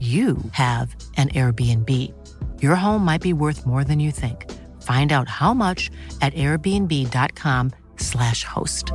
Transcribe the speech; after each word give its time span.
you 0.00 0.36
have 0.52 0.94
an 1.16 1.30
Airbnb. 1.30 2.12
Your 2.60 2.76
home 2.76 3.02
might 3.02 3.22
be 3.22 3.32
worth 3.32 3.64
more 3.64 3.82
than 3.82 3.98
you 3.98 4.12
think. 4.12 4.44
Find 4.82 5.12
out 5.12 5.28
how 5.28 5.54
much 5.54 5.90
at 6.20 6.34
airbnb.com/slash 6.34 8.44
host. 8.44 8.92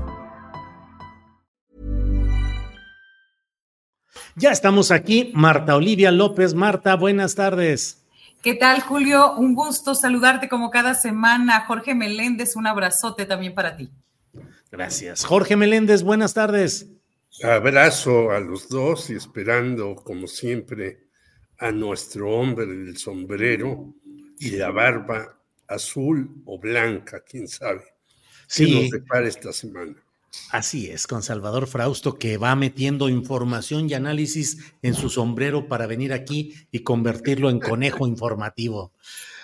Ya 4.35 4.51
estamos 4.51 4.91
aquí, 4.91 5.31
Marta 5.33 5.75
Olivia 5.75 6.11
López. 6.11 6.53
Marta, 6.53 6.95
buenas 6.95 7.33
tardes. 7.35 7.97
¿Qué 8.41 8.55
tal, 8.55 8.81
Julio? 8.81 9.35
Un 9.35 9.53
gusto 9.53 9.93
saludarte 9.93 10.49
como 10.49 10.71
cada 10.71 10.95
semana. 10.95 11.65
Jorge 11.67 11.93
Meléndez, 11.93 12.55
un 12.55 12.65
abrazote 12.65 13.25
también 13.25 13.53
para 13.53 13.75
ti. 13.75 13.91
Gracias. 14.71 15.25
Jorge 15.25 15.57
Meléndez, 15.57 16.03
buenas 16.03 16.33
tardes. 16.33 16.87
Abrazo 17.43 18.31
a 18.31 18.39
los 18.39 18.69
dos 18.69 19.09
y 19.09 19.13
esperando, 19.13 19.95
como 19.95 20.27
siempre, 20.27 21.07
a 21.57 21.71
nuestro 21.71 22.29
hombre 22.31 22.65
del 22.65 22.97
sombrero 22.97 23.93
y 24.39 24.51
la 24.51 24.71
barba 24.71 25.39
azul 25.67 26.41
o 26.45 26.59
blanca, 26.59 27.23
quién 27.23 27.47
sabe. 27.47 27.83
Sí. 28.47 28.73
nos 28.73 28.89
depara 28.89 29.27
esta 29.27 29.53
semana. 29.53 29.95
Así 30.51 30.89
es, 30.89 31.07
con 31.07 31.23
Salvador 31.23 31.67
Frausto, 31.67 32.17
que 32.17 32.37
va 32.37 32.55
metiendo 32.55 33.09
información 33.09 33.89
y 33.89 33.93
análisis 33.93 34.73
en 34.81 34.93
su 34.93 35.09
sombrero 35.09 35.67
para 35.67 35.87
venir 35.87 36.13
aquí 36.13 36.55
y 36.71 36.79
convertirlo 36.79 37.49
en 37.49 37.59
conejo 37.59 38.07
informativo. 38.07 38.91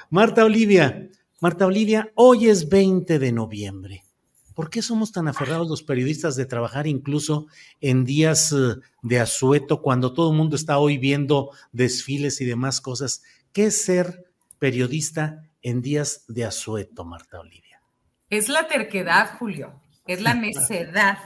Marta 0.09 0.45
Olivia, 0.45 1.09
Marta 1.41 1.65
Olivia, 1.65 2.11
hoy 2.15 2.47
es 2.47 2.69
20 2.69 3.19
de 3.19 3.31
noviembre. 3.31 4.06
¿Por 4.57 4.71
qué 4.71 4.81
somos 4.81 5.11
tan 5.11 5.27
aferrados 5.27 5.69
los 5.69 5.83
periodistas 5.83 6.35
de 6.35 6.47
trabajar 6.47 6.87
incluso 6.87 7.45
en 7.79 8.05
días 8.05 8.51
eh, 8.51 8.81
de 9.03 9.19
asueto 9.19 9.83
cuando 9.83 10.13
todo 10.13 10.31
el 10.31 10.35
mundo 10.35 10.55
está 10.55 10.79
hoy 10.79 10.97
viendo 10.97 11.51
desfiles 11.73 12.41
y 12.41 12.45
demás 12.45 12.81
cosas? 12.81 13.21
¿Qué 13.53 13.67
es 13.67 13.83
ser 13.83 14.31
periodista 14.57 15.43
en 15.61 15.83
días 15.83 16.25
de 16.27 16.45
asueto, 16.45 17.05
Marta 17.05 17.39
Olivia? 17.39 17.83
Es 18.31 18.49
la 18.49 18.67
terquedad, 18.67 19.37
Julio, 19.37 19.79
es 20.07 20.21
la 20.21 20.33
necedad. 20.33 21.19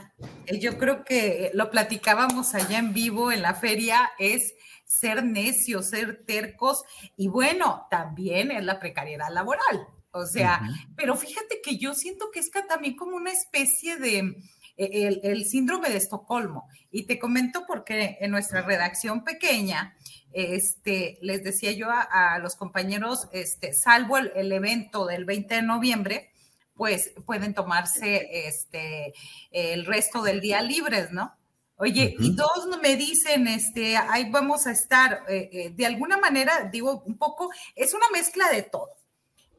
Eh, 0.44 0.58
yo 0.60 0.76
creo 0.76 1.02
que 1.02 1.52
lo 1.54 1.70
platicábamos 1.70 2.54
allá 2.54 2.78
en 2.80 2.92
vivo 2.92 3.32
en 3.32 3.40
la 3.40 3.54
feria, 3.54 4.10
es 4.18 4.52
ser 4.84 5.24
necios, 5.24 5.88
ser 5.88 6.22
tercos 6.26 6.82
y 7.16 7.28
bueno, 7.28 7.86
también 7.90 8.50
es 8.50 8.62
la 8.62 8.78
precariedad 8.78 9.30
laboral. 9.32 9.86
O 10.12 10.26
sea, 10.26 10.60
pero 10.94 11.16
fíjate 11.16 11.60
que 11.62 11.78
yo 11.78 11.94
siento 11.94 12.30
que 12.30 12.40
es 12.40 12.50
también 12.68 12.96
como 12.96 13.16
una 13.16 13.32
especie 13.32 13.96
de 13.96 14.36
e, 14.76 15.20
el, 15.22 15.44
síndrome 15.46 15.88
de 15.88 15.96
Estocolmo. 15.96 16.68
Y 16.90 17.06
te 17.06 17.18
comento 17.18 17.64
porque 17.66 18.18
en 18.20 18.30
nuestra 18.30 18.60
redacción 18.60 19.24
pequeña, 19.24 19.96
este, 20.32 21.18
les 21.22 21.42
decía 21.42 21.72
yo 21.72 21.88
a, 21.90 22.38
los 22.40 22.56
compañeros, 22.56 23.28
este, 23.32 23.72
salvo 23.72 24.18
el, 24.18 24.52
evento 24.52 25.06
del 25.06 25.24
20 25.24 25.54
de 25.54 25.62
noviembre, 25.62 26.30
pues 26.74 27.12
pueden 27.24 27.54
tomarse 27.54 28.46
este, 28.46 29.14
el 29.50 29.86
resto 29.86 30.22
del 30.22 30.40
día 30.40 30.60
libres, 30.60 31.10
¿no? 31.10 31.34
Oye, 31.76 32.14
y 32.18 32.36
todos 32.36 32.68
me 32.82 32.96
dicen, 32.96 33.48
este, 33.48 33.96
ahí 33.96 34.30
vamos 34.30 34.66
a 34.66 34.72
estar, 34.72 35.24
eh, 35.28 35.48
eh, 35.52 35.70
de 35.74 35.86
alguna 35.86 36.16
manera, 36.18 36.68
digo, 36.70 37.02
un 37.06 37.16
poco, 37.16 37.50
es 37.74 37.92
una 37.94 38.08
mezcla 38.12 38.48
de 38.50 38.62
todo 38.62 39.01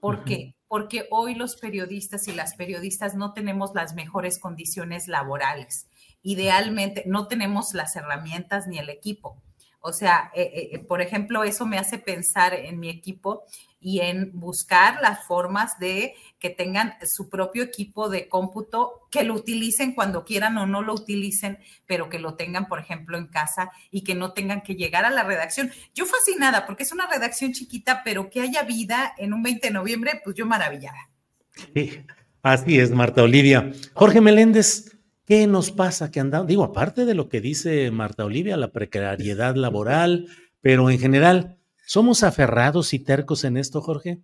¿Por 0.03 0.25
qué? 0.25 0.57
Porque 0.67 1.07
hoy 1.11 1.33
los 1.33 1.55
periodistas 1.55 2.27
y 2.27 2.33
las 2.33 2.55
periodistas 2.55 3.15
no 3.15 3.31
tenemos 3.31 3.71
las 3.73 3.93
mejores 3.95 4.37
condiciones 4.37 5.07
laborales. 5.07 5.87
Idealmente 6.21 7.05
no 7.05 7.29
tenemos 7.29 7.73
las 7.73 7.95
herramientas 7.95 8.67
ni 8.67 8.79
el 8.79 8.89
equipo. 8.89 9.41
O 9.85 9.91
sea, 9.91 10.31
eh, 10.33 10.69
eh, 10.71 10.79
por 10.79 11.01
ejemplo, 11.01 11.43
eso 11.43 11.65
me 11.65 11.77
hace 11.77 11.97
pensar 11.97 12.53
en 12.53 12.79
mi 12.79 12.89
equipo 12.89 13.43
y 13.81 13.99
en 13.99 14.31
buscar 14.33 15.01
las 15.01 15.27
formas 15.27 15.77
de 15.77 16.13
que 16.39 16.49
tengan 16.49 16.93
su 17.05 17.27
propio 17.27 17.63
equipo 17.63 18.07
de 18.07 18.29
cómputo, 18.29 19.01
que 19.11 19.25
lo 19.25 19.33
utilicen 19.33 19.93
cuando 19.93 20.23
quieran 20.23 20.57
o 20.57 20.65
no 20.65 20.81
lo 20.81 20.93
utilicen, 20.93 21.59
pero 21.85 22.07
que 22.07 22.17
lo 22.17 22.35
tengan, 22.35 22.69
por 22.69 22.79
ejemplo, 22.79 23.17
en 23.17 23.27
casa 23.27 23.71
y 23.91 24.05
que 24.05 24.15
no 24.15 24.31
tengan 24.31 24.61
que 24.61 24.75
llegar 24.75 25.03
a 25.03 25.09
la 25.09 25.23
redacción. 25.23 25.69
Yo 25.93 26.05
fascinada, 26.05 26.65
porque 26.65 26.83
es 26.83 26.93
una 26.93 27.07
redacción 27.07 27.51
chiquita, 27.51 28.03
pero 28.05 28.29
que 28.29 28.39
haya 28.39 28.63
vida 28.63 29.13
en 29.17 29.33
un 29.33 29.43
20 29.43 29.67
de 29.67 29.73
noviembre, 29.73 30.21
pues 30.23 30.37
yo 30.37 30.45
maravillada. 30.45 31.09
Sí, 31.73 32.05
así 32.41 32.79
es, 32.79 32.91
Marta 32.91 33.21
Olivia. 33.21 33.73
Jorge 33.95 34.21
Meléndez, 34.21 34.92
¿qué 35.25 35.47
nos 35.47 35.71
pasa 35.71 36.11
que 36.11 36.19
andamos? 36.19 36.47
Digo, 36.47 36.63
aparte 36.63 37.05
de 37.05 37.15
lo 37.15 37.29
que 37.29 37.41
dice 37.41 37.89
Marta 37.91 38.25
Olivia, 38.25 38.57
la 38.57 38.71
precariedad 38.71 39.55
laboral, 39.55 40.27
pero 40.61 40.89
en 40.89 40.99
general, 40.99 41.57
¿Somos 41.85 42.23
aferrados 42.23 42.93
y 42.93 42.99
tercos 42.99 43.43
en 43.43 43.57
esto, 43.57 43.81
Jorge? 43.81 44.21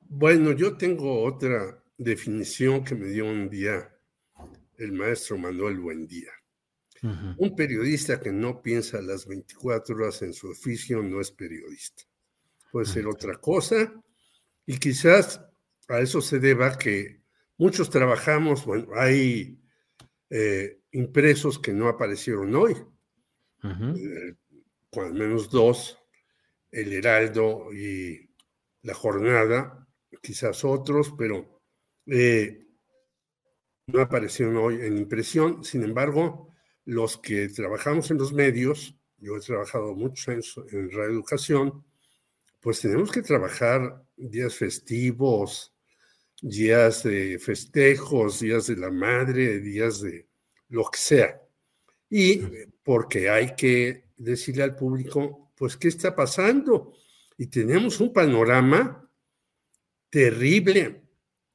Bueno, 0.00 0.52
yo 0.52 0.76
tengo 0.76 1.22
otra 1.22 1.82
definición 1.98 2.82
que 2.82 2.94
me 2.94 3.08
dio 3.08 3.26
un 3.26 3.50
día 3.50 3.94
el 4.78 4.92
maestro 4.92 5.36
Manuel 5.36 5.78
Buendía. 5.78 6.32
Un 7.36 7.54
periodista 7.54 8.18
que 8.18 8.32
no 8.32 8.60
piensa 8.60 9.00
las 9.00 9.26
24 9.26 9.94
horas 9.94 10.22
en 10.22 10.32
su 10.32 10.50
oficio 10.50 11.00
no 11.02 11.20
es 11.20 11.30
periodista. 11.30 12.02
Puede 12.72 12.86
ser 12.86 13.06
otra 13.06 13.36
cosa 13.36 13.92
y 14.66 14.78
quizás 14.78 15.40
a 15.88 16.00
eso 16.00 16.20
se 16.20 16.40
deba 16.40 16.76
que 16.76 17.20
muchos 17.56 17.90
trabajamos, 17.90 18.64
bueno, 18.64 18.88
hay 18.96 19.60
eh, 20.30 20.80
impresos 20.92 21.58
que 21.58 21.72
no 21.72 21.88
aparecieron 21.88 22.54
hoy, 22.54 22.76
eh, 23.64 24.34
al 24.92 25.14
menos 25.14 25.50
dos, 25.50 25.98
el 26.70 26.92
Heraldo 26.92 27.72
y 27.72 28.30
La 28.82 28.94
Jornada, 28.94 29.86
quizás 30.22 30.64
otros, 30.64 31.14
pero 31.16 31.62
eh, 32.06 32.66
no 33.86 34.00
aparecieron 34.00 34.56
hoy 34.56 34.74
en 34.82 34.96
impresión. 34.98 35.64
Sin 35.64 35.82
embargo, 35.82 36.54
los 36.84 37.18
que 37.18 37.48
trabajamos 37.48 38.10
en 38.10 38.18
los 38.18 38.32
medios, 38.32 38.98
yo 39.18 39.36
he 39.36 39.40
trabajado 39.40 39.94
muchos 39.94 40.28
años 40.28 40.60
en 40.70 40.90
reeducación, 40.90 41.84
pues 42.60 42.80
tenemos 42.80 43.10
que 43.10 43.22
trabajar 43.22 44.04
días 44.16 44.54
festivos, 44.56 45.74
días 46.40 47.02
de 47.02 47.38
festejos, 47.38 48.40
días 48.40 48.66
de 48.66 48.76
la 48.76 48.90
madre, 48.90 49.60
días 49.60 50.00
de 50.00 50.27
lo 50.68 50.84
que 50.90 50.98
sea. 50.98 51.42
Y 52.10 52.42
porque 52.82 53.28
hay 53.28 53.54
que 53.54 54.10
decirle 54.16 54.62
al 54.62 54.76
público 54.76 55.48
pues, 55.58 55.76
¿qué 55.76 55.88
está 55.88 56.14
pasando? 56.14 56.94
Y 57.36 57.48
tenemos 57.48 58.00
un 58.00 58.12
panorama 58.12 59.10
terrible 60.08 61.02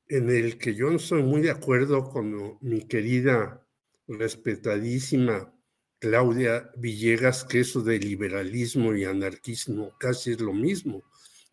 en 0.07 0.29
el 0.29 0.57
que 0.57 0.75
yo 0.75 0.89
no 0.89 0.97
estoy 0.97 1.23
muy 1.23 1.41
de 1.41 1.51
acuerdo 1.51 2.09
con 2.09 2.57
mi 2.61 2.81
querida, 2.85 3.65
respetadísima 4.07 5.53
Claudia 5.99 6.69
Villegas, 6.75 7.45
que 7.45 7.61
eso 7.61 7.81
de 7.81 7.97
liberalismo 7.97 8.93
y 8.93 9.05
anarquismo 9.05 9.97
casi 9.97 10.31
es 10.31 10.41
lo 10.41 10.53
mismo. 10.53 11.03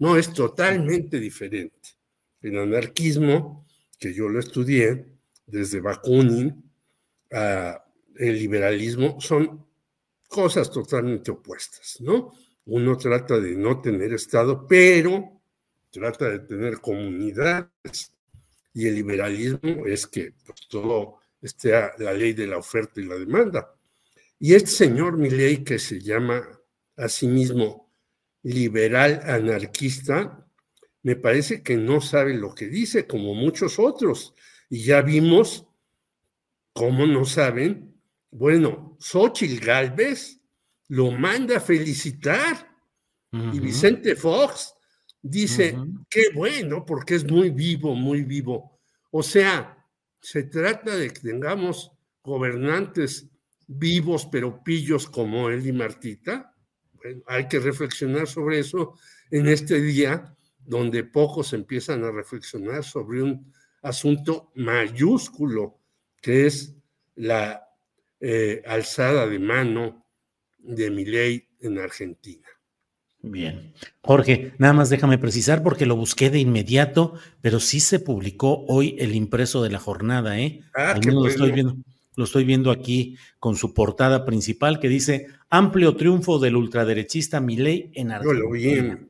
No, 0.01 0.17
es 0.17 0.33
totalmente 0.33 1.21
diferente. 1.21 1.91
El 2.41 2.59
anarquismo, 2.59 3.67
que 3.99 4.13
yo 4.13 4.29
lo 4.29 4.41
estudié 4.41 5.07
desde 5.47 5.81
Bakunin, 5.81 6.70
a 7.33 7.85
el 8.17 8.39
liberalismo, 8.39 9.21
son 9.21 9.67
cosas 10.29 10.71
totalmente 10.71 11.31
opuestas, 11.31 12.01
¿no? 12.01 12.33
Uno 12.67 12.97
trata 12.97 13.41
de 13.41 13.57
no 13.57 13.81
tener 13.81 14.13
Estado, 14.13 14.67
pero 14.67 15.41
trata 15.91 16.29
de 16.29 16.41
tener 16.41 16.81
comunidades. 16.81 18.13
Y 18.73 18.87
el 18.87 18.95
liberalismo 18.95 19.87
es 19.87 20.07
que 20.07 20.35
pues, 20.47 20.69
todo 20.69 21.19
esté 21.41 21.71
la 21.99 22.13
ley 22.13 22.33
de 22.33 22.47
la 22.47 22.59
oferta 22.59 23.01
y 23.01 23.07
la 23.07 23.17
demanda. 23.17 23.75
Y 24.39 24.55
este 24.55 24.71
señor 24.71 25.17
Milley, 25.17 25.65
que 25.65 25.79
se 25.79 26.01
llama 26.01 26.47
a 26.97 27.09
sí 27.09 27.27
mismo 27.27 27.91
liberal 28.43 29.21
anarquista, 29.25 30.47
me 31.03 31.17
parece 31.17 31.63
que 31.63 31.77
no 31.77 32.01
sabe 32.01 32.35
lo 32.35 32.55
que 32.55 32.69
dice, 32.69 33.07
como 33.07 33.35
muchos 33.35 33.79
otros. 33.79 34.35
Y 34.69 34.85
ya 34.85 35.03
vimos 35.03 35.67
cómo 36.73 37.07
no 37.07 37.25
saben. 37.25 38.01
Bueno, 38.31 38.97
Xochitl 39.01 39.65
Galvez 39.65 40.41
lo 40.89 41.11
manda 41.11 41.57
a 41.57 41.61
felicitar. 41.61 42.69
Y 43.33 43.61
Vicente 43.61 44.17
Fox 44.17 44.75
dice, 45.23 45.77
qué 46.09 46.31
bueno, 46.35 46.85
porque 46.85 47.15
es 47.15 47.31
muy 47.31 47.51
vivo, 47.51 47.95
muy 47.95 48.25
vivo. 48.25 48.81
O 49.13 49.23
sea, 49.23 49.87
se 50.21 50.45
trata 50.45 50.97
de 50.97 51.11
que 51.11 51.21
tengamos 51.21 51.93
gobernantes 52.23 53.31
vivos 53.73 54.27
pero 54.31 54.63
pillos 54.65 55.09
como 55.09 55.49
él 55.49 55.67
y 55.67 55.73
Martita. 55.73 56.55
Bueno, 56.95 57.23
hay 57.27 57.47
que 57.47 57.61
reflexionar 57.61 58.27
sobre 58.27 58.59
eso 58.59 58.95
en 59.31 59.47
este 59.47 59.81
día 59.81 60.37
donde 60.59 61.05
pocos 61.05 61.53
empiezan 61.53 62.05
a 62.05 62.11
reflexionar 62.11 62.85
sobre 62.85 63.23
un 63.23 63.53
asunto 63.83 64.51
mayúsculo 64.57 65.80
que 66.21 66.47
es 66.47 66.77
la 67.15 67.69
eh, 68.21 68.63
alzada 68.67 69.27
de 69.27 69.39
mano 69.39 70.07
de 70.59 70.91
mi 70.91 71.05
ley 71.05 71.49
en 71.61 71.79
Argentina. 71.79 72.47
Bien. 73.23 73.75
Jorge, 74.03 74.55
nada 74.59 74.73
más 74.73 74.89
déjame 74.89 75.19
precisar 75.19 75.63
porque 75.63 75.85
lo 75.85 75.95
busqué 75.97 76.31
de 76.31 76.39
inmediato, 76.39 77.15
pero 77.43 77.61
sí 77.61 77.81
se 77.81 78.01
publicó 78.01 78.65
hoy 78.67 78.97
el 78.99 79.15
impreso 79.15 79.63
de 79.63 79.71
la 79.71 79.79
jornada, 79.79 80.41
¿eh? 80.41 80.63
Ah, 80.75 80.93
Al 80.93 81.01
menos 81.05 81.25
lo 81.25 81.29
estoy 81.29 81.53
viendo. 81.53 81.77
Lo 82.17 82.25
estoy 82.25 82.45
viendo 82.45 82.71
aquí 82.71 83.17
con 83.39 83.57
su 83.57 83.73
portada 83.73 84.25
principal 84.25 84.81
que 84.81 84.89
dice 84.89 85.29
amplio 85.49 85.97
triunfo 85.97 86.39
del 86.39 86.57
ultraderechista 86.57 87.41
Milei 87.41 87.93
en 87.95 88.11
Argentina. 88.11 88.41
Yo 88.41 88.47
lo 88.47 88.51
vi 88.51 89.09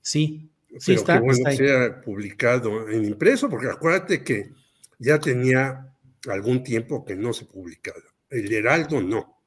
Sí, 0.00 0.50
sí 0.78 0.94
está. 0.94 1.20
Que 1.20 1.26
bueno 1.26 1.50
sea 1.52 2.00
publicado 2.00 2.88
en 2.88 3.04
impreso, 3.04 3.48
porque 3.50 3.68
acuérdate 3.68 4.24
que 4.24 4.50
ya 4.98 5.20
tenía 5.20 5.94
algún 6.30 6.62
tiempo 6.62 7.04
que 7.04 7.16
no 7.16 7.32
se 7.32 7.44
publicaba. 7.44 7.98
El 8.30 8.52
Heraldo 8.52 9.00
no. 9.00 9.42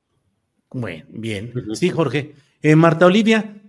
Bueno, 0.71 1.05
bien. 1.09 1.53
Sí, 1.73 1.89
Jorge. 1.89 2.33
Eh, 2.61 2.75
Marta 2.75 3.05
Olivia, 3.05 3.61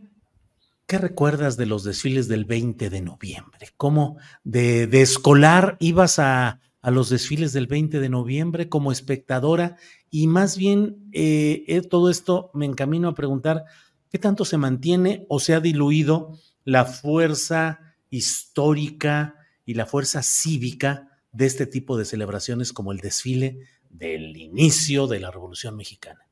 ¿qué 0.87 0.99
recuerdas 0.99 1.57
de 1.57 1.67
los 1.67 1.85
desfiles 1.85 2.29
del 2.29 2.45
20 2.45 2.91
de 2.91 3.01
noviembre? 3.01 3.69
¿Cómo 3.77 4.19
de, 4.45 4.85
escolar 5.01 5.77
ibas 5.81 6.19
a, 6.19 6.61
los 6.83 7.11
desfiles 7.11 7.53
del 7.53 7.67
20 7.67 8.01
de 8.01 8.09
noviembre 8.09 8.69
como 8.69 8.93
espectadora? 8.93 9.77
Y 10.11 10.27
más 10.27 10.57
bien, 10.57 11.09
eh, 11.13 11.65
eh, 11.67 11.83
todo 11.83 12.11
esto 12.11 12.51
me 12.55 12.67
encamino 12.67 13.09
a 13.09 13.15
preguntar, 13.15 13.65
¿qué 14.11 14.19
tanto 14.19 14.45
se 14.45 14.59
mantiene 14.59 15.27
o 15.29 15.41
se 15.41 15.55
ha 15.55 15.61
diluido 15.61 16.39
la 16.65 16.85
fuerza 16.85 17.97
histórica 18.11 19.37
y 19.65 19.75
la 19.75 19.87
fuerza 19.87 20.23
cívica 20.23 21.12
de 21.33 21.47
este 21.47 21.67
tipo 21.67 21.97
de 21.97 22.05
celebraciones 22.05 22.73
como 22.73 22.93
el 22.93 22.99
desfile 22.99 23.59
del 23.89 24.37
inicio 24.37 25.07
de 25.07 25.21
la 25.21 25.31
Revolución 25.31 25.77
Mexicana? 25.77 26.27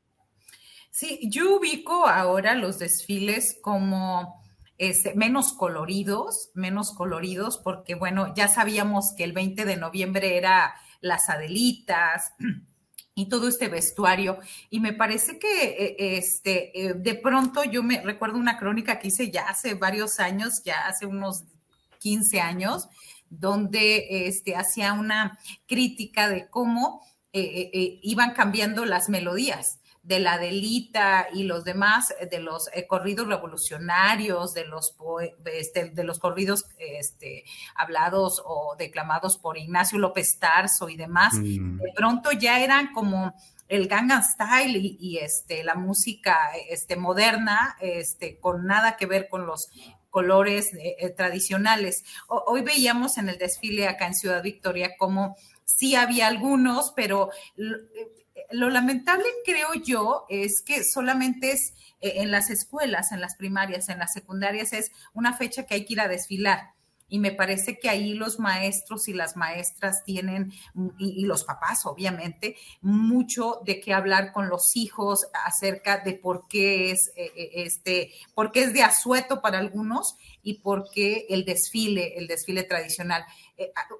Sí, 0.90 1.20
yo 1.30 1.56
ubico 1.56 2.06
ahora 2.06 2.54
los 2.54 2.78
desfiles 2.78 3.58
como 3.62 4.42
este, 4.76 5.14
menos 5.14 5.52
coloridos, 5.52 6.50
menos 6.54 6.92
coloridos, 6.92 7.58
porque 7.58 7.94
bueno, 7.94 8.34
ya 8.34 8.48
sabíamos 8.48 9.14
que 9.16 9.24
el 9.24 9.32
20 9.32 9.64
de 9.64 9.76
noviembre 9.76 10.36
era 10.36 10.74
las 11.00 11.28
Adelitas 11.28 12.32
y 13.14 13.28
todo 13.28 13.48
este 13.48 13.68
vestuario. 13.68 14.38
Y 14.68 14.80
me 14.80 14.92
parece 14.92 15.38
que 15.38 15.64
eh, 15.64 15.96
este, 16.18 16.86
eh, 16.86 16.94
de 16.94 17.14
pronto 17.14 17.62
yo 17.64 17.82
me 17.82 18.00
recuerdo 18.02 18.38
una 18.38 18.58
crónica 18.58 18.98
que 18.98 19.08
hice 19.08 19.30
ya 19.30 19.48
hace 19.48 19.74
varios 19.74 20.18
años, 20.18 20.62
ya 20.64 20.86
hace 20.86 21.06
unos 21.06 21.44
15 22.00 22.40
años, 22.40 22.88
donde 23.30 24.26
este, 24.26 24.56
hacía 24.56 24.92
una 24.92 25.38
crítica 25.66 26.28
de 26.28 26.48
cómo 26.48 27.00
eh, 27.32 27.98
iban 28.02 28.34
cambiando 28.34 28.84
las 28.84 29.08
melodías 29.08 29.80
de 30.02 30.18
la 30.18 30.38
Delita 30.38 31.26
y 31.32 31.44
los 31.44 31.64
demás, 31.64 32.14
eh, 32.18 32.26
de 32.26 32.40
los 32.40 32.68
eh, 32.72 32.86
corridos 32.86 33.28
revolucionarios, 33.28 34.54
de 34.54 34.64
los, 34.66 34.96
este, 35.52 35.90
de 35.90 36.04
los 36.04 36.18
corridos 36.18 36.64
este, 36.78 37.44
hablados 37.74 38.42
o 38.44 38.76
declamados 38.78 39.36
por 39.36 39.58
Ignacio 39.58 39.98
López 39.98 40.38
Tarso 40.38 40.88
y 40.88 40.96
demás, 40.96 41.34
mm. 41.34 41.78
de 41.78 41.92
pronto 41.94 42.32
ya 42.32 42.60
eran 42.60 42.92
como 42.92 43.34
el 43.68 43.86
Gangnam 43.86 44.22
Style 44.22 44.76
y, 44.76 45.18
este, 45.18 45.62
la 45.62 45.76
música 45.76 46.36
este, 46.68 46.96
moderna, 46.96 47.76
este, 47.80 48.40
con 48.40 48.66
nada 48.66 48.96
que 48.96 49.06
ver 49.06 49.28
con 49.28 49.46
los 49.46 49.68
colores 50.10 50.72
eh, 50.74 51.08
tradicionales. 51.16 52.04
hoy 52.28 52.62
veíamos 52.62 53.16
en 53.18 53.28
el 53.28 53.38
desfile 53.38 53.88
acá 53.88 54.06
en 54.06 54.14
Ciudad 54.14 54.42
Victoria 54.42 54.96
como 54.98 55.36
sí 55.64 55.94
había 55.94 56.26
algunos, 56.26 56.92
pero 56.94 57.30
lo 58.50 58.68
lamentable, 58.70 59.24
creo 59.44 59.74
yo, 59.74 60.26
es 60.28 60.62
que 60.62 60.84
solamente 60.84 61.52
es 61.52 61.74
eh, 62.00 62.14
en 62.16 62.30
las 62.30 62.50
escuelas, 62.50 63.12
en 63.12 63.20
las 63.20 63.36
primarias, 63.36 63.88
en 63.88 63.98
las 63.98 64.12
secundarias, 64.12 64.72
es 64.72 64.90
una 65.12 65.36
fecha 65.36 65.66
que 65.66 65.74
hay 65.74 65.84
que 65.84 65.94
ir 65.94 66.00
a 66.00 66.08
desfilar. 66.08 66.72
Y 67.10 67.18
me 67.18 67.32
parece 67.32 67.78
que 67.78 67.90
ahí 67.90 68.14
los 68.14 68.38
maestros 68.38 69.08
y 69.08 69.12
las 69.12 69.36
maestras 69.36 70.02
tienen, 70.04 70.52
y, 70.98 71.26
los 71.26 71.44
papás, 71.44 71.84
obviamente, 71.84 72.56
mucho 72.80 73.60
de 73.66 73.80
qué 73.80 73.92
hablar 73.92 74.32
con 74.32 74.48
los 74.48 74.76
hijos 74.76 75.26
acerca 75.44 75.98
de 75.98 76.14
por 76.14 76.48
qué 76.48 76.92
es 76.92 77.12
eh, 77.16 77.30
eh, 77.36 77.50
este, 77.66 78.12
por 78.34 78.52
qué 78.52 78.62
es 78.62 78.72
de 78.72 78.82
asueto 78.82 79.42
para 79.42 79.58
algunos 79.58 80.16
y 80.42 80.54
por 80.54 80.90
qué 80.90 81.26
el 81.28 81.44
desfile, 81.44 82.16
el 82.16 82.26
desfile 82.26 82.62
tradicional. 82.62 83.24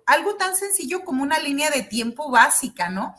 algo 0.07 0.37
tan 0.37 0.57
sencillo 0.57 1.05
como 1.05 1.23
una 1.23 1.39
línea 1.39 1.71
de 1.71 1.83
tiempo 1.83 2.31
básica, 2.31 2.89
¿no? 2.89 3.15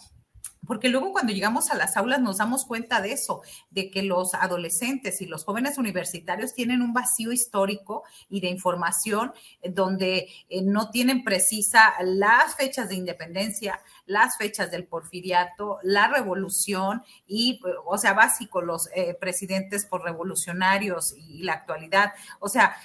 Porque 0.66 0.90
luego 0.90 1.12
cuando 1.12 1.34
llegamos 1.34 1.72
a 1.72 1.76
las 1.76 1.98
aulas 1.98 2.22
nos 2.22 2.38
damos 2.38 2.66
cuenta 2.66 3.02
de 3.02 3.14
eso, 3.14 3.42
de 3.72 3.90
que 3.90 4.04
los 4.04 4.34
adolescentes 4.36 5.22
y 5.22 5.26
los 5.26 5.44
jóvenes 5.44 5.78
universitarios 5.78 6.54
tienen 6.54 6.82
un 6.82 6.94
vacío 6.94 7.32
histórico 7.32 8.04
y 8.30 8.42
de 8.42 8.50
información 8.50 9.34
eh, 9.62 9.72
donde 9.72 10.30
eh, 10.50 10.62
no 10.62 10.92
tienen 10.92 11.24
precisa 11.24 11.94
las 12.04 12.56
fechas 12.56 12.90
de 12.90 12.96
independencia, 12.96 13.80
las 14.06 14.38
fechas 14.38 14.70
del 14.70 14.86
porfiriato, 14.86 15.80
la 15.84 16.08
revolución 16.08 17.04
y, 17.28 17.60
o 17.86 17.98
sea, 17.98 18.14
básico, 18.14 18.62
los 18.62 18.90
eh, 18.94 19.16
presidentes 19.20 19.86
por 19.86 20.04
revolucionarios 20.04 21.14
y, 21.18 21.42
la 21.42 21.54
actualidad. 21.54 22.14
O 22.40 22.50
sea, 22.50 22.76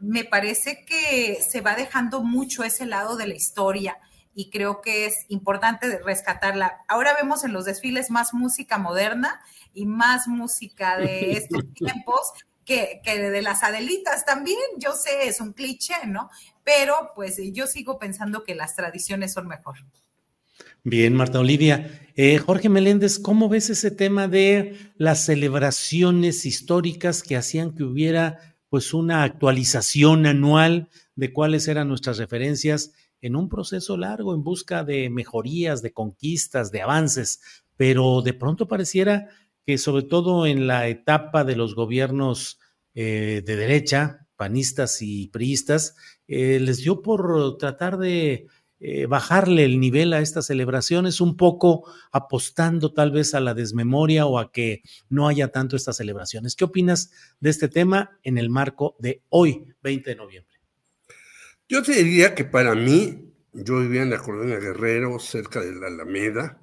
me 0.00 0.24
parece 0.24 0.86
que 0.86 1.42
se 1.42 1.60
va 1.60 1.74
dejando 1.74 2.22
mucho 2.22 2.64
ese 2.64 2.86
lado 2.86 3.16
de 3.16 3.26
la 3.26 3.34
historia 3.34 3.98
y 4.40 4.48
creo 4.48 4.80
que 4.80 5.04
es 5.04 5.26
importante 5.28 5.98
rescatarla. 5.98 6.78
Ahora 6.88 7.14
vemos 7.14 7.44
en 7.44 7.52
los 7.52 7.66
desfiles 7.66 8.10
más 8.10 8.32
música 8.32 8.78
moderna 8.78 9.42
y 9.74 9.84
más 9.84 10.28
música 10.28 10.96
de 10.96 11.32
estos 11.32 11.62
tiempos 11.74 12.32
que, 12.64 13.02
que, 13.04 13.18
de 13.18 13.42
las 13.42 13.62
Adelitas 13.62 14.24
también. 14.24 14.58
Yo 14.78 14.94
sé, 14.94 15.28
es 15.28 15.42
un 15.42 15.52
cliché, 15.52 16.06
¿no? 16.06 16.30
Pero 16.64 17.10
pues 17.14 17.38
yo 17.52 17.66
sigo 17.66 17.98
pensando 17.98 18.42
que 18.42 18.54
las 18.54 18.74
tradiciones 18.76 19.34
son 19.34 19.46
mejor. 19.46 19.76
Bien, 20.84 21.12
Marta 21.12 21.38
Olivia. 21.38 22.00
Eh, 22.16 22.38
Jorge 22.38 22.70
Meléndez, 22.70 23.18
¿cómo 23.18 23.50
ves 23.50 23.68
ese 23.68 23.90
tema 23.90 24.26
de 24.26 24.78
las 24.96 25.26
celebraciones 25.26 26.46
históricas 26.46 27.22
que 27.22 27.36
hacían 27.36 27.74
que 27.74 27.84
hubiera 27.84 28.56
pues 28.70 28.94
una 28.94 29.22
actualización 29.22 30.24
anual 30.24 30.88
de 31.14 31.30
cuáles 31.34 31.68
eran 31.68 31.88
nuestras 31.88 32.16
referencias 32.16 32.92
en 33.20 33.36
un 33.36 33.48
proceso 33.48 33.96
largo 33.96 34.34
en 34.34 34.42
busca 34.42 34.84
de 34.84 35.10
mejorías, 35.10 35.82
de 35.82 35.92
conquistas, 35.92 36.70
de 36.70 36.82
avances, 36.82 37.40
pero 37.76 38.22
de 38.22 38.34
pronto 38.34 38.68
pareciera 38.68 39.28
que 39.66 39.78
sobre 39.78 40.04
todo 40.04 40.46
en 40.46 40.66
la 40.66 40.88
etapa 40.88 41.44
de 41.44 41.56
los 41.56 41.74
gobiernos 41.74 42.58
eh, 42.94 43.42
de 43.44 43.56
derecha, 43.56 44.26
panistas 44.36 45.02
y 45.02 45.28
priistas, 45.28 45.96
eh, 46.26 46.58
les 46.60 46.78
dio 46.78 47.02
por 47.02 47.58
tratar 47.58 47.98
de 47.98 48.46
eh, 48.82 49.04
bajarle 49.04 49.66
el 49.66 49.78
nivel 49.78 50.14
a 50.14 50.20
estas 50.20 50.46
celebraciones, 50.46 51.20
un 51.20 51.36
poco 51.36 51.84
apostando 52.12 52.94
tal 52.94 53.10
vez 53.10 53.34
a 53.34 53.40
la 53.40 53.52
desmemoria 53.52 54.24
o 54.24 54.38
a 54.38 54.50
que 54.50 54.80
no 55.10 55.28
haya 55.28 55.48
tanto 55.48 55.76
estas 55.76 55.98
celebraciones. 55.98 56.56
¿Qué 56.56 56.64
opinas 56.64 57.10
de 57.40 57.50
este 57.50 57.68
tema 57.68 58.18
en 58.22 58.38
el 58.38 58.48
marco 58.48 58.96
de 58.98 59.22
hoy, 59.28 59.66
20 59.82 60.08
de 60.08 60.16
noviembre? 60.16 60.49
Yo 61.70 61.84
te 61.84 61.92
diría 61.92 62.34
que 62.34 62.44
para 62.44 62.74
mí, 62.74 63.32
yo 63.52 63.78
vivía 63.78 64.02
en 64.02 64.10
la 64.10 64.18
colonia 64.18 64.58
Guerrero, 64.58 65.20
cerca 65.20 65.60
de 65.60 65.72
la 65.72 65.86
Alameda, 65.86 66.60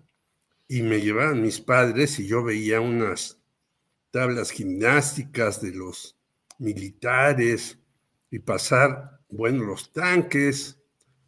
y 0.68 0.82
me 0.82 1.00
llevaban 1.00 1.42
mis 1.42 1.62
padres 1.62 2.20
y 2.20 2.28
yo 2.28 2.44
veía 2.44 2.82
unas 2.82 3.40
tablas 4.12 4.52
gimnásticas 4.52 5.62
de 5.62 5.72
los 5.72 6.18
militares 6.60 7.80
y 8.32 8.40
pasar, 8.40 9.22
bueno, 9.30 9.64
los 9.64 9.94
tanques, 9.94 10.78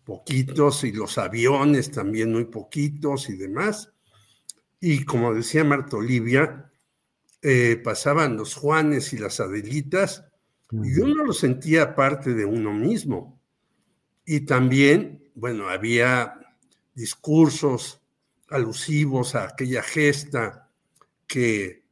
poquitos, 0.04 0.84
y 0.84 0.92
los 0.92 1.18
aviones 1.18 1.90
también 1.90 2.34
muy 2.34 2.44
poquitos 2.44 3.30
y 3.30 3.38
demás. 3.38 3.94
Y 4.82 5.06
como 5.06 5.34
decía 5.34 5.64
Marta 5.64 5.96
Olivia, 5.96 6.70
eh, 7.42 7.80
pasaban 7.82 8.36
los 8.36 8.56
Juanes 8.56 9.14
y 9.14 9.20
las 9.20 9.40
Adelitas, 9.40 10.26
y 10.70 11.00
uno 11.00 11.24
lo 11.24 11.32
sentía 11.32 11.96
parte 11.96 12.34
de 12.34 12.44
uno 12.44 12.74
mismo. 12.74 13.39
Y 14.32 14.42
también, 14.42 15.24
bueno, 15.34 15.70
había 15.70 16.36
discursos 16.94 18.00
alusivos 18.48 19.34
a 19.34 19.46
aquella 19.46 19.82
gesta 19.82 20.70
que 21.26 21.84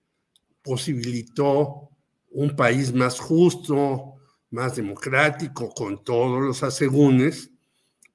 posibilitó 0.62 1.89
un 2.29 2.56
país 2.56 2.94
más 2.94 3.20
justo, 3.20 4.17
más 4.51 4.75
democrático, 4.75 5.74
con 5.74 6.03
todos 6.03 6.39
los 6.39 6.62
asegúnes, 6.62 7.50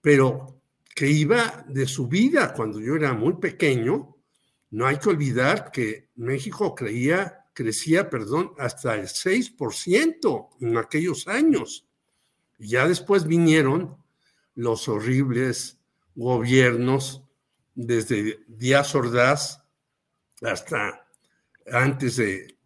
pero 0.00 0.60
que 0.94 1.08
iba 1.10 1.64
de 1.66 1.88
su 1.88 2.06
vida 2.06 2.54
cuando 2.54 2.78
yo 2.78 2.94
era 2.94 3.14
muy 3.14 3.32
pequeño. 3.38 4.18
No 4.70 4.86
hay 4.86 4.98
que 4.98 5.08
olvidar 5.08 5.72
que 5.72 6.10
México 6.14 6.76
creía, 6.76 7.46
crecía, 7.52 8.08
perdón, 8.08 8.52
hasta 8.56 8.94
el 8.94 9.08
6% 9.08 10.48
en 10.60 10.76
aquellos 10.76 11.26
años. 11.26 11.88
Y 12.56 12.68
ya 12.68 12.86
después 12.86 13.26
vinieron 13.26 14.00
los 14.54 14.88
horribles 14.88 15.78
gobiernos 16.14 17.24
desde 17.74 18.40
Díaz 18.46 18.94
Ordaz 18.94 19.64
hasta 20.42 21.06
antes 21.70 22.16
de 22.16 22.58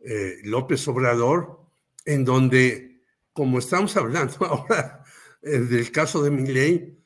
eh, 0.00 0.38
López 0.44 0.86
Obrador, 0.88 1.60
en 2.04 2.24
donde, 2.24 3.00
como 3.32 3.58
estamos 3.58 3.96
hablando 3.96 4.34
ahora 4.44 5.04
eh, 5.42 5.58
del 5.58 5.90
caso 5.90 6.22
de 6.22 6.30
Milley, 6.30 6.98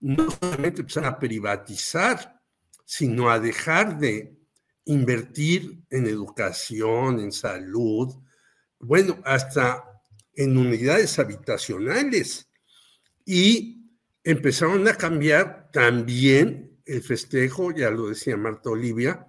no 0.00 0.30
solamente 0.30 0.82
empezaron 0.82 1.10
a 1.10 1.18
privatizar, 1.18 2.42
sino 2.84 3.30
a 3.30 3.40
dejar 3.40 3.98
de 3.98 4.36
invertir 4.84 5.82
en 5.90 6.06
educación, 6.06 7.18
en 7.20 7.32
salud, 7.32 8.14
bueno, 8.78 9.18
hasta 9.24 10.02
en 10.34 10.56
unidades 10.56 11.18
habitacionales. 11.18 12.48
Y 13.26 13.90
empezaron 14.24 14.88
a 14.88 14.94
cambiar 14.94 15.70
también 15.72 16.80
el 16.86 17.02
festejo, 17.02 17.72
ya 17.72 17.90
lo 17.90 18.08
decía 18.08 18.36
Marta 18.36 18.70
Olivia, 18.70 19.26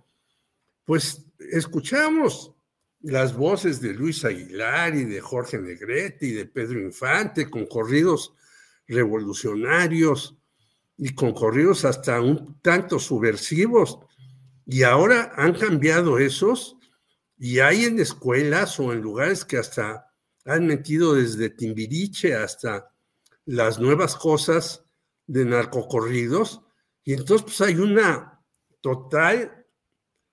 pues 0.85 1.25
escuchamos 1.51 2.53
las 3.01 3.35
voces 3.35 3.81
de 3.81 3.93
Luis 3.93 4.23
Aguilar 4.23 4.95
y 4.95 5.05
de 5.05 5.19
Jorge 5.19 5.57
Negrete 5.57 6.27
y 6.27 6.31
de 6.31 6.45
Pedro 6.45 6.79
Infante 6.79 7.49
con 7.49 7.65
corridos 7.65 8.33
revolucionarios 8.87 10.37
y 10.97 11.13
con 11.13 11.33
corridos 11.33 11.83
hasta 11.83 12.21
un 12.21 12.59
tanto 12.61 12.99
subversivos. 12.99 13.99
Y 14.65 14.83
ahora 14.83 15.33
han 15.35 15.53
cambiado 15.53 16.19
esos 16.19 16.77
y 17.37 17.59
hay 17.59 17.85
en 17.85 17.99
escuelas 17.99 18.79
o 18.79 18.93
en 18.93 19.01
lugares 19.01 19.43
que 19.45 19.57
hasta 19.57 20.11
han 20.45 20.67
metido 20.67 21.15
desde 21.15 21.49
Timbiriche 21.49 22.35
hasta 22.35 22.89
las 23.47 23.79
nuevas 23.79 24.15
cosas 24.15 24.83
de 25.25 25.45
narcocorridos. 25.45 26.61
Y 27.03 27.13
entonces 27.13 27.43
pues 27.43 27.61
hay 27.61 27.75
una 27.75 28.43
total 28.81 29.65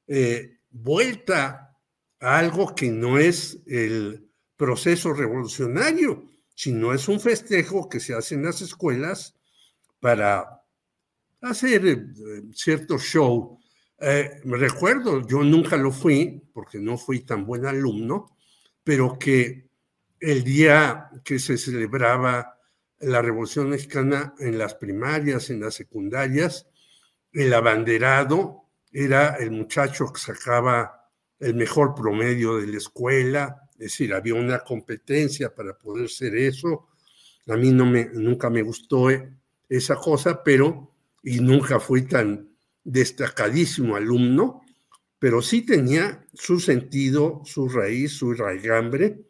eh, 0.06 0.59
vuelta 0.71 1.78
algo 2.21 2.75
que 2.75 2.90
no 2.90 3.18
es 3.18 3.61
el 3.66 4.28
proceso 4.56 5.12
revolucionario, 5.12 6.28
sino 6.54 6.92
es 6.92 7.09
un 7.09 7.21
festejo 7.21 7.88
que 7.88 8.00
se 8.00 8.14
hace 8.14 8.35
en 8.35 8.44
las 8.44 8.61
escuelas 8.61 9.37
para 10.00 10.62
hacer 11.40 11.87
eh, 11.87 12.02
cierto 12.52 12.99
show. 12.99 13.59
Eh, 14.00 14.40
me 14.44 14.56
recuerdo, 14.56 15.25
yo 15.26 15.44
nunca 15.44 15.76
lo 15.76 15.92
fui, 15.92 16.42
porque 16.52 16.78
no 16.78 16.99
fui 16.99 17.21
tan 17.21 17.47
buen 17.47 17.64
alumno, 17.64 18.37
pero 18.83 19.16
que 19.18 19.71
el 20.18 20.42
día 20.42 21.11
que 21.25 21.38
se 21.38 21.56
celebraba 21.56 22.54
la 23.00 23.22
Revolución 23.22 23.70
Mexicana 23.70 24.34
en 24.38 24.58
las 24.58 24.74
primarias, 24.74 25.50
en 25.50 25.60
las 25.60 25.74
secundarias, 25.74 26.66
el 27.32 27.52
abanderado 27.52 28.64
era 28.92 29.36
el 29.36 29.50
muchacho 29.50 30.12
que 30.12 30.20
sacaba 30.20 31.10
el 31.40 31.54
mejor 31.54 31.94
promedio 31.94 32.58
de 32.58 32.68
la 32.68 32.78
escuela, 32.78 33.68
es 33.72 33.78
decir, 33.78 34.14
había 34.14 34.34
una 34.34 34.60
competencia 34.60 35.54
para 35.54 35.76
poder 35.76 36.08
ser 36.08 36.36
eso. 36.36 36.86
A 37.48 37.56
mí 37.56 37.72
no 37.72 37.84
me, 37.84 38.06
nunca 38.06 38.48
me 38.48 38.62
gustó 38.62 39.08
esa 39.68 39.96
cosa, 39.96 40.42
pero, 40.42 40.92
y 41.22 41.40
nunca 41.40 41.80
fui 41.80 42.02
tan 42.02 42.48
destacadísimo 42.84 43.96
alumno, 43.96 44.62
pero 45.18 45.42
sí 45.42 45.62
tenía 45.62 46.24
su 46.32 46.60
sentido, 46.60 47.42
su 47.44 47.68
raíz, 47.68 48.12
su 48.12 48.32
raigambre, 48.32 49.20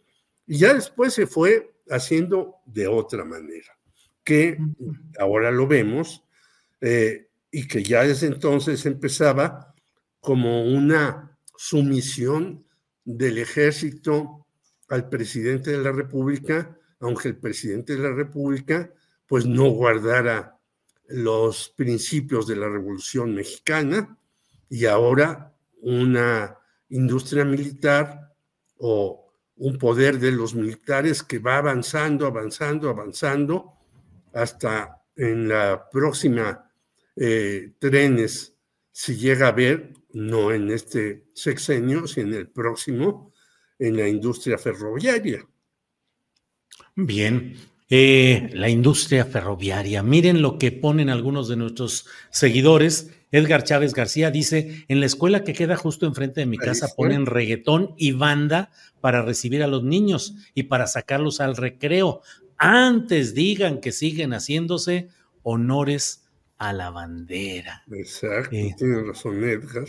y 0.46 0.58
ya 0.58 0.74
después 0.74 1.14
se 1.14 1.26
fue 1.26 1.73
haciendo 1.90 2.56
de 2.66 2.86
otra 2.86 3.24
manera, 3.24 3.78
que 4.22 4.58
ahora 5.18 5.50
lo 5.50 5.66
vemos, 5.66 6.24
eh, 6.80 7.28
y 7.50 7.68
que 7.68 7.82
ya 7.82 8.02
desde 8.02 8.26
entonces 8.26 8.84
empezaba 8.84 9.74
como 10.20 10.64
una 10.64 11.38
sumisión 11.56 12.66
del 13.04 13.38
ejército 13.38 14.46
al 14.88 15.08
presidente 15.08 15.70
de 15.70 15.78
la 15.78 15.92
República, 15.92 16.76
aunque 17.00 17.28
el 17.28 17.36
presidente 17.36 17.94
de 17.94 18.02
la 18.02 18.12
República 18.12 18.92
pues 19.26 19.46
no 19.46 19.70
guardara 19.70 20.58
los 21.06 21.68
principios 21.76 22.46
de 22.46 22.56
la 22.56 22.68
Revolución 22.68 23.34
Mexicana 23.34 24.18
y 24.68 24.86
ahora 24.86 25.54
una 25.80 26.58
industria 26.88 27.44
militar 27.44 28.34
o 28.78 29.23
un 29.56 29.78
poder 29.78 30.18
de 30.18 30.32
los 30.32 30.54
militares 30.54 31.22
que 31.22 31.38
va 31.38 31.58
avanzando, 31.58 32.26
avanzando, 32.26 32.88
avanzando 32.88 33.72
hasta 34.32 35.02
en 35.16 35.48
la 35.48 35.88
próxima 35.90 36.70
eh, 37.16 37.74
trenes, 37.78 38.56
si 38.90 39.16
llega 39.16 39.48
a 39.48 39.52
ver, 39.52 39.92
no 40.12 40.52
en 40.52 40.70
este 40.70 41.26
sexenio, 41.34 42.06
sino 42.06 42.28
en 42.28 42.34
el 42.34 42.48
próximo, 42.48 43.32
en 43.78 43.96
la 43.96 44.08
industria 44.08 44.58
ferroviaria. 44.58 45.46
Bien, 46.96 47.56
eh, 47.88 48.50
la 48.52 48.68
industria 48.68 49.24
ferroviaria. 49.24 50.02
Miren 50.02 50.42
lo 50.42 50.58
que 50.58 50.72
ponen 50.72 51.10
algunos 51.10 51.48
de 51.48 51.56
nuestros 51.56 52.06
seguidores. 52.30 53.10
Edgar 53.34 53.64
Chávez 53.64 53.94
García 53.94 54.30
dice, 54.30 54.84
en 54.86 55.00
la 55.00 55.06
escuela 55.06 55.42
que 55.42 55.54
queda 55.54 55.74
justo 55.74 56.06
enfrente 56.06 56.38
de 56.38 56.46
mi 56.46 56.56
casa 56.56 56.94
ponen 56.96 57.26
reggaetón 57.26 57.92
y 57.96 58.12
banda 58.12 58.70
para 59.00 59.22
recibir 59.22 59.64
a 59.64 59.66
los 59.66 59.82
niños 59.82 60.36
y 60.54 60.62
para 60.64 60.86
sacarlos 60.86 61.40
al 61.40 61.56
recreo. 61.56 62.22
Antes 62.58 63.34
digan 63.34 63.80
que 63.80 63.90
siguen 63.90 64.34
haciéndose 64.34 65.08
honores 65.42 66.28
a 66.58 66.72
la 66.72 66.90
bandera. 66.90 67.82
Exacto, 67.90 68.54
eh, 68.54 68.72
tiene 68.78 69.02
razón 69.02 69.42
Edgar. 69.42 69.88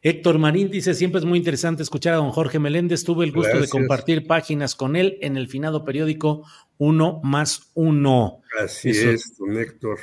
Héctor 0.00 0.38
Marín 0.38 0.70
dice, 0.70 0.94
siempre 0.94 1.18
es 1.18 1.26
muy 1.26 1.36
interesante 1.36 1.82
escuchar 1.82 2.14
a 2.14 2.16
don 2.16 2.30
Jorge 2.30 2.58
Meléndez. 2.58 3.04
Tuve 3.04 3.26
el 3.26 3.32
gusto 3.32 3.60
de 3.60 3.68
compartir 3.68 4.26
páginas 4.26 4.74
con 4.74 4.96
él 4.96 5.18
en 5.20 5.36
el 5.36 5.48
finado 5.48 5.84
periódico 5.84 6.46
Uno 6.78 7.20
más 7.22 7.72
Uno. 7.74 8.40
Así 8.58 8.88
es, 8.88 9.36
don 9.36 9.58
Héctor. 9.58 9.98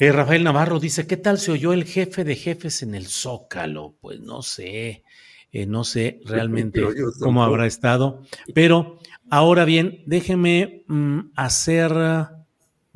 Eh, 0.00 0.12
Rafael 0.12 0.44
Navarro 0.44 0.78
dice, 0.78 1.06
¿qué 1.06 1.16
tal 1.16 1.38
se 1.38 1.50
oyó 1.50 1.72
el 1.72 1.84
jefe 1.84 2.22
de 2.24 2.36
jefes 2.36 2.82
en 2.82 2.94
el 2.94 3.06
Zócalo? 3.06 3.96
Pues 4.00 4.20
no 4.20 4.42
sé, 4.42 5.02
eh, 5.50 5.66
no 5.66 5.82
sé 5.84 6.20
realmente 6.24 6.82
cómo 7.20 7.42
habrá 7.42 7.66
estado. 7.66 8.22
Pero 8.54 8.98
ahora 9.28 9.64
bien, 9.64 10.02
déjeme 10.06 10.84
mm, 10.86 11.32
hacer 11.34 11.92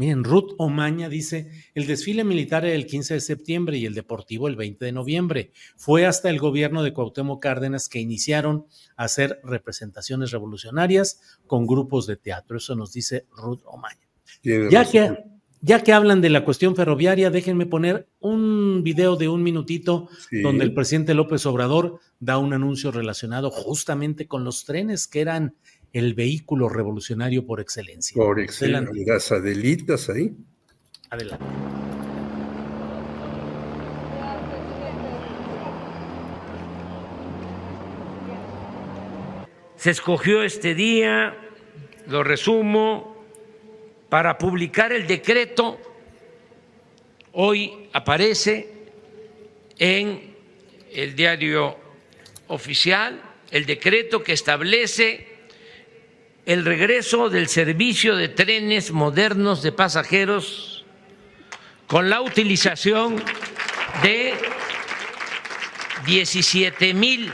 Miren, 0.03 0.25
Ruth 0.25 0.55
Omaña 0.59 1.09
dice, 1.09 1.51
el 1.75 1.87
desfile 1.87 2.25
militar 2.25 2.65
el 2.65 2.87
15 2.87 3.15
de 3.15 3.21
septiembre 3.21 3.77
y 3.77 3.87
el 3.87 3.95
deportivo 3.95 4.49
el 4.49 4.57
20 4.57 4.87
de 4.87 4.91
noviembre. 4.93 5.53
Fue 5.77 6.07
hasta 6.07 6.31
el 6.31 6.39
gobierno 6.39 6.83
de 6.83 6.93
Cuauhtémoc 6.93 7.43
Cárdenas 7.43 7.89
que 7.89 8.01
iniciaron 8.01 8.67
a 8.97 9.05
hacer 9.05 9.41
representaciones 9.45 10.31
revolucionarias 10.31 11.39
con 11.47 11.67
grupos 11.67 12.07
de 12.07 12.17
teatro. 12.17 12.57
Eso 12.57 12.75
nos 12.75 12.93
dice 12.93 13.27
Ruth 13.37 13.61
Omaña. 13.67 14.09
Ya 14.71 14.85
que, 14.91 15.17
ya 15.63 15.83
que 15.85 15.93
hablan 15.93 16.21
de 16.21 16.29
la 16.29 16.45
cuestión 16.45 16.75
ferroviaria, 16.75 17.31
déjenme 17.31 17.67
poner 17.67 18.09
un 18.19 18.83
video 18.83 19.15
de 19.17 19.29
un 19.29 19.45
minutito 19.45 20.09
donde 20.43 20.65
el 20.65 20.75
presidente 20.75 21.15
López 21.15 21.47
Obrador 21.47 22.01
da 22.19 22.37
un 22.39 22.53
anuncio 22.53 22.91
relacionado 22.91 23.51
justamente 23.51 24.27
con 24.27 24.43
los 24.43 24.65
trenes 24.65 25.07
que 25.07 25.21
eran 25.21 25.55
el 25.93 26.15
vehículo 26.15 26.69
revolucionario 26.69 27.47
por 27.47 27.61
excelencia. 27.61 28.15
Por 28.17 28.41
excelencia, 28.41 28.93
las 29.07 29.31
adelitas 29.31 30.11
ahí. 30.11 30.33
Adelante. 31.11 31.45
Se 39.77 39.91
escogió 39.91 40.43
este 40.43 40.75
día, 40.75 41.37
lo 42.09 42.25
resumo, 42.25 43.12
para 44.13 44.37
publicar 44.37 44.93
el 44.93 45.07
decreto. 45.07 45.81
Hoy 47.33 47.89
aparece 47.95 48.69
en 49.79 50.35
el 50.93 51.17
diario 51.17 51.79
oficial 52.49 53.23
el 53.51 53.65
decreto 53.65 54.23
que 54.23 54.35
establece 54.35 55.29
el 56.45 56.67
regreso 56.67 57.31
del 57.31 57.49
servicio 57.49 58.15
de 58.15 58.29
trenes 58.29 58.91
modernos 58.91 59.63
de 59.63 59.73
pasajeros 59.73 60.85
con 61.87 62.11
la 62.11 62.21
utilización 62.21 63.17
de 64.03 64.35
17 66.05 66.93
mil 66.93 67.33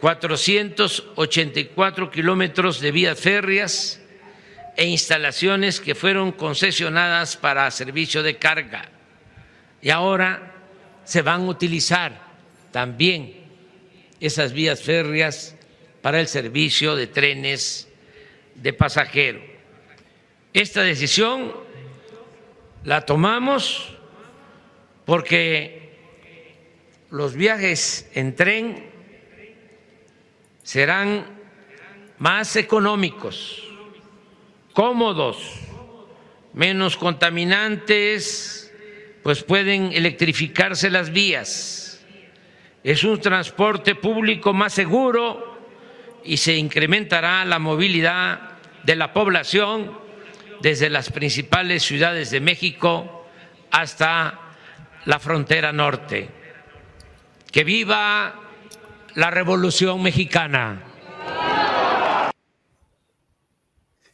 484 0.00 2.10
kilómetros 2.10 2.80
de 2.80 2.90
vías 2.90 3.20
férreas 3.20 4.00
e 4.78 4.86
instalaciones 4.86 5.80
que 5.80 5.96
fueron 5.96 6.30
concesionadas 6.30 7.36
para 7.36 7.68
servicio 7.72 8.22
de 8.22 8.38
carga. 8.38 8.88
Y 9.82 9.90
ahora 9.90 10.54
se 11.02 11.20
van 11.20 11.40
a 11.40 11.46
utilizar 11.46 12.22
también 12.70 13.34
esas 14.20 14.52
vías 14.52 14.80
férreas 14.80 15.56
para 16.00 16.20
el 16.20 16.28
servicio 16.28 16.94
de 16.94 17.08
trenes 17.08 17.88
de 18.54 18.72
pasajero. 18.72 19.40
Esta 20.54 20.82
decisión 20.82 21.52
la 22.84 23.04
tomamos 23.04 23.96
porque 25.04 25.96
los 27.10 27.34
viajes 27.34 28.08
en 28.14 28.36
tren 28.36 28.90
serán 30.62 31.26
más 32.18 32.54
económicos, 32.54 33.67
cómodos, 34.78 35.54
menos 36.52 36.96
contaminantes, 36.96 38.72
pues 39.24 39.42
pueden 39.42 39.90
electrificarse 39.92 40.88
las 40.88 41.10
vías. 41.10 42.00
Es 42.84 43.02
un 43.02 43.20
transporte 43.20 43.96
público 43.96 44.52
más 44.52 44.72
seguro 44.72 45.58
y 46.22 46.36
se 46.36 46.54
incrementará 46.54 47.44
la 47.44 47.58
movilidad 47.58 48.52
de 48.84 48.94
la 48.94 49.12
población 49.12 49.98
desde 50.60 50.90
las 50.90 51.10
principales 51.10 51.82
ciudades 51.82 52.30
de 52.30 52.38
México 52.38 53.26
hasta 53.72 54.38
la 55.06 55.18
frontera 55.18 55.72
norte. 55.72 56.28
Que 57.50 57.64
viva 57.64 58.32
la 59.16 59.30
Revolución 59.32 60.00
Mexicana. 60.00 60.84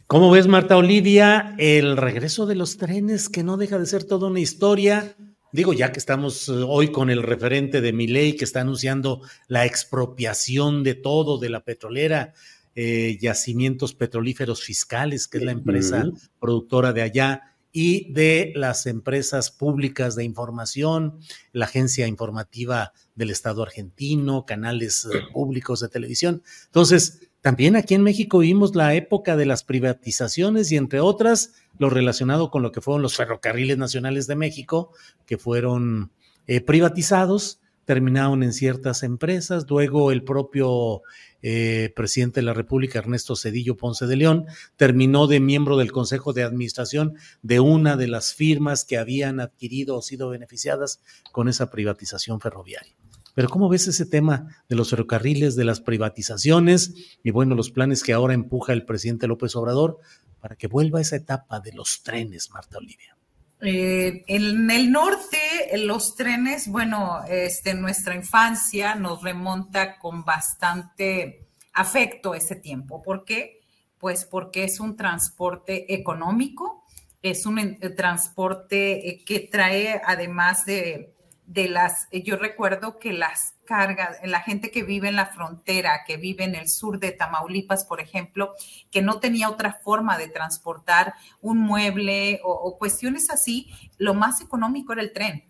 ¿Cómo 0.07 0.31
ves, 0.31 0.47
Marta 0.49 0.77
Olivia, 0.77 1.55
el 1.57 1.97
regreso 1.97 2.45
de 2.45 2.55
los 2.55 2.77
trenes 2.77 3.31
que 3.31 3.43
no 3.43 3.57
deja 3.57 3.79
de 3.79 3.87
ser 3.87 4.05
toda 4.05 4.29
una 4.29 4.39
historia? 4.39 5.17
Digo, 5.51 5.73
ya 5.73 5.93
que 5.93 5.99
estamos 5.99 6.47
eh, 6.51 6.53
hoy 6.53 6.93
con 6.93 7.09
el 7.09 7.23
referente 7.23 7.81
de 7.81 7.95
mi 7.95 8.07
ley 8.07 8.37
que 8.37 8.45
está 8.45 8.61
anunciando 8.61 9.23
la 9.49 9.65
expropiación 9.65 10.83
de 10.83 10.95
todo 10.95 11.39
de 11.39 11.49
la 11.49 11.65
petrolera, 11.65 12.35
eh, 12.75 13.17
yacimientos 13.19 13.95
petrolíferos 13.95 14.63
fiscales, 14.63 15.27
que 15.27 15.39
es 15.39 15.45
la 15.45 15.53
empresa 15.53 16.05
productora 16.39 16.93
de 16.93 17.01
allá, 17.01 17.55
y 17.73 18.13
de 18.13 18.53
las 18.55 18.87
empresas 18.87 19.51
públicas 19.51 20.17
de 20.17 20.25
información, 20.25 21.19
la 21.53 21.65
agencia 21.65 22.07
informativa 22.07 22.93
del 23.15 23.31
Estado 23.31 23.63
argentino, 23.63 24.45
canales 24.45 25.07
eh, 25.07 25.19
públicos 25.33 25.81
de 25.81 25.89
televisión. 25.89 26.43
Entonces, 26.67 27.31
también 27.45 27.77
aquí 27.77 27.93
en 27.93 28.03
México 28.03 28.39
vimos 28.39 28.75
la 28.75 28.95
época 28.95 29.37
de 29.37 29.45
las 29.45 29.65
privatizaciones 29.65 30.73
y 30.73 30.79
entre 30.79 31.01
otras 31.01 31.53
lo 31.79 31.91
relacionado 31.91 32.51
con 32.51 32.63
lo 32.63 32.73
que 32.73 32.81
fueron 32.81 33.03
los 33.03 33.17
ferrocarriles 33.17 33.77
nacionales 33.77 34.27
de 34.27 34.35
México, 34.35 34.93
que 35.27 35.37
fueron 35.37 36.11
eh, 36.47 36.63
privatizados, 36.63 37.61
terminaron 37.85 38.43
en 38.45 38.55
ciertas 38.55 39.03
empresas, 39.03 39.67
luego 39.69 40.11
el 40.11 40.25
propio 40.25 41.03
eh, 41.43 41.93
presidente 41.95 42.41
de 42.41 42.47
la 42.47 42.55
República, 42.55 43.01
Ernesto 43.01 43.37
Cedillo 43.37 43.77
Ponce 43.77 44.07
de 44.07 44.17
León, 44.17 44.47
terminó 44.79 45.27
de 45.27 45.41
miembro 45.41 45.77
del 45.77 45.93
Consejo 45.93 46.33
de 46.33 46.45
Administración 46.45 47.13
de 47.43 47.61
una 47.61 47.99
de 47.99 48.09
las 48.09 48.33
firmas 48.33 48.87
que 48.87 48.97
habían 48.97 49.39
adquirido 49.39 49.99
o 49.99 50.01
sido 50.01 50.31
beneficiadas 50.31 51.03
con 51.31 51.51
esa 51.51 51.69
privatización 51.69 52.41
ferroviaria. 52.41 52.95
Pero 53.35 53.49
¿cómo 53.49 53.69
ves 53.69 53.89
ese 53.89 54.07
tema 54.07 54.49
de 54.69 54.77
los 54.77 54.91
ferrocarriles, 54.91 55.57
de 55.57 55.65
las 55.65 55.81
privatizaciones 55.81 57.19
y 57.23 57.31
bueno, 57.31 57.55
los 57.55 57.71
planes 57.71 58.03
que 58.03 58.13
ahora 58.13 58.35
empuja 58.35 58.73
el 58.73 58.85
presidente 58.85 59.27
López 59.27 59.57
Obrador 59.57 59.99
para 60.41 60.57
que 60.57 60.69
vuelva 60.69 61.01
esa 61.01 61.17
etapa 61.17 61.61
de 61.61 61.73
los 61.73 62.03
trenes, 62.03 62.51
Marta 62.51 62.79
Olivia? 62.79 63.17
Eh, 63.61 64.25
en 64.27 64.71
el 64.71 64.93
norte, 64.93 65.39
los 65.79 66.17
trenes, 66.17 66.69
bueno, 66.69 67.25
este, 67.27 67.75
nuestra 67.75 68.15
infancia 68.15 68.95
nos 68.95 69.23
remonta 69.23 69.99
con 69.99 70.25
bastante 70.25 71.47
afecto 71.73 72.35
ese 72.35 72.57
tiempo. 72.57 73.03
¿Por 73.03 73.25
qué? 73.25 73.61
Pues 73.99 74.27
porque 74.27 74.65
es 74.65 74.81
un 74.81 74.97
transporte 74.97 75.95
económico, 75.95 76.85
es 77.23 77.47
un 77.47 77.59
eh, 77.59 77.79
transporte 77.97 79.09
eh, 79.09 79.25
que 79.25 79.41
trae, 79.41 80.01
además 80.05 80.67
de, 80.67 81.14
de 81.47 81.69
las, 81.69 82.09
yo 82.11 82.37
recuerdo 82.37 82.99
que 82.99 83.13
las 83.13 83.55
carga, 83.65 84.17
la 84.25 84.41
gente 84.41 84.71
que 84.71 84.83
vive 84.83 85.09
en 85.09 85.17
la 85.17 85.27
frontera, 85.27 86.03
que 86.07 86.17
vive 86.17 86.45
en 86.45 86.55
el 86.55 86.69
sur 86.69 86.99
de 86.99 87.13
Tamaulipas, 87.13 87.85
por 87.85 88.01
ejemplo, 88.01 88.53
que 88.91 89.03
no 89.03 89.21
tenía 89.21 89.49
otra 89.49 89.81
forma 89.83 90.19
de 90.19 90.29
transportar 90.29 91.15
un 91.41 91.59
mueble 91.59 92.41
o, 92.45 92.53
o 92.53 92.79
cuestiones 92.79 93.31
así, 93.31 93.71
lo 93.99 94.15
más 94.15 94.41
económico 94.41 94.93
era 94.93 95.03
el 95.03 95.13
tren 95.13 95.45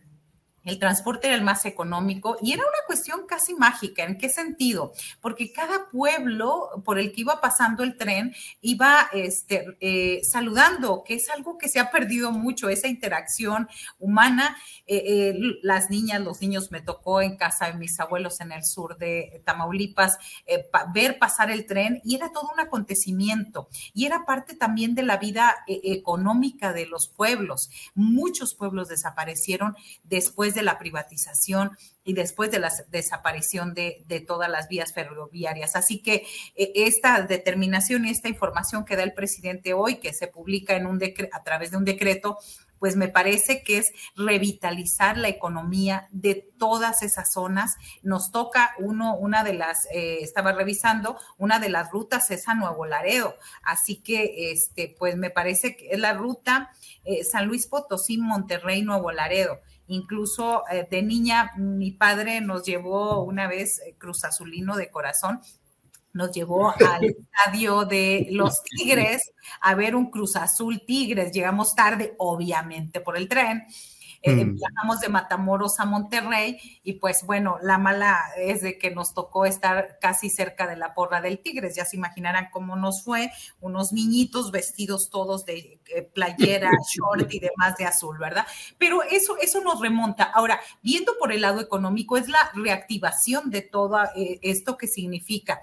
el 0.64 0.79
transporte 0.79 1.29
era 1.29 1.37
el 1.37 1.42
más 1.42 1.64
económico 1.66 2.37
y 2.40 2.53
era 2.53 2.62
una 2.62 2.87
cuestión 2.87 3.27
casi 3.27 3.55
mágica. 3.55 4.05
¿En 4.05 4.18
qué 4.18 4.29
sentido? 4.29 4.92
Porque 5.20 5.53
cada 5.53 5.88
pueblo 5.90 6.83
por 6.85 6.98
el 6.98 7.12
que 7.12 7.20
iba 7.20 7.40
pasando 7.40 7.83
el 7.83 7.96
tren 7.96 8.35
iba 8.61 9.09
este, 9.12 9.77
eh, 9.81 10.22
saludando, 10.24 11.03
que 11.05 11.14
es 11.14 11.29
algo 11.31 11.59
que 11.59 11.68
se 11.68 11.81
ha 11.81 11.90
perdido 11.90 12.33
mucho, 12.33 12.68
esa 12.68 12.88
interacción 12.88 13.68
humana. 13.98 14.57
Eh, 14.87 15.03
eh, 15.07 15.35
las 15.62 15.90
niñas, 15.90 16.20
los 16.20 16.40
niños, 16.40 16.70
me 16.70 16.81
tocó 16.81 17.20
en 17.20 17.37
casa 17.37 17.66
de 17.66 17.74
mis 17.74 17.98
abuelos 18.00 18.40
en 18.40 18.53
el 18.53 18.64
sur 18.64 18.96
de 18.96 19.42
Tamaulipas 19.44 20.18
ver 20.92 21.18
pasar 21.18 21.50
el 21.50 21.66
tren 21.66 22.00
y 22.05 22.14
era 22.14 22.33
todo 22.33 22.50
un 22.53 22.61
acontecimiento 22.61 23.68
y 23.92 24.07
era 24.07 24.24
parte 24.24 24.55
también 24.55 24.94
de 24.94 25.03
la 25.03 25.16
vida 25.16 25.55
económica 25.66 26.72
de 26.72 26.87
los 26.87 27.09
pueblos. 27.09 27.70
Muchos 27.94 28.55
pueblos 28.55 28.88
desaparecieron 28.88 29.77
después 30.05 30.54
de 30.55 30.62
la 30.62 30.79
privatización 30.79 31.77
y 32.05 32.12
después 32.12 32.51
de 32.51 32.59
la 32.59 32.73
desaparición 32.88 33.75
de, 33.75 34.05
todas 34.27 34.51
las 34.51 34.69
vías 34.69 34.93
ferroviarias. 34.93 35.77
Así 35.77 36.01
que 36.01 36.27
eh, 36.55 36.73
esta 36.75 37.23
determinación 37.23 38.05
y 38.07 38.11
esta 38.11 38.29
información 38.29 38.85
que 38.85 38.97
da 38.97 39.03
el 39.03 39.14
presidente 39.14 39.75
hoy, 39.75 39.97
que 39.97 40.12
se 40.12 40.29
publica 40.29 40.77
en 40.77 40.87
un 40.87 41.01
a 41.33 41.43
través 41.43 41.71
de 41.71 41.77
un 41.77 41.85
decreto, 41.85 42.38
pues 42.79 42.97
me 42.97 43.09
parece 43.09 43.63
que 43.63 43.79
es 43.79 43.93
revitalizar 44.17 45.17
la 45.17 45.29
economía 45.29 46.09
de 46.11 46.47
todas 46.59 47.03
esas 47.03 47.33
zonas. 47.33 47.77
Nos 48.03 48.31
toca 48.31 48.75
uno, 48.79 49.17
una 49.17 49.45
de 49.45 49.55
las, 49.55 49.87
eh, 49.93 50.19
estaba 50.21 50.53
revisando, 50.53 51.19
una 51.39 51.59
de 51.59 51.71
las 51.71 51.91
rutas 51.91 52.31
es 52.31 52.49
a 52.49 52.55
Nuevo 52.55 52.87
Laredo. 52.87 53.35
Así 53.63 53.97
que, 53.97 54.53
este, 54.53 54.95
pues 54.99 55.17
me 55.17 55.31
parece 55.31 55.77
que 55.77 55.91
es 55.91 55.99
la 55.99 56.15
ruta 56.15 56.71
eh, 57.05 57.25
San 57.25 57.47
Luis 57.47 57.67
Potosí, 57.67 58.19
Monterrey, 58.19 58.83
Nuevo 58.83 59.13
Laredo. 59.13 59.61
Incluso 59.87 60.65
eh, 60.71 60.87
de 60.91 61.03
niña, 61.03 61.53
mi 61.57 61.93
padre 61.93 62.41
nos 62.41 62.65
llevó 62.65 63.23
una 63.23 63.49
vez 63.49 63.81
Cruz 63.99 64.25
Azulino 64.25 64.77
de 64.77 64.91
corazón 64.91 65.41
nos 66.14 66.33
llevó 66.33 66.70
al 66.70 67.05
estadio 67.05 67.85
de 67.85 68.29
los 68.31 68.62
Tigres 68.62 69.33
a 69.61 69.74
ver 69.74 69.94
un 69.94 70.11
Cruz 70.11 70.37
Azul 70.37 70.83
Tigres. 70.87 71.33
Llegamos 71.33 71.74
tarde, 71.74 72.14
obviamente, 72.18 73.00
por 73.00 73.18
el 73.18 73.29
tren. 73.29 73.64
eh, 74.27 74.44
mm. 74.46 74.55
viajamos 74.55 75.00
de 75.00 75.11
Matamoros 75.11 75.79
a 75.81 75.85
Monterrey 75.85 76.59
y 76.83 76.94
pues 76.94 77.24
bueno, 77.27 77.59
la 77.61 77.77
mala 77.77 78.18
es 78.38 78.62
de 78.62 78.79
que 78.79 78.90
nos 78.90 79.12
tocó 79.12 79.44
estar 79.44 79.98
casi 80.00 80.31
cerca 80.31 80.66
de 80.66 80.77
la 80.77 80.94
porra 80.94 81.20
del 81.20 81.40
Tigres, 81.40 81.77
ya 81.77 81.85
se 81.85 81.98
imaginarán 81.98 82.48
cómo 82.50 82.74
nos 82.74 83.05
fue, 83.05 83.31
unos 83.61 83.92
niñitos 83.92 84.50
vestidos 84.50 85.11
todos 85.11 85.44
de 85.44 85.79
eh, 85.94 86.03
playera, 86.14 86.70
short 86.90 87.35
y 87.35 87.38
demás 87.38 87.77
de 87.77 87.85
azul, 87.85 88.16
¿verdad? 88.18 88.46
Pero 88.79 89.03
eso, 89.03 89.37
eso 89.42 89.61
nos 89.61 89.79
remonta. 89.81 90.24
Ahora, 90.24 90.59
viendo 90.83 91.12
por 91.18 91.31
el 91.31 91.42
lado 91.42 91.61
económico, 91.61 92.16
es 92.16 92.29
la 92.29 92.50
reactivación 92.55 93.50
de 93.50 93.61
todo 93.61 94.03
eh, 94.16 94.38
esto 94.40 94.79
que 94.79 94.87
significa 94.87 95.61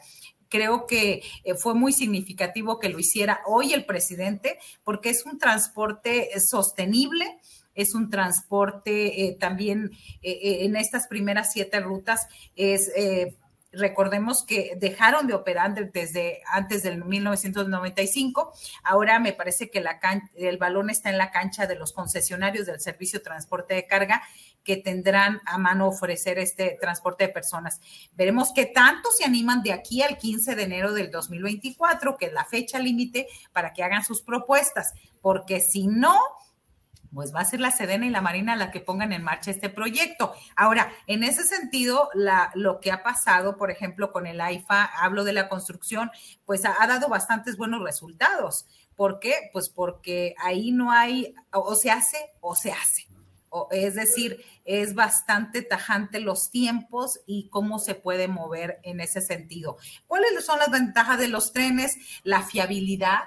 creo 0.52 0.86
que 0.86 1.24
eh, 1.44 1.56
fue 1.56 1.74
muy 1.74 1.94
significativo 1.94 2.78
que 2.78 2.90
lo 2.90 3.00
hiciera 3.00 3.40
hoy 3.48 3.74
el 3.74 3.86
presidente, 3.86 4.60
porque 4.84 5.10
es 5.10 5.26
un 5.26 5.40
transporte 5.40 6.30
sostenible, 6.40 7.40
es 7.74 7.96
un 7.96 8.10
transporte 8.10 9.38
también 9.40 9.92
en 10.22 10.76
estas 10.76 11.08
primeras 11.08 11.54
siete 11.54 11.80
rutas, 11.80 12.28
recordemos 13.72 14.46
que 14.46 14.74
dejaron 14.78 15.28
de 15.28 15.34
operar 15.34 15.74
desde 15.92 16.42
antes 16.52 16.84
del 16.84 17.04
1995. 17.06 18.54
Ahora 18.84 19.20
me 19.20 19.34
parece 19.34 19.70
que 19.70 19.84
el 20.36 20.58
balón 20.58 20.90
está 20.90 21.10
en 21.10 21.18
la 21.18 21.32
cancha 21.32 21.68
de 21.68 21.76
los 21.76 21.94
concesionarios 21.94 22.66
del 22.66 22.82
servicio 22.82 23.20
de 23.20 23.26
transporte 23.26 23.74
de 23.74 23.88
carga 23.88 24.24
que 24.64 24.78
tendrán 24.78 25.42
a 25.46 25.58
mano 25.58 25.88
ofrecer 25.88 26.40
este 26.40 26.78
transporte 26.80 27.28
de 27.28 27.34
personas. 27.34 27.80
Veremos 28.14 28.52
qué 28.54 28.66
tanto 28.66 29.10
se 29.12 29.26
animan 29.26 29.64
de 29.64 29.74
aquí 29.74 30.02
al 30.02 30.18
15 30.18 30.56
de 30.56 30.64
enero 30.64 30.94
del 30.94 31.12
2024, 31.12 32.18
que 32.18 32.28
es 32.28 32.34
la 32.34 32.46
fecha 32.46 32.80
límite 32.80 33.28
para 33.52 33.74
que 33.74 33.84
hagan 33.84 34.04
sus 34.04 34.22
propuestas, 34.22 34.94
porque 35.22 35.60
si 35.60 35.88
no, 35.88 36.18
pues 37.14 37.34
va 37.34 37.42
a 37.42 37.46
ser 37.46 37.60
la 37.60 37.72
Sedena 37.72 38.06
y 38.06 38.10
la 38.10 38.22
Marina 38.22 38.56
la 38.56 38.72
que 38.72 38.80
pongan 38.80 39.12
en 39.12 39.24
marcha 39.24 39.52
este 39.52 39.70
proyecto. 39.70 40.34
Ahora, 40.56 40.92
en 41.08 41.24
ese 41.24 41.44
sentido, 41.44 42.10
la, 42.14 42.52
lo 42.56 42.80
que 42.80 42.92
ha 42.92 43.04
pasado, 43.04 43.58
por 43.58 43.72
ejemplo, 43.72 44.12
con 44.12 44.28
el 44.28 44.40
AIFA, 44.40 44.86
hablo 44.86 45.24
de 45.24 45.34
la 45.34 45.50
construcción, 45.50 46.10
pues 46.46 46.64
ha, 46.66 46.88
dado 46.88 47.10
bastantes 47.10 47.58
buenos 47.58 47.84
resultados. 47.84 48.66
¿Por 48.96 49.20
qué? 49.20 49.50
Pues 49.52 49.70
porque 49.70 50.36
ahí 50.40 50.72
no 50.72 50.92
hay, 50.92 51.34
o, 51.52 51.76
se 51.76 51.92
hace 51.92 52.18
o 52.40 52.56
se 52.56 52.72
hace. 52.72 53.11
Es 53.72 53.96
decir, 53.96 54.46
es 54.66 54.96
bastante 54.96 55.62
tajante 55.62 56.20
los 56.20 56.52
tiempos 56.52 57.20
y 57.26 57.50
cómo 57.50 57.80
se 57.80 57.96
puede 57.96 58.28
mover 58.28 58.80
en 58.84 59.00
ese 59.00 59.22
sentido. 59.22 59.78
¿Cuáles 60.08 60.46
son 60.46 60.60
las 60.60 60.72
ventajas 60.72 61.20
de 61.20 61.28
los 61.28 61.52
trenes? 61.52 61.98
La 62.24 62.44
fiabilidad, 62.44 63.20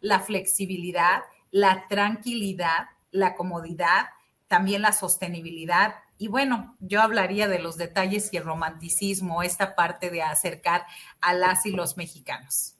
la 0.00 0.20
flexibilidad, 0.20 1.22
la 1.50 1.86
tranquilidad, 1.88 2.90
la 3.10 3.34
comodidad, 3.34 4.06
también 4.48 4.82
la 4.82 4.92
sostenibilidad. 4.92 5.94
Y 6.18 6.28
bueno, 6.28 6.76
yo 6.80 7.00
hablaría 7.02 7.48
de 7.48 7.58
los 7.58 7.76
detalles 7.76 8.32
y 8.32 8.36
el 8.36 8.44
romanticismo, 8.44 9.42
esta 9.42 9.74
parte 9.74 10.10
de 10.10 10.22
acercar 10.22 10.84
a 11.20 11.34
las 11.34 11.66
y 11.66 11.72
los 11.72 11.96
mexicanos. 11.96 12.74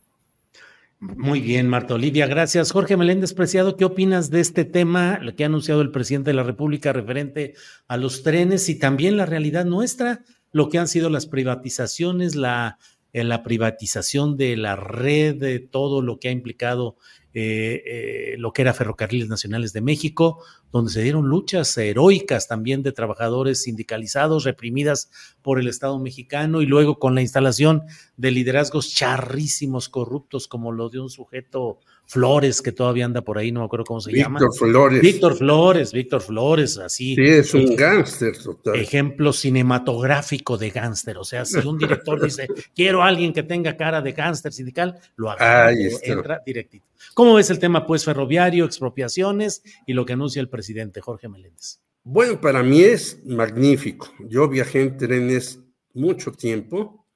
Muy 1.03 1.41
bien, 1.41 1.67
Marta 1.67 1.95
Olivia, 1.95 2.29
gracias. 2.29 2.71
Jorge 2.71 2.97
Meléndez 2.97 3.35
Preciado, 3.35 3.77
¿qué 3.77 3.85
opinas 3.85 4.31
de 4.31 4.39
este 4.39 4.65
tema, 4.65 5.19
lo 5.21 5.35
que 5.35 5.43
ha 5.43 5.49
anunciado 5.49 5.81
el 5.81 5.91
presidente 5.91 6.31
de 6.31 6.35
la 6.35 6.45
República 6.45 6.93
referente 6.93 7.55
a 7.89 7.97
los 7.97 8.23
trenes 8.23 8.69
y 8.69 8.79
también 8.79 9.17
la 9.17 9.27
realidad 9.27 9.65
nuestra, 9.65 10.23
lo 10.53 10.69
que 10.69 10.79
han 10.79 10.87
sido 10.87 11.11
las 11.11 11.27
privatizaciones, 11.27 12.37
la, 12.37 12.79
eh, 13.13 13.25
la 13.25 13.43
privatización 13.43 14.37
de 14.37 14.57
la 14.57 14.77
red, 14.77 15.37
de 15.37 15.59
todo 15.59 16.03
lo 16.03 16.19
que 16.19 16.29
ha 16.29 16.33
implicado 16.33 16.97
eh, 17.35 17.83
eh, 17.87 18.35
lo 18.37 18.53
que 18.53 18.61
era 18.61 18.75
Ferrocarriles 18.75 19.29
Nacionales 19.29 19.73
de 19.73 19.81
México, 19.81 20.45
donde 20.71 20.93
se 20.93 21.03
dieron 21.03 21.29
luchas 21.29 21.77
heroicas 21.79 22.47
también 22.47 22.83
de 22.83 22.93
trabajadores 22.93 23.63
sindicalizados, 23.63 24.45
reprimidas 24.45 25.11
por 25.41 25.59
el 25.59 25.67
Estado 25.67 25.99
mexicano, 25.99 26.61
y 26.61 26.67
luego 26.67 26.99
con 26.99 27.15
la 27.15 27.23
instalación 27.23 27.85
de 28.19 28.33
liderazgos 28.33 28.95
charrísimos, 28.95 29.89
corruptos, 29.89 30.47
como 30.47 30.73
lo 30.73 30.91
de 30.91 31.01
un 31.01 31.09
sujeto 31.09 31.81
Flores, 32.13 32.61
que 32.61 32.73
todavía 32.73 33.07
anda 33.07 33.23
por 33.23 33.39
ahí, 33.39 33.53
no 33.53 33.61
me 33.61 33.67
acuerdo 33.67 33.87
cómo 33.87 34.03
se 34.03 34.13
llama. 34.13 34.39
Víctor 34.39 34.55
Flores. 34.55 35.01
Víctor 35.01 35.35
Flores, 35.35 35.93
Víctor 35.95 36.21
Flores, 36.21 36.77
así. 36.77 37.15
Sí, 37.15 37.23
es 37.23 37.55
un 37.55 37.75
gángster 37.75 38.37
total. 38.37 38.77
Ejemplo 38.77 39.33
cinematográfico 39.33 40.59
de 40.59 40.69
gángster. 40.69 41.17
O 41.17 41.25
sea, 41.25 41.47
si 41.47 41.67
un 41.67 41.79
director 41.79 42.23
dice, 42.23 42.49
quiero 42.77 43.03
a 43.03 43.07
alguien 43.07 43.33
que 43.33 43.43
tenga 43.43 43.79
cara 43.79 44.03
de 44.03 44.13
gángster 44.13 44.53
sindical, 44.53 45.01
lo 45.17 45.31
haga. 45.31 45.73
Entra 45.73 46.43
directito. 46.45 46.85
¿Cómo 47.15 47.33
ves 47.33 47.49
el 47.49 47.59
tema, 47.59 47.87
pues, 47.87 48.05
ferroviario, 48.05 48.67
expropiaciones 48.67 49.63
y 49.87 49.95
lo 49.95 50.05
que 50.05 50.13
anuncia 50.13 50.41
el 50.41 50.51
presidente 50.51 51.01
Jorge 51.01 51.31
Meléndez? 51.31 51.81
Bueno, 52.05 52.39
para 52.43 52.63
mí 52.63 52.83
es 52.83 53.25
magnífico. 53.25 54.13
Yo 54.29 54.51
viajé 54.51 54.83
en 54.83 54.99
trenes 54.99 55.61
mucho 55.95 56.31
tiempo 56.31 57.07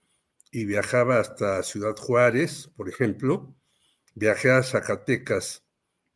y 0.51 0.65
viajaba 0.65 1.21
hasta 1.21 1.63
Ciudad 1.63 1.95
Juárez, 1.97 2.71
por 2.75 2.89
ejemplo 2.89 3.56
viajé 4.17 4.51
a 4.51 4.63
Zacatecas 4.65 5.63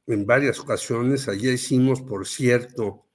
en 0.09 0.27
varias 0.27 0.59
ocasiones. 0.59 1.29
Allí 1.29 1.51
hicimos, 1.51 2.01
por 2.01 2.27
cierto, 2.27 3.07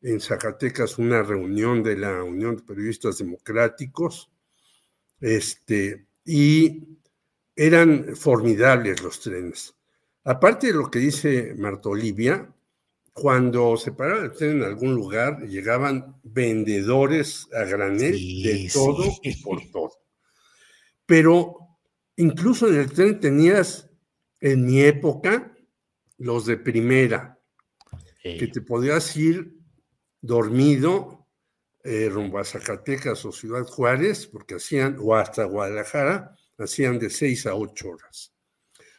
en 0.00 0.20
Zacatecas 0.20 0.96
una 0.96 1.22
reunión 1.22 1.82
de 1.82 1.96
la 1.96 2.22
Unión 2.22 2.56
de 2.56 2.62
Periodistas 2.62 3.18
Democráticos. 3.18 4.30
Este, 5.20 6.06
y 6.24 6.98
eran 7.54 8.16
formidables 8.16 9.02
los 9.02 9.20
trenes. 9.20 9.74
Aparte 10.24 10.68
de 10.68 10.74
lo 10.74 10.90
que 10.90 11.00
dice 11.00 11.54
Marta 11.56 11.88
Olivia, 11.88 12.48
cuando 13.12 13.76
se 13.76 13.92
paraba 13.92 14.24
el 14.24 14.32
tren 14.32 14.58
en 14.58 14.62
algún 14.62 14.94
lugar, 14.94 15.42
llegaban 15.46 16.16
vendedores 16.22 17.48
a 17.52 17.64
granel 17.64 18.42
de 18.42 18.70
todo 18.72 19.04
y 19.22 19.42
por 19.42 19.60
todo. 19.70 19.92
Pero 21.04 21.56
incluso 22.16 22.68
en 22.68 22.76
el 22.76 22.92
tren 22.92 23.20
tenías 23.20 23.91
en 24.42 24.66
mi 24.66 24.82
época, 24.82 25.56
los 26.18 26.46
de 26.46 26.56
primera, 26.56 27.38
que 28.22 28.48
te 28.48 28.60
podías 28.60 29.16
ir 29.16 29.56
dormido 30.20 31.28
eh, 31.84 32.08
rumbo 32.08 32.38
a 32.38 32.44
Zacatecas 32.44 33.24
o 33.24 33.30
Ciudad 33.30 33.64
Juárez, 33.64 34.26
porque 34.26 34.56
hacían, 34.56 34.96
o 35.00 35.14
hasta 35.14 35.44
Guadalajara, 35.44 36.36
hacían 36.58 36.98
de 36.98 37.08
seis 37.08 37.46
a 37.46 37.54
ocho 37.54 37.90
horas. 37.90 38.34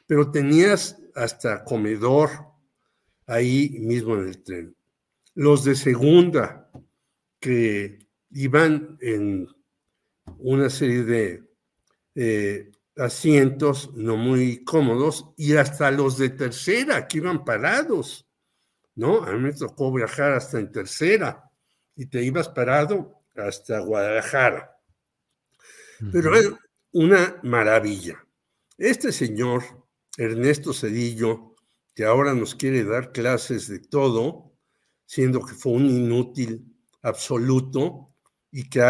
Pero 0.07 0.31
tenías 0.31 0.97
hasta 1.13 1.65
comedor 1.65 2.29
ahí 3.27 3.77
mismo 3.81 4.15
en 4.15 4.27
el 4.27 4.43
tren. 4.43 4.75
Los 5.35 5.65
de 5.65 5.75
segunda, 5.75 6.71
que 7.39 7.99
iban 8.31 8.97
en 9.01 9.47
una 10.37 10.69
serie 10.69 11.03
de 11.03 11.43
eh, 12.15 12.71
asientos 12.97 13.91
no 13.95 14.17
muy 14.17 14.63
cómodos 14.63 15.33
y 15.37 15.55
hasta 15.55 15.91
los 15.91 16.17
de 16.17 16.29
tercera 16.29 17.07
que 17.07 17.17
iban 17.17 17.43
parados, 17.43 18.27
¿no? 18.95 19.23
A 19.23 19.31
mí 19.33 19.39
me 19.39 19.53
tocó 19.53 19.91
viajar 19.91 20.33
hasta 20.33 20.59
en 20.59 20.71
tercera 20.71 21.49
y 21.95 22.05
te 22.05 22.23
ibas 22.23 22.49
parado 22.49 23.23
hasta 23.35 23.79
Guadalajara. 23.79 24.77
Pero 26.11 26.35
es 26.35 26.51
una 26.91 27.39
maravilla. 27.43 28.23
Este 28.77 29.11
señor, 29.11 29.63
Ernesto 30.17 30.73
Cedillo, 30.73 31.55
que 31.95 32.05
ahora 32.05 32.33
nos 32.33 32.55
quiere 32.55 32.83
dar 32.83 33.11
clases 33.11 33.67
de 33.67 33.79
todo, 33.79 34.51
siendo 35.05 35.45
que 35.45 35.53
fue 35.53 35.73
un 35.73 35.85
inútil 35.85 36.75
absoluto 37.01 38.13
y 38.51 38.69
que 38.69 38.81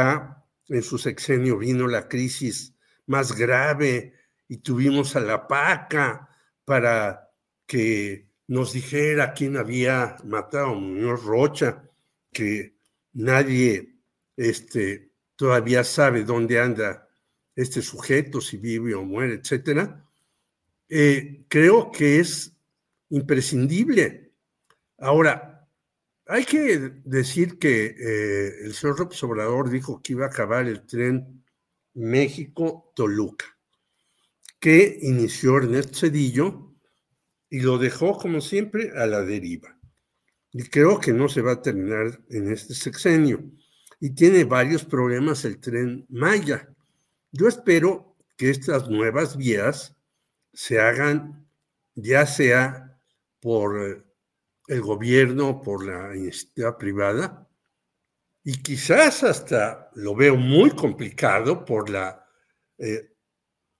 en 0.69 0.83
su 0.83 0.97
sexenio 0.97 1.57
vino 1.57 1.87
la 1.87 2.07
crisis 2.07 2.72
más 3.07 3.35
grave 3.37 4.13
y 4.47 4.57
tuvimos 4.57 5.15
a 5.15 5.19
la 5.19 5.47
paca 5.47 6.29
para 6.65 7.31
que 7.65 8.29
nos 8.47 8.73
dijera 8.73 9.33
quién 9.33 9.57
había 9.57 10.17
matado 10.23 10.67
a 10.67 10.75
Muñoz 10.75 11.23
Rocha, 11.23 11.89
que 12.31 12.77
nadie 13.13 13.95
este, 14.35 15.11
todavía 15.35 15.83
sabe 15.83 16.23
dónde 16.23 16.59
anda 16.59 17.07
este 17.55 17.81
sujeto, 17.81 18.41
si 18.41 18.57
vive 18.57 18.95
o 18.95 19.03
muere, 19.03 19.35
etcétera, 19.35 20.03
eh, 20.89 21.45
creo 21.47 21.91
que 21.91 22.19
es 22.19 22.55
imprescindible. 23.09 24.33
Ahora, 24.97 25.67
hay 26.25 26.45
que 26.45 26.77
decir 27.03 27.59
que 27.59 27.85
eh, 27.85 28.65
el 28.65 28.73
señor 28.73 28.99
López 28.99 29.19
dijo 29.71 30.01
que 30.01 30.13
iba 30.13 30.25
a 30.25 30.29
acabar 30.29 30.65
el 30.67 30.85
tren 30.85 31.42
México-Toluca, 31.93 33.45
que 34.59 34.99
inició 35.01 35.57
Ernesto 35.57 35.99
Cedillo 35.99 36.73
y 37.49 37.59
lo 37.59 37.77
dejó, 37.77 38.17
como 38.17 38.41
siempre, 38.41 38.91
a 38.95 39.05
la 39.05 39.21
deriva. 39.21 39.77
Y 40.51 40.63
creo 40.63 40.99
que 40.99 41.13
no 41.13 41.29
se 41.29 41.41
va 41.41 41.53
a 41.53 41.61
terminar 41.61 42.21
en 42.29 42.51
este 42.51 42.73
sexenio. 42.73 43.43
Y 43.99 44.11
tiene 44.11 44.43
varios 44.43 44.85
problemas 44.85 45.45
el 45.45 45.59
tren 45.59 46.05
Maya. 46.09 46.73
Yo 47.31 47.47
espero 47.47 48.15
que 48.37 48.49
estas 48.49 48.89
nuevas 48.89 49.37
vías 49.37 49.95
se 50.53 50.79
hagan 50.79 51.47
ya 51.95 52.25
sea 52.25 52.99
por 53.39 54.05
el 54.67 54.81
gobierno, 54.81 55.61
por 55.61 55.85
la 55.85 56.15
iniciativa 56.15 56.77
privada, 56.77 57.42
y 58.43 58.61
quizás 58.61 59.23
hasta 59.23 59.89
lo 59.95 60.15
veo 60.15 60.35
muy 60.35 60.71
complicado 60.71 61.63
por 61.63 61.89
la 61.89 62.25
eh, 62.77 63.13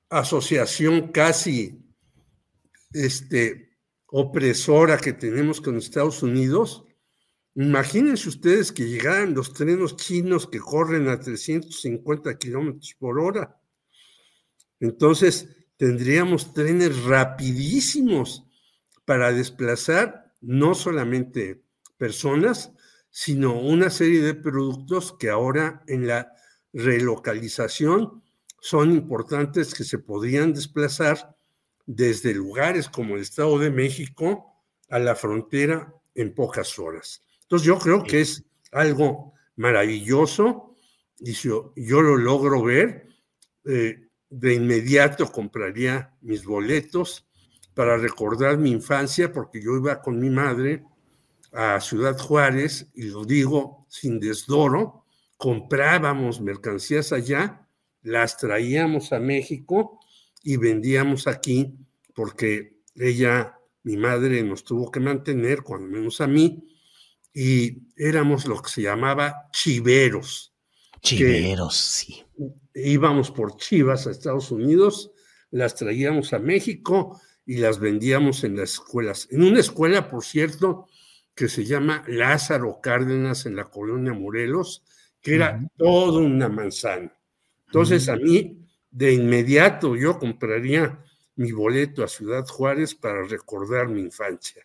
asociación 0.10 1.12
casi 1.12 1.84
este, 2.94 3.78
opresora 4.08 4.98
que 4.98 5.14
tenemos 5.14 5.60
con 5.60 5.78
Estados 5.78 6.24
Unidos. 6.24 6.86
Imagínense 7.56 8.30
ustedes 8.30 8.72
que 8.72 8.88
llegaran 8.88 9.34
los 9.34 9.54
trenes 9.54 9.96
chinos 9.98 10.48
que 10.48 10.60
corren 10.60 11.10
a 11.10 11.20
350 11.20 12.38
kilómetros 12.38 12.96
por 12.98 13.20
hora. 13.20 13.60
Entonces, 14.80 15.50
tendríamos 15.78 16.54
trenes 16.54 17.04
rapidísimos 17.04 18.46
para 19.06 19.34
desplazar 19.34 20.34
no 20.42 20.76
solamente 20.76 21.64
personas, 21.98 22.72
sino 23.16 23.54
una 23.60 23.92
serie 23.92 24.24
de 24.24 24.34
productos 24.34 25.16
que 25.20 25.30
ahora 25.30 25.84
en 25.88 26.08
la 26.08 26.34
relocalización 26.74 28.24
son 28.60 28.92
importantes 28.92 29.76
que 29.76 29.84
se 29.84 30.00
podrían 30.00 30.52
desplazar 30.52 31.38
desde 31.86 32.34
lugares 32.34 32.90
como 32.90 33.14
el 33.14 33.22
Estado 33.22 33.60
de 33.60 33.70
México 33.70 34.56
a 34.90 34.98
la 34.98 35.14
frontera 35.14 35.94
en 36.16 36.34
pocas 36.34 36.80
horas. 36.80 37.22
Entonces 37.44 37.68
yo 37.68 37.78
creo 37.78 38.04
que 38.04 38.22
es 38.22 38.46
algo 38.72 39.34
maravilloso 39.58 40.76
y 41.20 41.36
si 41.36 41.50
yo, 41.50 41.72
lo 42.02 42.18
logro 42.18 42.64
ver, 42.64 43.10
eh, 43.66 44.08
de 44.32 44.54
inmediato 44.56 45.32
compraría 45.32 46.18
mis 46.22 46.44
boletos 46.46 47.28
para 47.76 47.96
recordar 47.98 48.58
mi 48.58 48.72
infancia, 48.72 49.32
porque 49.32 49.62
yo 49.62 49.78
iba 49.78 50.02
con 50.02 50.20
mi 50.20 50.32
madre 50.32 50.84
a 51.54 51.80
Ciudad 51.80 52.18
Juárez, 52.18 52.90
y 52.96 53.04
lo 53.04 53.26
digo 53.26 53.86
sin 53.90 54.20
desdoro, 54.20 55.06
comprábamos 55.38 56.42
mercancías 56.42 57.14
allá, 57.14 57.68
las 58.02 58.38
traíamos 58.38 59.14
a 59.14 59.20
México 59.20 60.00
y 60.42 60.58
vendíamos 60.58 61.28
aquí, 61.28 61.76
porque 62.14 62.82
ella, 62.96 63.58
mi 63.84 63.98
madre, 63.98 64.44
nos 64.44 64.64
tuvo 64.64 64.92
que 64.92 65.00
mantener, 65.00 65.62
cuando 65.62 65.88
menos 65.88 66.22
a 66.22 66.28
mí, 66.28 66.68
y 67.34 67.88
éramos 67.98 68.46
lo 68.46 68.62
que 68.62 68.70
se 68.70 68.82
llamaba 68.82 69.50
chiveros. 69.52 70.54
Chiveros, 71.02 71.76
sí. 71.76 72.24
Íbamos 72.76 73.32
por 73.32 73.58
chivas 73.58 74.08
a 74.08 74.12
Estados 74.12 74.52
Unidos, 74.52 75.12
las 75.52 75.76
traíamos 75.76 76.34
a 76.34 76.40
México 76.40 77.22
y 77.46 77.58
las 77.58 77.80
vendíamos 77.80 78.44
en 78.44 78.56
las 78.56 78.74
escuelas. 78.74 79.28
En 79.32 79.44
una 79.44 79.60
escuela, 79.60 80.10
por 80.10 80.24
cierto, 80.24 80.88
que 81.36 81.48
se 81.48 81.66
llama 81.66 82.04
Lázaro 82.08 82.80
Cárdenas 82.82 83.46
en 83.46 83.56
la 83.56 83.66
colonia 83.66 84.14
Morelos, 84.14 84.84
que 85.22 85.36
era 85.36 85.60
toda 85.78 86.20
una 86.20 86.50
manzana. 86.50 87.12
Entonces, 87.68 88.08
a 88.10 88.16
mí, 88.16 88.68
de 88.92 89.14
inmediato, 89.14 89.96
yo 89.96 90.20
compraría 90.20 91.00
mi 91.36 91.52
boleto 91.52 92.04
a 92.04 92.08
Ciudad 92.08 92.46
Juárez 92.46 92.94
para 92.94 93.24
recordar 93.24 93.88
mi 93.88 94.02
infancia. 94.02 94.64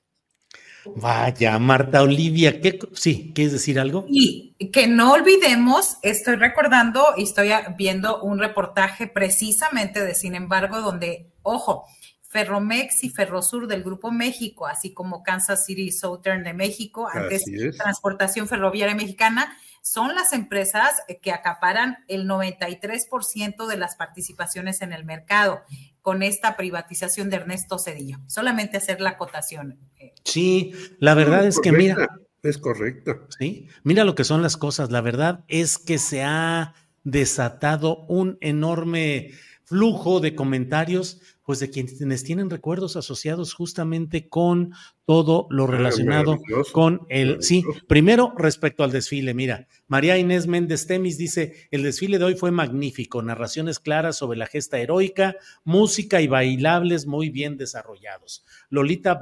Vaya, 0.85 1.59
Marta 1.59 2.02
Olivia, 2.02 2.61
¿qué, 2.61 2.78
sí, 2.92 3.33
¿quieres 3.35 3.52
decir 3.52 3.78
algo? 3.78 4.07
Y 4.09 4.54
que 4.72 4.87
no 4.87 5.12
olvidemos, 5.12 5.98
estoy 6.02 6.37
recordando 6.37 7.04
y 7.16 7.24
estoy 7.24 7.50
viendo 7.76 8.22
un 8.22 8.38
reportaje 8.38 9.07
precisamente 9.07 10.04
de 10.04 10.14
Sin 10.14 10.35
embargo, 10.35 10.81
donde, 10.81 11.33
ojo, 11.42 11.85
Ferromex 12.28 13.04
y 13.04 13.10
Ferrosur 13.10 13.66
del 13.66 13.82
Grupo 13.82 14.10
México, 14.10 14.66
así 14.66 14.92
como 14.92 15.22
Kansas 15.22 15.64
City 15.64 15.90
Southern 15.90 16.44
de 16.44 16.52
México, 16.52 17.08
antes 17.10 17.44
Transportación 17.76 18.48
Ferroviaria 18.48 18.94
Mexicana, 18.94 19.56
son 19.82 20.14
las 20.14 20.34
empresas 20.34 20.90
que 21.22 21.32
acaparan 21.32 22.04
el 22.08 22.28
93% 22.28 23.66
de 23.66 23.76
las 23.78 23.96
participaciones 23.96 24.82
en 24.82 24.92
el 24.92 25.04
mercado 25.04 25.62
con 26.02 26.22
esta 26.22 26.56
privatización 26.56 27.30
de 27.30 27.36
Ernesto 27.36 27.78
Cedillo. 27.78 28.18
Solamente 28.26 28.76
hacer 28.76 29.00
la 29.00 29.10
acotación. 29.10 29.78
Eh. 29.98 30.12
Sí, 30.24 30.72
la 30.98 31.14
verdad 31.14 31.46
es, 31.46 31.58
que 31.58 31.72
mira. 31.72 32.08
Es 32.42 32.58
correcto. 32.58 33.26
Sí, 33.38 33.68
mira 33.82 34.04
lo 34.04 34.14
que 34.14 34.24
son 34.24 34.42
las 34.42 34.58
cosas. 34.58 34.90
La 34.90 35.00
verdad 35.00 35.44
es 35.48 35.78
que 35.78 35.98
se 35.98 36.22
ha 36.22 36.74
desatado 37.04 38.04
un 38.08 38.36
enorme 38.40 39.30
flujo 39.68 40.20
de 40.20 40.35
comentarios 40.35 41.20
pues 41.44 41.61
de 41.61 41.70
quienes 41.70 42.24
tienen 42.24 42.50
recuerdos 42.50 42.96
asociados 42.96 43.54
justamente 43.54 44.28
con 44.28 44.72
todo 45.04 45.46
lo 45.50 45.66
relacionado 45.66 46.38
con 46.72 47.07
el, 47.09 47.42
sí, 47.42 47.64
primero 47.87 48.35
respecto 48.37 48.85
al 48.85 48.92
desfile, 48.92 49.33
mira, 49.33 49.66
María 49.87 50.18
Inés 50.18 50.46
Méndez 50.46 50.87
Temis 50.87 51.16
dice, 51.16 51.68
el 51.70 51.83
desfile 51.83 52.18
de 52.18 52.24
hoy 52.24 52.35
fue 52.35 52.50
magnífico, 52.50 53.22
narraciones 53.22 53.78
claras 53.78 54.16
sobre 54.16 54.38
la 54.38 54.46
gesta 54.46 54.78
heroica, 54.78 55.37
música 55.64 56.20
y 56.20 56.28
bailables 56.28 57.07
muy 57.07 57.31
bien 57.31 57.57
desarrollados. 57.57 58.44
Lolita 58.70 59.20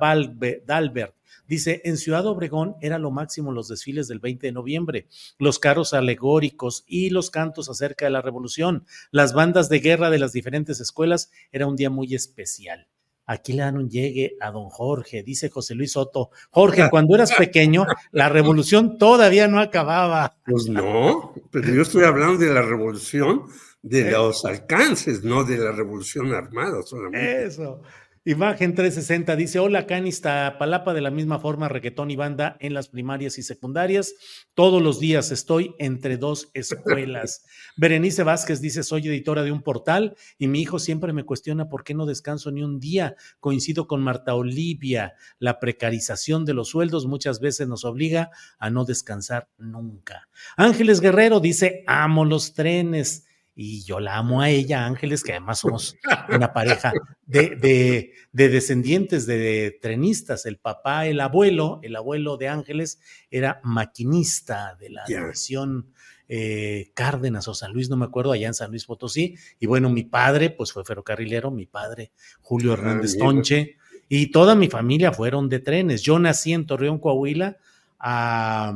Dalbert 0.67 1.15
Dice, 1.47 1.83
en 1.85 1.97
Ciudad 1.97 2.27
Obregón 2.27 2.77
era 2.81 2.99
lo 2.99 3.11
máximo 3.11 3.53
los 3.53 3.69
desfiles 3.69 4.09
del 4.09 4.21
20 4.21 4.47
de 4.47 4.53
noviembre, 4.53 5.07
los 5.39 5.59
carros 5.59 5.95
alegóricos 5.95 6.85
y 6.87 7.11
los 7.11 7.31
cantos 7.31 7.69
acerca 7.69 8.07
de 8.07 8.11
la 8.11 8.23
revolución, 8.23 8.85
las 9.11 9.33
bandas 9.33 9.69
de 9.69 9.81
guerra 9.81 10.11
de 10.11 10.19
las 10.19 10.33
diferentes 10.33 10.81
escuelas, 10.81 11.31
era 11.53 11.67
un 11.67 11.77
día 11.77 11.91
muy 11.91 12.15
especial. 12.15 12.89
Aquí 13.29 13.53
le 13.53 13.63
dan 13.63 13.77
un 13.77 13.91
llegue 13.91 14.37
a 14.41 14.53
don 14.53 14.69
Jorge, 14.69 15.25
dice 15.25 15.51
José 15.51 15.75
Luis 15.75 15.93
Soto. 15.93 16.31
Jorge, 16.51 16.89
cuando 16.91 17.17
eras 17.17 17.33
pequeño, 17.35 17.87
la 18.13 18.29
revolución 18.29 18.99
todavía 18.99 19.49
no 19.49 19.61
acababa. 19.61 20.37
Pues 20.47 20.69
no, 20.69 21.35
pero 21.51 21.75
yo 21.75 21.83
estoy 21.83 22.05
hablando 22.05 22.39
de 22.39 22.55
la 22.55 22.63
revolución 22.63 23.43
de 23.83 24.11
los 24.11 24.45
alcances, 24.45 25.25
no 25.25 25.45
de 25.45 25.59
la 25.59 25.73
revolución 25.73 26.33
armada 26.33 26.83
solamente. 26.83 27.47
Eso. 27.47 27.83
Imagen 28.29 28.75
360 28.75 29.37
dice: 29.37 29.61
Hola, 29.61 29.87
Canista, 29.87 30.57
Palapa 30.59 30.93
de 30.95 31.01
la 31.01 31.13
misma 31.13 31.39
forma, 31.39 31.69
reggaetón 31.69 32.11
y 32.11 32.17
banda 32.17 32.57
en 32.59 32.75
las 32.75 32.89
primarias 32.89 33.39
y 33.39 33.45
secundarias. 33.45 34.15
Todos 34.55 34.83
los 34.83 34.99
días 34.99 35.31
estoy 35.31 35.77
entre 35.79 36.17
dos 36.17 36.51
escuelas. 36.53 37.45
Berenice 37.77 38.25
Vázquez 38.25 38.61
dice: 38.61 38.83
Soy 38.83 39.07
editora 39.07 39.45
de 39.45 39.53
un 39.53 39.63
portal 39.63 40.17
y 40.39 40.49
mi 40.49 40.61
hijo 40.61 40.81
siempre 40.81 41.13
me 41.13 41.23
cuestiona 41.23 41.69
por 41.69 41.85
qué 41.85 41.95
no 41.95 42.05
descanso 42.05 42.51
ni 42.51 42.65
un 42.65 42.81
día. 42.81 43.15
Coincido 43.39 43.87
con 43.87 44.03
Marta 44.03 44.35
Olivia. 44.35 45.15
La 45.39 45.61
precarización 45.61 46.45
de 46.45 46.55
los 46.55 46.71
sueldos 46.71 47.07
muchas 47.07 47.39
veces 47.39 47.69
nos 47.69 47.85
obliga 47.85 48.31
a 48.59 48.71
no 48.71 48.85
descansar 48.85 49.51
nunca. 49.57 50.29
Ángeles 50.57 51.01
Guerrero 51.01 51.39
dice: 51.39 51.85
Amo 51.87 52.25
los 52.25 52.55
trenes 52.55 53.26
y 53.59 53.83
yo 53.85 54.01
la 54.01 54.19
amo 54.19 54.43
a 54.43 54.51
ella, 54.51 54.85
Ángeles, 54.85 55.25
que 55.25 55.33
además 55.33 55.61
somos 55.61 55.97
una 56.29 56.53
pareja 56.53 56.93
de, 57.25 58.13
descendientes 58.31 59.25
de, 59.25 59.79
trenistas. 59.81 60.45
El 60.45 60.59
papá, 60.59 61.07
el 61.07 61.21
abuelo, 61.21 61.81
el 61.83 61.97
abuelo 61.97 62.37
de 62.37 62.49
Ángeles 62.49 63.01
era 63.31 63.61
maquinista 63.65 64.77
de 64.79 64.91
la 64.91 65.05
división 65.07 65.91
eh, 66.29 66.91
Cárdenas 66.95 67.49
o 67.49 67.55
San 67.55 67.73
Luis, 67.73 67.89
no 67.89 67.97
me 67.97 68.05
acuerdo, 68.05 68.33
allá 68.33 68.47
en 68.47 68.55
San 68.55 68.71
Luis 68.71 68.85
Potosí. 68.85 69.37
Y 69.59 69.65
bueno, 69.65 69.89
mi 69.89 70.05
padre, 70.05 70.51
pues 70.51 70.71
fue 70.73 70.85
ferrocarrilero, 70.85 71.51
mi 71.51 71.65
padre, 71.65 72.13
Julio 72.43 72.73
ah, 72.73 72.75
Hernández 72.75 73.17
Tonche, 73.17 73.79
y 74.07 74.31
toda 74.33 74.55
mi 74.55 74.69
familia 74.69 75.13
fueron 75.13 75.49
de 75.49 75.61
trenes. 75.61 76.03
Yo 76.03 76.19
nací 76.19 76.53
en 76.53 76.67
Torreón, 76.67 76.99
Coahuila, 76.99 77.57
a 77.99 78.75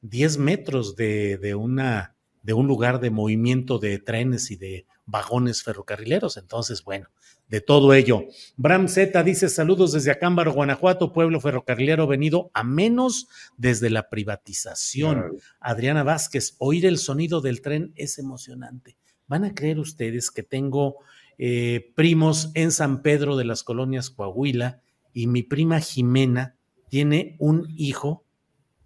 10 0.00 0.38
metros 0.38 0.96
de 0.96 1.54
una 1.54 2.14
de 2.48 2.54
un 2.54 2.66
lugar 2.66 2.98
de 2.98 3.10
movimiento 3.10 3.78
de 3.78 3.98
trenes 3.98 4.50
y 4.50 4.56
de 4.56 4.86
vagones 5.04 5.62
ferrocarrileros. 5.62 6.38
Entonces, 6.38 6.82
bueno, 6.82 7.08
de 7.46 7.60
todo 7.60 7.92
ello. 7.92 8.24
Bram 8.56 8.88
Z 8.88 9.22
dice 9.22 9.50
saludos 9.50 9.92
desde 9.92 10.12
Acámbaro, 10.12 10.54
Guanajuato, 10.54 11.12
pueblo 11.12 11.42
ferrocarrilero 11.42 12.06
venido 12.06 12.50
a 12.54 12.64
menos 12.64 13.28
desde 13.58 13.90
la 13.90 14.08
privatización. 14.08 15.36
Adriana 15.60 16.04
Vázquez, 16.04 16.56
oír 16.56 16.86
el 16.86 16.96
sonido 16.96 17.42
del 17.42 17.60
tren 17.60 17.92
es 17.96 18.18
emocionante. 18.18 18.96
¿Van 19.26 19.44
a 19.44 19.54
creer 19.54 19.78
ustedes 19.78 20.30
que 20.30 20.42
tengo 20.42 20.96
eh, 21.36 21.92
primos 21.96 22.50
en 22.54 22.72
San 22.72 23.02
Pedro 23.02 23.36
de 23.36 23.44
las 23.44 23.62
colonias 23.62 24.08
Coahuila 24.08 24.80
y 25.12 25.26
mi 25.26 25.42
prima 25.42 25.80
Jimena 25.80 26.56
tiene 26.88 27.36
un 27.40 27.68
hijo 27.76 28.24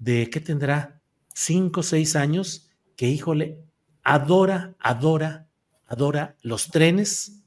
de, 0.00 0.28
¿qué 0.30 0.40
tendrá? 0.40 1.00
Cinco 1.32 1.80
o 1.80 1.84
seis 1.84 2.16
años 2.16 2.70
que, 2.96 3.08
híjole, 3.08 3.58
adora, 4.02 4.74
adora, 4.78 5.48
adora 5.86 6.36
los 6.42 6.70
trenes, 6.70 7.42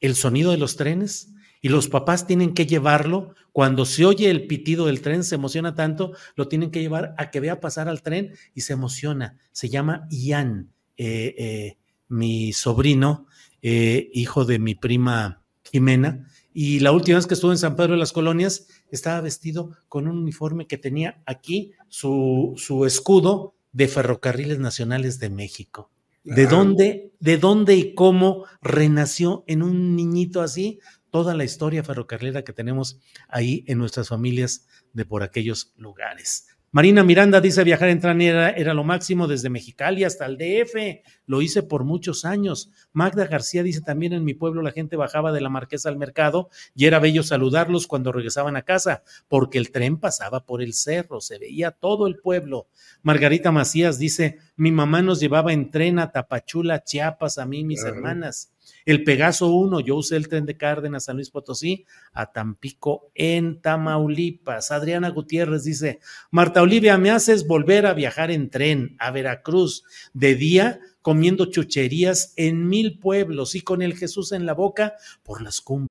el 0.00 0.14
sonido 0.14 0.50
de 0.50 0.58
los 0.58 0.76
trenes, 0.76 1.32
y 1.60 1.68
los 1.68 1.88
papás 1.88 2.26
tienen 2.26 2.54
que 2.54 2.66
llevarlo, 2.66 3.34
cuando 3.52 3.84
se 3.84 4.04
oye 4.04 4.30
el 4.30 4.46
pitido 4.46 4.86
del 4.86 5.00
tren, 5.00 5.24
se 5.24 5.34
emociona 5.34 5.74
tanto, 5.74 6.12
lo 6.36 6.46
tienen 6.46 6.70
que 6.70 6.80
llevar 6.80 7.14
a 7.18 7.30
que 7.30 7.40
vea 7.40 7.60
pasar 7.60 7.88
al 7.88 8.02
tren 8.02 8.34
y 8.54 8.60
se 8.60 8.74
emociona. 8.74 9.36
Se 9.50 9.68
llama 9.68 10.06
Ian, 10.10 10.70
eh, 10.96 11.34
eh, 11.36 11.78
mi 12.08 12.52
sobrino, 12.52 13.26
eh, 13.60 14.10
hijo 14.12 14.44
de 14.44 14.60
mi 14.60 14.76
prima 14.76 15.42
Jimena, 15.64 16.28
y 16.54 16.80
la 16.80 16.92
última 16.92 17.18
vez 17.18 17.26
que 17.26 17.34
estuve 17.34 17.52
en 17.52 17.58
San 17.58 17.76
Pedro 17.76 17.92
de 17.92 17.98
las 17.98 18.12
Colonias 18.12 18.68
estaba 18.90 19.20
vestido 19.20 19.72
con 19.88 20.08
un 20.08 20.18
uniforme 20.18 20.66
que 20.66 20.78
tenía 20.78 21.22
aquí 21.26 21.72
su, 21.88 22.54
su 22.56 22.84
escudo 22.86 23.54
de 23.72 23.88
Ferrocarriles 23.88 24.58
Nacionales 24.58 25.18
de 25.18 25.30
México. 25.30 25.90
¿De 26.24 26.46
dónde, 26.46 27.14
¿De 27.20 27.38
dónde 27.38 27.74
y 27.76 27.94
cómo 27.94 28.44
renació 28.60 29.44
en 29.46 29.62
un 29.62 29.96
niñito 29.96 30.42
así 30.42 30.78
toda 31.10 31.34
la 31.34 31.44
historia 31.44 31.82
ferrocarrilera 31.82 32.44
que 32.44 32.52
tenemos 32.52 33.00
ahí 33.28 33.64
en 33.66 33.78
nuestras 33.78 34.08
familias 34.08 34.66
de 34.92 35.06
por 35.06 35.22
aquellos 35.22 35.72
lugares? 35.76 36.46
Marina 36.70 37.02
Miranda 37.02 37.40
dice 37.40 37.64
viajar 37.64 37.88
en 37.88 37.98
tren 37.98 38.20
era, 38.20 38.74
lo 38.74 38.84
máximo 38.84 39.26
desde 39.26 39.48
Mexicali 39.48 40.04
hasta 40.04 40.26
el 40.26 40.36
DF. 40.36 41.02
Lo 41.24 41.40
hice 41.40 41.62
por 41.62 41.84
muchos 41.84 42.26
años. 42.26 42.70
Magda 42.92 43.26
García 43.26 43.62
dice 43.62 43.80
también 43.80 44.12
en 44.12 44.22
mi 44.22 44.34
pueblo 44.34 44.60
la 44.60 44.72
gente 44.72 44.96
bajaba 44.96 45.32
de 45.32 45.40
la 45.40 45.48
marquesa 45.48 45.88
al 45.88 45.96
mercado 45.96 46.50
y 46.74 46.84
era 46.84 46.98
bello 46.98 47.22
saludarlos 47.22 47.86
cuando 47.86 48.12
regresaban 48.12 48.56
a 48.56 48.62
casa 48.62 49.02
porque 49.28 49.56
el 49.56 49.70
tren 49.70 49.96
pasaba 49.96 50.44
por 50.44 50.60
el 50.60 50.74
cerro, 50.74 51.22
se 51.22 51.38
veía 51.38 51.70
todo 51.70 52.06
el 52.06 52.18
pueblo. 52.18 52.68
Margarita 53.00 53.50
Macías 53.50 53.98
dice 53.98 54.36
mi 54.56 54.70
mamá 54.70 55.00
nos 55.00 55.20
llevaba 55.20 55.54
en 55.54 55.70
tren 55.70 55.98
a 55.98 56.12
Tapachula, 56.12 56.84
Chiapas, 56.84 57.38
a 57.38 57.46
mí 57.46 57.60
y 57.60 57.64
mis 57.64 57.82
hermanas. 57.82 58.52
El 58.88 59.04
Pegaso 59.04 59.48
1, 59.48 59.80
yo 59.80 59.96
usé 59.96 60.16
el 60.16 60.28
tren 60.28 60.46
de 60.46 60.56
Cárdenas, 60.56 61.04
San 61.04 61.16
Luis 61.16 61.28
Potosí, 61.28 61.84
a 62.14 62.32
Tampico, 62.32 63.10
en 63.14 63.60
Tamaulipas. 63.60 64.70
Adriana 64.70 65.10
Gutiérrez 65.10 65.64
dice, 65.64 66.00
Marta 66.30 66.62
Olivia, 66.62 66.96
me 66.96 67.10
haces 67.10 67.46
volver 67.46 67.84
a 67.84 67.92
viajar 67.92 68.30
en 68.30 68.48
tren 68.48 68.96
a 68.98 69.10
Veracruz 69.10 69.84
de 70.14 70.36
día 70.36 70.80
comiendo 71.02 71.50
chucherías 71.50 72.32
en 72.36 72.66
mil 72.66 72.98
pueblos 72.98 73.54
y 73.56 73.60
con 73.60 73.82
el 73.82 73.94
Jesús 73.94 74.32
en 74.32 74.46
la 74.46 74.54
boca 74.54 74.94
por 75.22 75.42
las 75.42 75.60
cumbres. 75.60 75.90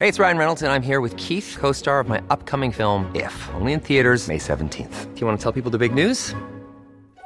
Hey, 0.00 0.08
it's 0.08 0.18
Ryan 0.18 0.36
Reynolds 0.36 0.64
and 0.64 0.72
I'm 0.72 0.82
here 0.82 1.00
with 1.00 1.16
Keith, 1.16 1.56
co-star 1.60 2.00
of 2.00 2.08
my 2.08 2.20
upcoming 2.28 2.72
film 2.72 3.08
If, 3.14 3.32
only 3.54 3.72
in 3.72 3.78
theaters 3.78 4.26
May 4.26 4.38
17th. 4.38 5.14
Do 5.14 5.20
you 5.20 5.28
want 5.28 5.38
to 5.38 5.42
tell 5.44 5.52
people 5.52 5.70
the 5.70 5.78
big 5.78 5.94
news? 5.94 6.34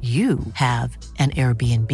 you 0.00 0.38
have 0.54 0.96
an 1.18 1.28
Airbnb. 1.30 1.90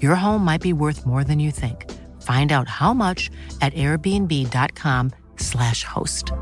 Your 0.00 0.16
home 0.16 0.44
might 0.44 0.60
be 0.60 0.72
worth 0.72 1.06
more 1.06 1.22
than 1.22 1.38
you 1.38 1.52
think. 1.52 1.88
Find 2.22 2.50
out 2.50 2.68
how 2.68 2.92
much 2.92 3.30
at 3.60 3.72
airbnb.com/slash 3.74 5.84
host. 5.84 6.32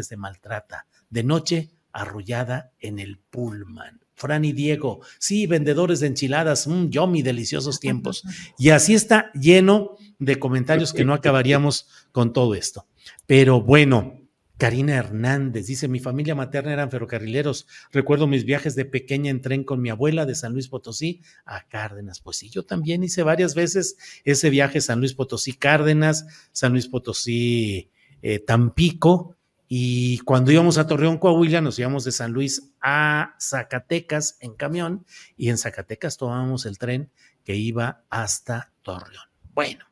Se 0.00 0.16
maltrata. 0.16 0.86
De 1.10 1.22
noche, 1.22 1.70
arrullada 1.92 2.72
en 2.80 2.98
el 2.98 3.18
pullman. 3.18 4.00
Fran 4.14 4.44
y 4.44 4.52
Diego, 4.52 5.00
sí, 5.18 5.46
vendedores 5.46 6.00
de 6.00 6.06
enchiladas, 6.06 6.66
mmm, 6.66 6.88
yummy, 6.88 7.22
deliciosos 7.22 7.80
tiempos. 7.80 8.22
Y 8.58 8.70
así 8.70 8.94
está 8.94 9.32
lleno 9.32 9.96
de 10.18 10.38
comentarios 10.38 10.92
que 10.92 11.04
no 11.04 11.12
acabaríamos 11.12 11.88
con 12.12 12.32
todo 12.32 12.54
esto. 12.54 12.86
Pero 13.26 13.62
bueno, 13.62 14.20
Karina 14.62 14.94
Hernández 14.94 15.66
dice, 15.66 15.88
mi 15.88 15.98
familia 15.98 16.36
materna 16.36 16.72
eran 16.72 16.88
ferrocarrileros. 16.88 17.66
Recuerdo 17.90 18.28
mis 18.28 18.44
viajes 18.44 18.76
de 18.76 18.84
pequeña 18.84 19.28
en 19.28 19.40
tren 19.40 19.64
con 19.64 19.82
mi 19.82 19.90
abuela 19.90 20.24
de 20.24 20.36
San 20.36 20.52
Luis 20.52 20.68
Potosí 20.68 21.20
a 21.44 21.66
Cárdenas. 21.66 22.20
Pues 22.20 22.36
sí, 22.36 22.48
yo 22.48 22.64
también 22.64 23.02
hice 23.02 23.24
varias 23.24 23.56
veces 23.56 23.96
ese 24.22 24.50
viaje 24.50 24.80
San 24.80 25.00
Luis 25.00 25.14
Potosí 25.14 25.54
Cárdenas, 25.54 26.26
San 26.52 26.70
Luis 26.70 26.86
Potosí 26.86 27.90
eh, 28.22 28.38
Tampico. 28.38 29.34
Y 29.66 30.18
cuando 30.18 30.52
íbamos 30.52 30.78
a 30.78 30.86
Torreón, 30.86 31.18
Coahuila, 31.18 31.60
nos 31.60 31.80
íbamos 31.80 32.04
de 32.04 32.12
San 32.12 32.30
Luis 32.30 32.72
a 32.80 33.34
Zacatecas 33.40 34.36
en 34.38 34.54
camión 34.54 35.04
y 35.36 35.48
en 35.48 35.58
Zacatecas 35.58 36.18
tomábamos 36.18 36.66
el 36.66 36.78
tren 36.78 37.10
que 37.42 37.56
iba 37.56 38.04
hasta 38.10 38.70
Torreón. 38.82 39.26
Bueno, 39.54 39.86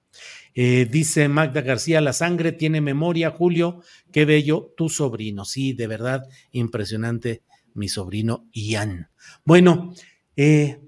eh, 0.55 0.89
dice 0.91 1.29
Magda 1.29 1.61
García, 1.61 2.01
la 2.01 2.13
sangre 2.13 2.53
tiene 2.53 2.81
memoria, 2.81 3.31
Julio, 3.31 3.83
qué 4.13 4.25
bello 4.25 4.73
tu 4.77 4.89
sobrino. 4.89 5.45
Sí, 5.45 5.73
de 5.73 5.87
verdad, 5.87 6.25
impresionante 6.51 7.43
mi 7.75 7.89
sobrino 7.89 8.49
Ian. 8.53 9.11
Bueno, 9.45 9.95
eh, 10.37 10.81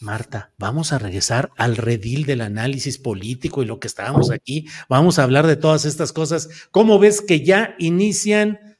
Marta, 0.00 0.54
vamos 0.56 0.92
a 0.92 0.98
regresar 0.98 1.50
al 1.58 1.76
redil 1.76 2.24
del 2.24 2.40
análisis 2.40 2.96
político 2.96 3.62
y 3.62 3.66
lo 3.66 3.78
que 3.78 3.86
estábamos 3.86 4.30
aquí. 4.30 4.66
Vamos 4.88 5.18
a 5.18 5.24
hablar 5.24 5.46
de 5.46 5.56
todas 5.56 5.84
estas 5.84 6.12
cosas. 6.12 6.48
¿Cómo 6.70 6.98
ves 6.98 7.20
que 7.20 7.44
ya 7.44 7.74
inician 7.78 8.78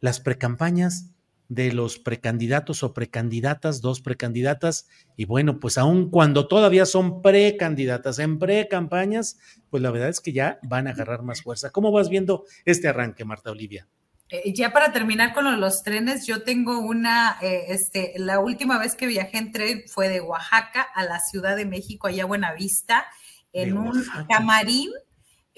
las 0.00 0.18
precampañas 0.18 1.10
de 1.48 1.72
los 1.72 1.98
precandidatos 1.98 2.82
o 2.82 2.92
precandidatas, 2.92 3.80
dos 3.80 4.00
precandidatas, 4.00 4.88
y 5.16 5.24
bueno, 5.24 5.60
pues 5.60 5.78
aun 5.78 6.10
cuando 6.10 6.48
todavía 6.48 6.86
son 6.86 7.22
precandidatas 7.22 8.18
en 8.18 8.38
precampañas, 8.38 9.38
pues 9.70 9.82
la 9.82 9.90
verdad 9.90 10.08
es 10.08 10.20
que 10.20 10.32
ya 10.32 10.58
van 10.62 10.86
a 10.86 10.90
agarrar 10.90 11.22
más 11.22 11.42
fuerza. 11.42 11.70
¿Cómo 11.70 11.92
vas 11.92 12.08
viendo 12.08 12.44
este 12.64 12.88
arranque, 12.88 13.24
Marta 13.24 13.50
Olivia? 13.50 13.88
Eh, 14.28 14.52
ya 14.52 14.72
para 14.72 14.92
terminar 14.92 15.34
con 15.34 15.60
los, 15.60 15.82
trenes, 15.84 16.26
yo 16.26 16.42
tengo 16.42 16.80
una, 16.80 17.38
eh, 17.42 17.66
este, 17.68 18.14
la 18.16 18.40
última 18.40 18.78
vez 18.78 18.96
que 18.96 19.06
viajé 19.06 19.38
en 19.38 19.52
tren 19.52 19.84
fue 19.86 20.08
de 20.08 20.20
Oaxaca 20.20 20.82
a 20.82 21.04
la 21.04 21.20
Ciudad 21.20 21.54
de 21.54 21.64
México, 21.64 22.08
allá 22.08 22.24
a 22.24 22.26
Buenavista, 22.26 23.06
en 23.52 23.78
un 23.78 24.04
camarín 24.28 24.90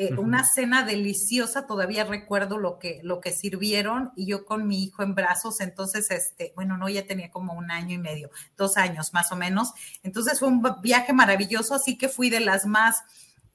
eh, 0.01 0.15
una 0.15 0.45
cena 0.45 0.85
deliciosa, 0.85 1.67
todavía 1.67 2.05
recuerdo 2.05 2.57
lo 2.57 2.79
que, 2.79 3.01
lo 3.03 3.21
que 3.21 3.33
sirvieron 3.33 4.13
y 4.15 4.27
yo 4.27 4.45
con 4.47 4.69
mi 4.69 4.85
hijo 4.85 5.03
en 5.03 5.17
brazos, 5.17 5.61
entonces, 5.61 6.13
este, 6.13 6.53
bueno, 6.55 6.77
no, 6.77 6.89
ya 6.89 7.05
tenía 7.05 7.33
como 7.33 7.55
un 7.55 7.73
año 7.73 7.97
y 7.97 7.99
medio, 7.99 8.31
dos 8.57 8.77
años 8.77 9.13
más 9.13 9.33
o 9.33 9.37
menos, 9.37 9.73
entonces 10.05 10.39
fue 10.39 10.47
un 10.47 10.63
viaje 10.83 11.13
maravilloso, 11.13 11.75
así 11.75 11.99
que 11.99 12.09
fui 12.09 12.31
de 12.31 12.39
las 12.39 12.65
más 12.65 13.03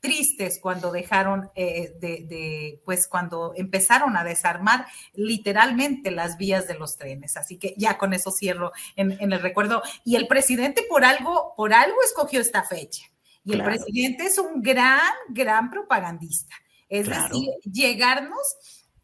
tristes 0.02 0.60
cuando 0.62 0.92
dejaron 0.92 1.50
eh, 1.56 1.94
de, 2.02 2.82
pues 2.84 3.08
cuando 3.08 3.54
empezaron 3.56 4.18
a 4.18 4.26
desarmar 4.26 4.86
literalmente 5.14 6.12
las 6.12 6.36
vías 6.36 6.68
de 6.68 6.74
los 6.74 6.98
trenes. 6.98 7.38
Así 7.38 7.58
que 7.58 7.74
ya 7.78 7.98
con 7.98 8.14
eso 8.14 8.30
cierro 8.30 8.74
en, 8.98 9.14
en 9.14 9.32
el 9.32 9.40
recuerdo. 9.40 9.82
Y 10.04 10.18
el 10.18 10.28
presidente 10.28 10.84
por 10.90 11.06
algo, 11.06 11.54
por 11.56 11.74
algo 11.74 11.96
escogió 12.04 12.42
esta 12.42 12.64
fecha. 12.64 13.13
Y 13.46 13.54
el 13.54 13.64
presidente 13.64 14.26
es 14.26 14.38
un 14.38 14.62
gran, 14.62 15.14
gran 15.30 15.70
propagandista. 15.70 16.56
Es 16.88 17.08
decir, 17.08 17.50
llegarnos, 17.64 18.38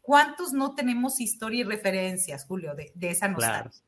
¿cuántos 0.00 0.52
no 0.52 0.74
tenemos 0.74 1.20
historia 1.20 1.60
y 1.60 1.64
referencias, 1.64 2.44
Julio, 2.46 2.74
de, 2.74 3.10
esa 3.10 3.28
nostalgia? 3.28 3.82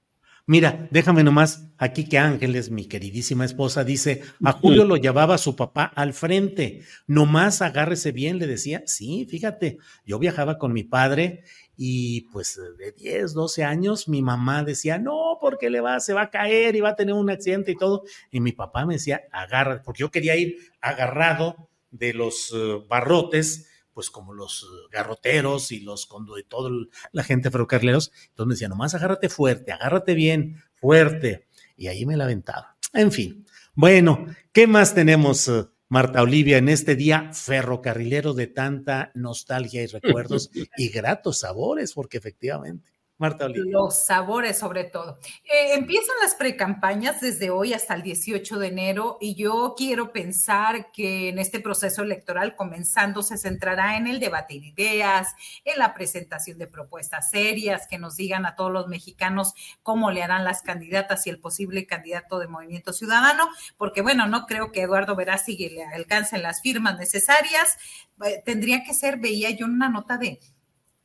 Mira, 0.44 0.88
déjame 0.90 1.22
nomás 1.22 1.68
aquí 1.78 2.04
que 2.04 2.18
Ángeles, 2.18 2.68
mi 2.68 2.86
queridísima 2.86 3.44
esposa, 3.44 3.84
dice, 3.84 4.22
a 4.42 4.50
Julio 4.50 4.84
lo 4.84 4.96
llevaba 4.96 5.38
su 5.38 5.54
papá 5.54 5.84
al 5.84 6.14
frente, 6.14 6.82
nomás 7.06 7.62
agárrese 7.62 8.10
bien, 8.10 8.40
le 8.40 8.48
decía, 8.48 8.82
sí, 8.86 9.24
fíjate, 9.30 9.78
yo 10.04 10.18
viajaba 10.18 10.58
con 10.58 10.72
mi 10.72 10.82
padre 10.82 11.44
y 11.76 12.22
pues 12.32 12.60
de 12.78 12.92
10, 12.92 13.32
12 13.32 13.64
años, 13.64 14.08
mi 14.08 14.22
mamá 14.22 14.62
decía, 14.62 14.98
no, 14.98 15.38
porque 15.40 15.70
le 15.70 15.80
va, 15.80 16.00
se 16.00 16.12
va 16.12 16.22
a 16.22 16.30
caer 16.30 16.76
y 16.76 16.80
va 16.80 16.90
a 16.90 16.96
tener 16.96 17.14
un 17.14 17.30
accidente 17.30 17.72
y 17.72 17.76
todo. 17.76 18.04
Y 18.30 18.40
mi 18.40 18.52
papá 18.52 18.84
me 18.86 18.94
decía, 18.94 19.22
agarra, 19.32 19.82
porque 19.82 20.00
yo 20.00 20.10
quería 20.10 20.36
ir 20.36 20.56
agarrado 20.80 21.68
de 21.90 22.12
los 22.14 22.52
eh, 22.54 22.82
barrotes, 22.88 23.68
pues 23.94 24.10
como 24.10 24.32
los 24.32 24.62
eh, 24.62 24.88
garroteros 24.90 25.72
y 25.72 25.80
los 25.80 26.06
cuando 26.06 26.34
de 26.34 26.42
toda 26.42 26.70
la 27.12 27.24
gente 27.24 27.50
ferrocarrileros. 27.50 28.12
Entonces 28.28 28.46
me 28.46 28.54
decía, 28.54 28.68
nomás 28.68 28.94
agárrate 28.94 29.28
fuerte, 29.28 29.72
agárrate 29.72 30.14
bien, 30.14 30.62
fuerte. 30.74 31.46
Y 31.76 31.88
ahí 31.88 32.04
me 32.06 32.16
la 32.16 32.24
aventaba. 32.24 32.76
En 32.92 33.12
fin. 33.12 33.46
Bueno, 33.74 34.26
¿qué 34.52 34.66
más 34.66 34.94
tenemos, 34.94 35.48
eh, 35.48 35.64
Marta 35.92 36.22
Olivia, 36.22 36.56
en 36.56 36.70
este 36.70 36.96
día 36.96 37.32
ferrocarrilero 37.34 38.32
de 38.32 38.46
tanta 38.46 39.12
nostalgia 39.14 39.82
y 39.82 39.86
recuerdos 39.88 40.50
y 40.78 40.88
gratos 40.88 41.40
sabores, 41.40 41.92
porque 41.92 42.16
efectivamente. 42.16 42.90
Marta 43.22 43.44
Olivia. 43.44 43.70
Los 43.70 44.04
sabores, 44.04 44.58
sobre 44.58 44.82
todo. 44.82 45.16
Eh, 45.44 45.74
empiezan 45.74 46.16
las 46.20 46.34
precampañas 46.34 47.20
desde 47.20 47.50
hoy 47.50 47.72
hasta 47.72 47.94
el 47.94 48.02
18 48.02 48.58
de 48.58 48.66
enero 48.66 49.16
y 49.20 49.36
yo 49.36 49.74
quiero 49.78 50.12
pensar 50.12 50.90
que 50.90 51.28
en 51.28 51.38
este 51.38 51.60
proceso 51.60 52.02
electoral 52.02 52.56
comenzando 52.56 53.22
se 53.22 53.38
centrará 53.38 53.96
en 53.96 54.08
el 54.08 54.18
debate 54.18 54.54
de 54.54 54.66
ideas, 54.66 55.28
en 55.64 55.78
la 55.78 55.94
presentación 55.94 56.58
de 56.58 56.66
propuestas 56.66 57.30
serias 57.30 57.86
que 57.86 57.96
nos 57.96 58.16
digan 58.16 58.44
a 58.44 58.56
todos 58.56 58.72
los 58.72 58.88
mexicanos 58.88 59.54
cómo 59.84 60.10
le 60.10 60.24
harán 60.24 60.42
las 60.42 60.62
candidatas 60.62 61.24
y 61.28 61.30
el 61.30 61.38
posible 61.38 61.86
candidato 61.86 62.40
de 62.40 62.48
Movimiento 62.48 62.92
Ciudadano, 62.92 63.48
porque 63.76 64.02
bueno, 64.02 64.26
no 64.26 64.46
creo 64.46 64.72
que 64.72 64.82
Eduardo 64.82 65.14
Verástegui 65.14 65.68
le 65.68 65.84
alcancen 65.84 66.42
las 66.42 66.60
firmas 66.60 66.98
necesarias. 66.98 67.78
Eh, 68.26 68.42
tendría 68.44 68.82
que 68.82 68.94
ser, 68.94 69.18
veía 69.18 69.50
yo 69.50 69.66
una 69.66 69.88
nota 69.88 70.18
de 70.18 70.40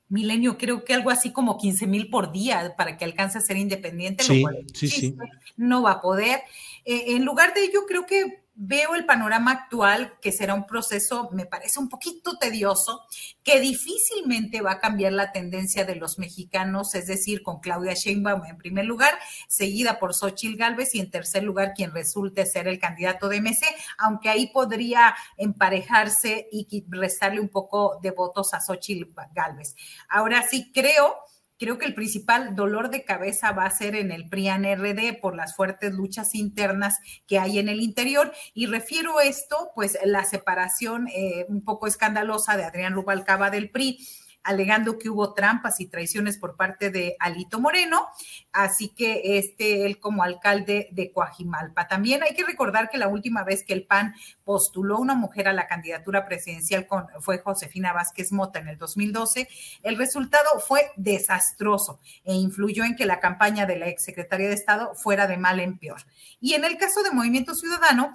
Milenio, 0.09 0.57
creo 0.57 0.85
que 0.85 0.93
algo 0.93 1.09
así 1.09 1.31
como 1.31 1.57
15 1.57 1.87
mil 1.87 2.09
por 2.09 2.31
día 2.31 2.73
para 2.77 2.97
que 2.97 3.05
alcance 3.05 3.37
a 3.37 3.41
ser 3.41 3.57
independiente, 3.57 4.23
sí, 4.23 4.45
sí, 4.73 4.87
sí. 4.87 5.15
no 5.57 5.81
va 5.81 5.91
a 5.91 6.01
poder. 6.01 6.41
Eh, 6.85 7.15
en 7.15 7.25
lugar 7.25 7.53
de 7.53 7.65
ello, 7.65 7.81
creo 7.87 8.05
que 8.05 8.41
veo 8.59 8.95
el 8.95 9.05
panorama 9.05 9.51
actual, 9.51 10.15
que 10.19 10.31
será 10.31 10.55
un 10.55 10.65
proceso, 10.65 11.29
me 11.31 11.45
parece 11.45 11.79
un 11.79 11.89
poquito 11.89 12.37
tedioso, 12.39 13.03
que 13.43 13.59
difícilmente 13.59 14.61
va 14.61 14.73
a 14.73 14.79
cambiar 14.79 15.13
la 15.13 15.31
tendencia 15.31 15.85
de 15.85 15.95
los 15.95 16.17
mexicanos, 16.17 16.95
es 16.95 17.05
decir, 17.05 17.43
con 17.43 17.59
Claudia 17.59 17.93
Sheinbaum 17.93 18.45
en 18.45 18.57
primer 18.57 18.85
lugar, 18.85 19.13
seguida 19.47 19.99
por 19.99 20.15
Xochitl 20.15 20.57
Galvez 20.57 20.95
y 20.95 20.99
en 20.99 21.11
tercer 21.11 21.43
lugar 21.43 21.73
quien 21.75 21.93
resulte 21.93 22.47
ser 22.47 22.67
el 22.67 22.79
candidato 22.79 23.29
de 23.29 23.41
MC, 23.41 23.63
aunque 23.99 24.29
ahí 24.29 24.47
podría 24.47 25.15
emparejarse 25.37 26.49
y 26.51 26.83
restarle 26.89 27.39
un 27.39 27.49
poco 27.49 27.99
de 28.01 28.09
votos 28.09 28.55
a 28.55 28.59
Xochitl 28.59 29.13
Galvez. 29.35 29.75
Ahora 30.09 30.43
sí 30.49 30.71
creo 30.73 31.15
Creo 31.59 31.77
que 31.77 31.85
el 31.85 31.93
principal 31.93 32.55
dolor 32.55 32.89
de 32.89 33.03
cabeza 33.03 33.51
va 33.51 33.65
a 33.65 33.71
ser 33.71 33.95
en 33.95 34.11
el 34.11 34.29
PRIAN-RD 34.29 35.19
por 35.19 35.35
las 35.35 35.55
fuertes 35.55 35.93
luchas 35.93 36.35
internas 36.35 36.99
que 37.27 37.39
hay 37.39 37.59
en 37.59 37.69
el 37.69 37.81
interior. 37.81 38.31
Y 38.53 38.67
refiero 38.67 39.19
esto, 39.19 39.71
pues, 39.75 39.97
la 40.03 40.23
separación 40.25 41.07
eh, 41.07 41.45
un 41.47 41.63
poco 41.63 41.87
escandalosa 41.87 42.57
de 42.57 42.65
Adrián 42.65 42.93
Rubalcaba 42.93 43.49
del 43.49 43.69
PRI 43.69 43.99
alegando 44.43 44.97
que 44.97 45.09
hubo 45.09 45.33
trampas 45.33 45.79
y 45.79 45.87
traiciones 45.87 46.37
por 46.37 46.55
parte 46.55 46.89
de 46.89 47.15
Alito 47.19 47.59
Moreno, 47.59 48.07
así 48.53 48.89
que 48.89 49.37
este, 49.37 49.85
él 49.85 49.99
como 49.99 50.23
alcalde 50.23 50.87
de 50.91 51.11
Coajimalpa. 51.11 51.87
También 51.87 52.23
hay 52.23 52.33
que 52.33 52.45
recordar 52.45 52.89
que 52.89 52.97
la 52.97 53.09
última 53.09 53.43
vez 53.43 53.63
que 53.63 53.73
el 53.73 53.85
PAN 53.85 54.15
postuló 54.43 54.99
una 54.99 55.15
mujer 55.15 55.47
a 55.47 55.53
la 55.53 55.67
candidatura 55.67 56.25
presidencial 56.25 56.87
fue 57.19 57.39
Josefina 57.39 57.93
Vázquez 57.93 58.31
Mota 58.31 58.59
en 58.59 58.69
el 58.69 58.77
2012, 58.77 59.49
el 59.83 59.97
resultado 59.97 60.59
fue 60.59 60.91
desastroso 60.95 61.99
e 62.23 62.33
influyó 62.33 62.83
en 62.83 62.95
que 62.95 63.05
la 63.05 63.19
campaña 63.19 63.65
de 63.65 63.77
la 63.77 63.87
exsecretaria 63.87 64.47
de 64.47 64.55
Estado 64.55 64.95
fuera 64.95 65.27
de 65.27 65.37
mal 65.37 65.59
en 65.59 65.77
peor. 65.77 66.01
Y 66.39 66.53
en 66.53 66.63
el 66.63 66.77
caso 66.77 67.03
de 67.03 67.11
Movimiento 67.11 67.53
Ciudadano, 67.53 68.13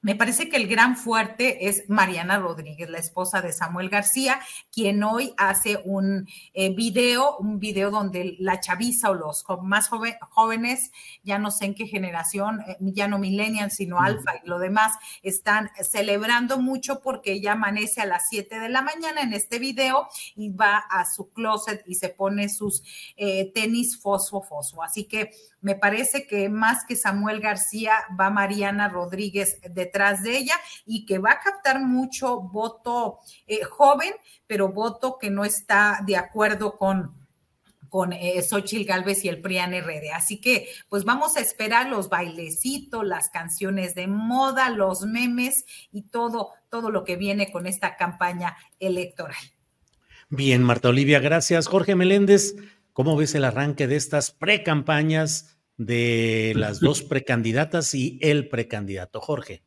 me 0.00 0.14
parece 0.14 0.48
que 0.48 0.56
el 0.56 0.68
gran 0.68 0.96
fuerte 0.96 1.68
es 1.68 1.88
Mariana 1.88 2.38
Rodríguez, 2.38 2.88
la 2.88 2.98
esposa 2.98 3.42
de 3.42 3.52
Samuel 3.52 3.88
García, 3.88 4.40
quien 4.72 5.02
hoy 5.02 5.34
hace 5.36 5.80
un 5.84 6.28
eh, 6.54 6.72
video, 6.74 7.36
un 7.38 7.58
video 7.58 7.90
donde 7.90 8.36
la 8.38 8.60
chaviza 8.60 9.10
o 9.10 9.14
los 9.14 9.44
más 9.62 9.88
jóvenes, 9.88 10.92
ya 11.24 11.38
no 11.38 11.50
sé 11.50 11.64
en 11.64 11.74
qué 11.74 11.86
generación, 11.86 12.60
eh, 12.60 12.76
ya 12.80 13.08
no 13.08 13.18
millennials, 13.18 13.74
sino 13.74 13.98
alfa 14.00 14.36
y 14.44 14.48
lo 14.48 14.60
demás, 14.60 14.92
están 15.22 15.70
celebrando 15.80 16.58
mucho 16.58 17.00
porque 17.00 17.32
ella 17.32 17.52
amanece 17.52 18.00
a 18.00 18.06
las 18.06 18.28
7 18.28 18.60
de 18.60 18.68
la 18.68 18.82
mañana 18.82 19.22
en 19.22 19.32
este 19.32 19.58
video 19.58 20.08
y 20.36 20.50
va 20.50 20.78
a 20.78 21.06
su 21.06 21.32
closet 21.32 21.82
y 21.86 21.96
se 21.96 22.08
pone 22.08 22.48
sus 22.48 22.82
eh, 23.16 23.50
tenis 23.52 24.00
fosfo 24.00 24.42
fosfo. 24.42 24.82
Así 24.82 25.04
que 25.04 25.32
me 25.60 25.74
parece 25.74 26.26
que 26.26 26.48
más 26.48 26.84
que 26.84 26.94
Samuel 26.94 27.40
García 27.40 27.94
va 28.18 28.30
Mariana 28.30 28.88
Rodríguez 28.88 29.60
detrás 29.88 30.22
de 30.22 30.36
ella 30.36 30.54
y 30.86 31.04
que 31.06 31.18
va 31.18 31.32
a 31.32 31.40
captar 31.40 31.80
mucho 31.80 32.40
voto 32.40 33.18
eh, 33.46 33.64
joven, 33.64 34.12
pero 34.46 34.68
voto 34.68 35.18
que 35.20 35.30
no 35.30 35.44
está 35.44 36.00
de 36.06 36.16
acuerdo 36.16 36.76
con, 36.76 37.12
con 37.88 38.12
eh, 38.12 38.40
Xochitl 38.42 38.84
Galvez 38.84 39.24
y 39.24 39.28
el 39.28 39.40
PRIAN 39.40 39.72
RD. 39.72 40.12
Así 40.14 40.40
que, 40.40 40.68
pues 40.88 41.04
vamos 41.04 41.36
a 41.36 41.40
esperar 41.40 41.88
los 41.88 42.08
bailecitos, 42.08 43.06
las 43.06 43.30
canciones 43.30 43.94
de 43.94 44.06
moda, 44.06 44.70
los 44.70 45.02
memes 45.02 45.64
y 45.90 46.02
todo, 46.02 46.50
todo 46.70 46.90
lo 46.90 47.04
que 47.04 47.16
viene 47.16 47.50
con 47.50 47.66
esta 47.66 47.96
campaña 47.96 48.56
electoral. 48.78 49.36
Bien, 50.30 50.62
Marta 50.62 50.90
Olivia, 50.90 51.20
gracias. 51.20 51.68
Jorge 51.68 51.94
Meléndez, 51.94 52.54
¿Cómo 52.98 53.14
ves 53.14 53.36
el 53.36 53.44
arranque 53.44 53.86
de 53.86 53.94
estas 53.94 54.32
precampañas 54.32 55.56
de 55.76 56.52
las 56.56 56.80
dos 56.80 57.04
precandidatas 57.04 57.94
y 57.94 58.18
el 58.22 58.48
precandidato? 58.48 59.20
Jorge. 59.20 59.62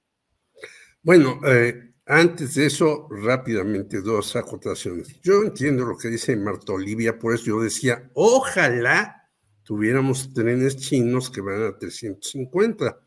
Bueno, 1.03 1.39
eh, 1.47 1.93
antes 2.05 2.53
de 2.53 2.67
eso, 2.67 3.07
rápidamente 3.09 4.01
dos 4.01 4.35
acotaciones. 4.35 5.19
Yo 5.23 5.41
entiendo 5.41 5.83
lo 5.83 5.97
que 5.97 6.09
dice 6.09 6.35
Marta 6.35 6.73
Olivia, 6.73 7.17
por 7.17 7.33
eso 7.33 7.45
yo 7.45 7.61
decía, 7.61 8.11
ojalá 8.13 9.27
tuviéramos 9.63 10.31
trenes 10.31 10.77
chinos 10.77 11.31
que 11.31 11.41
van 11.41 11.63
a 11.63 11.75
350 11.75 12.99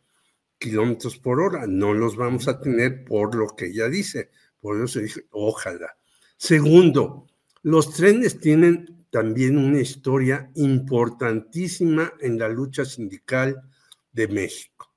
kilómetros 0.58 1.18
por 1.18 1.40
hora. 1.40 1.66
No 1.68 1.94
los 1.94 2.16
vamos 2.16 2.48
a 2.48 2.58
tener 2.58 3.04
por 3.04 3.36
lo 3.36 3.54
que 3.54 3.66
ella 3.66 3.88
dice. 3.88 4.30
Por 4.58 4.82
eso 4.82 4.98
dije, 4.98 5.26
ojalá. 5.30 5.96
Segundo, 6.36 7.28
los 7.62 7.94
trenes 7.94 8.40
tienen 8.40 9.06
también 9.10 9.56
una 9.56 9.80
historia 9.80 10.50
importantísima 10.56 12.12
en 12.18 12.40
la 12.40 12.48
lucha 12.48 12.84
sindical 12.84 13.62
de 14.10 14.26
México. 14.26 14.92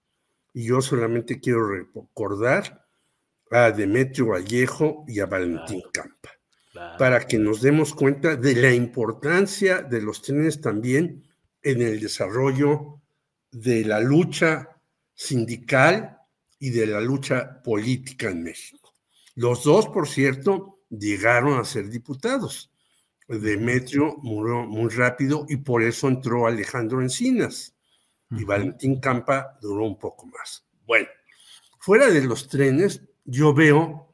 Y 0.51 0.63
yo 0.65 0.81
solamente 0.81 1.39
quiero 1.39 1.67
recordar 1.67 2.86
a 3.51 3.71
Demetrio 3.71 4.27
Vallejo 4.27 5.05
y 5.07 5.19
a 5.19 5.25
Valentín 5.25 5.81
Campa, 5.91 6.31
para 6.97 7.25
que 7.25 7.37
nos 7.37 7.61
demos 7.61 7.93
cuenta 7.93 8.35
de 8.35 8.55
la 8.55 8.73
importancia 8.73 9.81
de 9.81 10.01
los 10.01 10.21
trenes 10.21 10.61
también 10.61 11.23
en 11.61 11.81
el 11.81 11.99
desarrollo 11.99 13.01
de 13.51 13.85
la 13.85 13.99
lucha 13.99 14.69
sindical 15.13 16.17
y 16.59 16.69
de 16.69 16.87
la 16.87 17.01
lucha 17.01 17.61
política 17.63 18.29
en 18.29 18.43
México. 18.43 18.93
Los 19.35 19.63
dos, 19.63 19.87
por 19.87 20.07
cierto, 20.07 20.79
llegaron 20.89 21.59
a 21.59 21.63
ser 21.63 21.89
diputados. 21.89 22.71
Demetrio 23.27 24.15
murió 24.21 24.63
muy 24.63 24.89
rápido 24.89 25.45
y 25.49 25.57
por 25.57 25.83
eso 25.83 26.07
entró 26.07 26.47
Alejandro 26.47 27.01
Encinas 27.01 27.75
y 28.31 28.43
Valentín 28.43 28.99
Campa 28.99 29.57
duró 29.61 29.85
un 29.85 29.97
poco 29.97 30.25
más. 30.27 30.65
Bueno, 30.85 31.07
fuera 31.79 32.07
de 32.09 32.23
los 32.23 32.47
trenes, 32.47 33.01
yo 33.27 33.53
veo, 33.53 34.13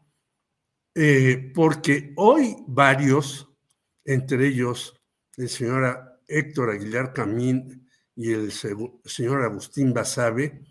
eh, 0.95 1.51
porque 1.53 2.13
hoy 2.17 2.55
varios, 2.67 3.47
entre 4.03 4.47
ellos 4.47 4.99
el 5.37 5.49
señor 5.49 6.19
Héctor 6.27 6.71
Aguilar 6.71 7.13
Camín 7.13 7.87
y 8.15 8.31
el 8.31 8.51
señor 8.51 9.43
Agustín 9.43 9.93
Basabe, 9.93 10.61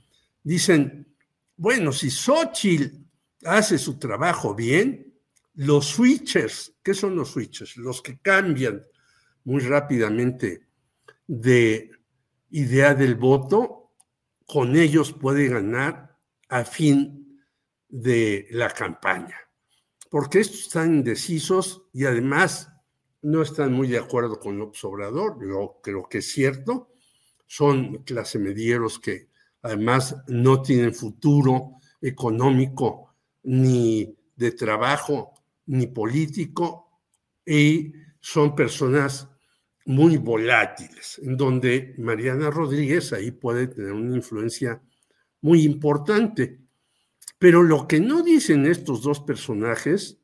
dicen, 0.43 1.15
bueno, 1.57 1.93
si 1.93 2.11
Xochitl 2.11 2.97
hace 3.45 3.79
su 3.79 3.99
trabajo 3.99 4.55
bien, 4.55 5.15
los 5.55 5.87
switchers, 5.87 6.75
¿qué 6.83 6.95
son 6.95 7.15
los 7.15 7.31
switchers? 7.31 7.77
Los 7.77 8.03
que 8.03 8.19
cambian 8.19 8.83
muy 9.45 9.61
rápidamente 9.61 10.67
de 11.27 11.91
idea 12.51 12.95
del 12.95 13.15
voto, 13.15 13.93
con 14.47 14.77
ellos 14.77 15.13
puede 15.13 15.49
ganar 15.49 16.19
a 16.49 16.65
fin 16.65 17.22
de 17.93 18.49
la 18.51 18.71
campaña. 18.71 19.37
Porque 20.11 20.41
estos 20.41 20.63
están 20.63 20.95
indecisos 20.95 21.83
y 21.93 22.07
además 22.07 22.71
no 23.21 23.43
están 23.43 23.73
muy 23.73 23.87
de 23.87 23.99
acuerdo 23.99 24.41
con 24.41 24.59
López 24.59 24.83
Obrador, 24.85 25.37
yo 25.47 25.79
creo 25.83 26.09
que 26.09 26.19
es 26.19 26.33
cierto, 26.33 26.95
son 27.47 28.03
clase 28.03 28.39
medieros 28.39 28.99
que 28.99 29.29
además 29.61 30.17
no 30.27 30.63
tienen 30.63 30.95
futuro 30.95 31.77
económico 32.01 33.15
ni 33.45 34.17
de 34.35 34.53
trabajo 34.53 35.35
ni 35.67 35.87
político 35.87 37.01
y 37.45 37.93
son 38.21 38.55
personas 38.55 39.29
muy 39.85 40.17
volátiles, 40.17 41.21
en 41.23 41.37
donde 41.37 41.95
Mariana 41.99 42.51
Rodríguez 42.51 43.13
ahí 43.13 43.33
puede 43.33 43.67
tener 43.67 43.93
una 43.93 44.17
influencia 44.17 44.81
muy 45.43 45.65
importante. 45.65 46.62
Pero 47.43 47.65
lo 47.65 47.89
que 47.89 47.99
no 47.99 48.23
dicen 48.23 48.67
estos 48.67 49.03
dos 49.03 49.19
personajes 49.19 50.21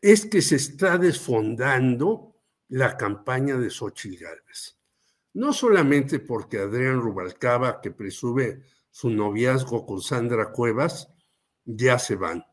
es 0.00 0.24
que 0.24 0.40
se 0.40 0.56
está 0.56 0.96
desfondando 0.96 2.36
la 2.68 2.96
campaña 2.96 3.58
de 3.58 3.68
Xochitl. 3.68 4.24
No 5.34 5.52
solamente 5.52 6.20
porque 6.20 6.60
Adrián 6.60 7.02
Rubalcaba, 7.02 7.82
que 7.82 7.90
presume 7.90 8.62
su 8.90 9.10
noviazgo 9.10 9.84
con 9.84 10.00
Sandra 10.00 10.50
Cuevas, 10.50 11.10
ya 11.66 11.98
se 11.98 12.16
van, 12.16 12.46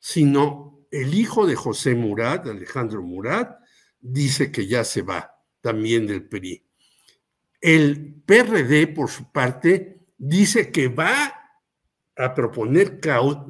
sino 0.00 0.88
el 0.90 1.14
hijo 1.14 1.46
de 1.46 1.54
José 1.54 1.94
Murat, 1.94 2.44
Alejandro 2.48 3.04
Murat, 3.04 3.56
dice 4.00 4.50
que 4.50 4.66
ya 4.66 4.82
se 4.82 5.02
va 5.02 5.32
también 5.60 6.08
del 6.08 6.28
PRI. 6.28 6.66
El 7.60 8.20
PRD, 8.26 8.88
por 8.88 9.08
su 9.08 9.30
parte, 9.30 10.08
dice 10.18 10.72
que 10.72 10.88
va 10.88 11.37
a 12.18 12.34
proponer 12.34 13.00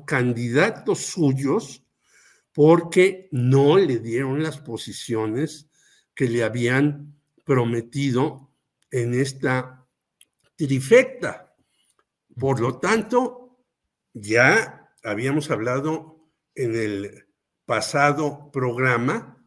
candidatos 0.06 0.98
suyos 1.06 1.82
porque 2.52 3.28
no 3.32 3.78
le 3.78 3.98
dieron 3.98 4.42
las 4.42 4.58
posiciones 4.58 5.70
que 6.14 6.28
le 6.28 6.44
habían 6.44 7.14
prometido 7.44 8.52
en 8.90 9.14
esta 9.14 9.86
trifecta. 10.54 11.54
Por 12.38 12.60
lo 12.60 12.78
tanto, 12.78 13.64
ya 14.12 14.90
habíamos 15.02 15.50
hablado 15.50 16.28
en 16.54 16.76
el 16.76 17.26
pasado 17.64 18.50
programa 18.52 19.46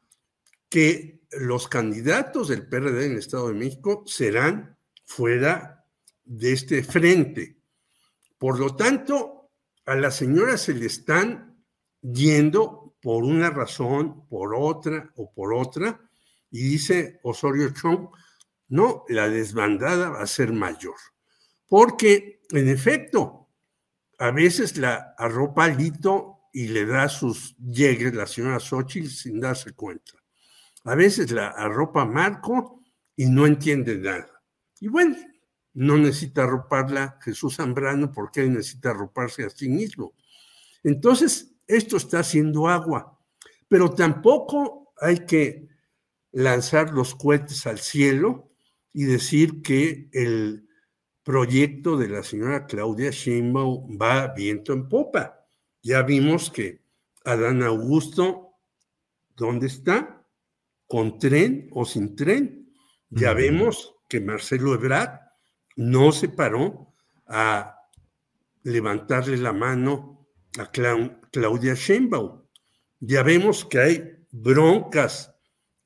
que 0.68 1.22
los 1.32 1.68
candidatos 1.68 2.48
del 2.48 2.68
PRD 2.68 3.06
en 3.06 3.12
el 3.14 3.18
Estado 3.20 3.50
de 3.50 3.54
México 3.54 4.04
serán 4.08 4.78
fuera 5.06 5.86
de 6.24 6.54
este 6.54 6.84
frente. 6.84 7.61
Por 8.42 8.58
lo 8.60 8.76
tanto, 8.76 9.52
a 9.86 9.94
la 9.94 10.10
señora 10.10 10.58
se 10.58 10.74
le 10.74 10.88
están 10.88 11.64
yendo 12.02 12.98
por 13.00 13.24
una 13.24 13.52
razón, 13.52 14.28
por 14.28 14.56
otra 14.56 15.14
o 15.16 15.32
por 15.32 15.54
otra, 15.54 16.10
y 16.50 16.64
dice 16.64 17.20
Osorio 17.22 17.70
Chong, 17.70 18.08
no, 18.70 19.06
la 19.10 19.30
desbandada 19.30 20.10
va 20.10 20.24
a 20.24 20.26
ser 20.26 20.54
mayor. 20.54 20.96
Porque, 21.68 22.42
en 22.50 22.68
efecto, 22.68 23.48
a 24.18 24.32
veces 24.32 24.76
la 24.76 25.14
arropa 25.20 25.68
Lito 25.68 26.40
y 26.52 26.70
le 26.70 26.88
da 26.88 27.10
sus 27.10 27.56
llegues 27.58 28.16
la 28.16 28.26
señora 28.26 28.60
Xochitl 28.60 29.08
sin 29.08 29.40
darse 29.40 29.74
cuenta. 29.74 30.14
A 30.86 30.96
veces 30.96 31.30
la 31.30 31.50
arropa 31.50 32.06
Marco 32.06 32.82
y 33.16 33.28
no 33.28 33.46
entiende 33.46 34.00
nada. 34.00 34.42
Y 34.80 34.88
bueno, 34.88 35.16
no 35.74 35.98
necesita 35.98 36.44
arroparla 36.44 37.18
Jesús 37.22 37.56
Zambrano 37.56 38.12
porque 38.12 38.42
él 38.42 38.54
necesita 38.54 38.92
arroparse 38.92 39.46
a 39.46 39.50
sí 39.50 39.70
mismo. 39.70 40.14
Entonces, 40.84 41.54
esto 41.68 41.98
está 41.98 42.20
haciendo 42.20 42.68
agua, 42.68 43.18
pero 43.68 43.92
tampoco 43.92 44.94
hay 45.00 45.26
que 45.26 45.70
lanzar 46.32 46.92
los 46.92 47.16
cohetes 47.16 47.66
al 47.68 47.80
cielo 47.80 48.52
y 48.94 49.04
decir 49.04 49.62
que 49.62 50.10
el 50.12 50.68
proyecto 51.24 51.98
de 51.98 52.10
la 52.10 52.24
señora 52.24 52.66
Claudia 52.66 53.12
Sheinbaum 53.12 53.98
va 54.02 54.28
viento 54.34 54.74
en 54.74 54.90
popa. 54.90 55.46
Ya 55.82 56.02
vimos 56.02 56.52
que 56.52 56.84
Adán 57.24 57.64
Augusto, 57.64 58.56
¿dónde 59.36 59.68
está? 59.68 60.26
¿Con 60.88 61.20
tren 61.20 61.70
o 61.72 61.86
sin 61.86 62.16
tren? 62.16 62.74
Ya 63.10 63.34
vemos 63.34 63.96
que 64.08 64.20
Marcelo 64.20 64.74
Ebrard 64.74 65.21
no 65.76 66.12
se 66.12 66.30
paró 66.30 66.94
a 67.28 67.78
levantarle 68.64 69.38
la 69.38 69.54
mano 69.54 70.28
a 70.58 70.70
Claudia 70.72 71.74
Sheinbaum. 71.74 72.42
Ya 73.00 73.24
vemos 73.24 73.66
que 73.66 73.80
hay 73.80 74.26
broncas. 74.32 75.34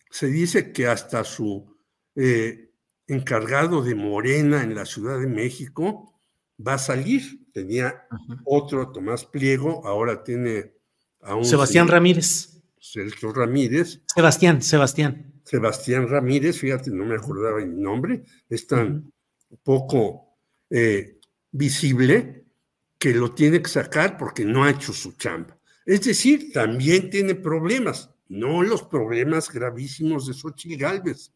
Se 0.10 0.28
dice 0.28 0.72
que 0.72 0.88
hasta 0.88 1.24
su 1.24 1.76
eh, 2.16 2.72
encargado 3.08 3.84
de 3.84 3.96
Morena 3.96 4.64
en 4.64 4.76
la 4.76 4.86
Ciudad 4.86 5.20
de 5.20 5.28
México 5.28 6.20
va 6.66 6.76
a 6.76 6.80
salir. 6.80 7.46
Tenía 7.54 8.08
otro 8.44 8.92
Tomás 8.92 9.26
Pliego, 9.26 9.86
ahora 9.86 10.24
tiene 10.24 10.74
a 11.22 11.36
un... 11.36 11.46
Sebastián 11.46 11.88
Ramírez. 11.88 12.62
Sergio 12.80 13.34
Ramírez. 13.34 14.02
Sebastián, 14.14 14.62
Sebastián. 14.62 15.34
Sebastián 15.44 16.08
Ramírez, 16.10 16.60
fíjate, 16.60 16.92
no 16.92 17.06
me 17.06 17.16
acordaba 17.16 17.62
el 17.62 17.80
nombre, 17.80 18.24
es 18.50 18.68
tan 18.68 19.14
poco 19.64 20.38
eh, 20.70 21.20
visible 21.52 22.46
que 22.98 23.14
lo 23.14 23.32
tiene 23.34 23.62
que 23.62 23.70
sacar 23.70 24.18
porque 24.18 24.46
no 24.46 24.64
ha 24.64 24.72
hecho 24.72 24.94
su 24.94 25.14
chamba. 25.14 25.58
Es 25.86 26.02
decir, 26.02 26.52
también 26.52 27.10
tiene 27.10 27.36
problemas, 27.36 28.10
no 28.28 28.64
los 28.64 28.84
problemas 28.84 29.52
gravísimos 29.52 30.26
de 30.26 30.34
Xochitl 30.34 30.82
Galvez, 30.82 31.32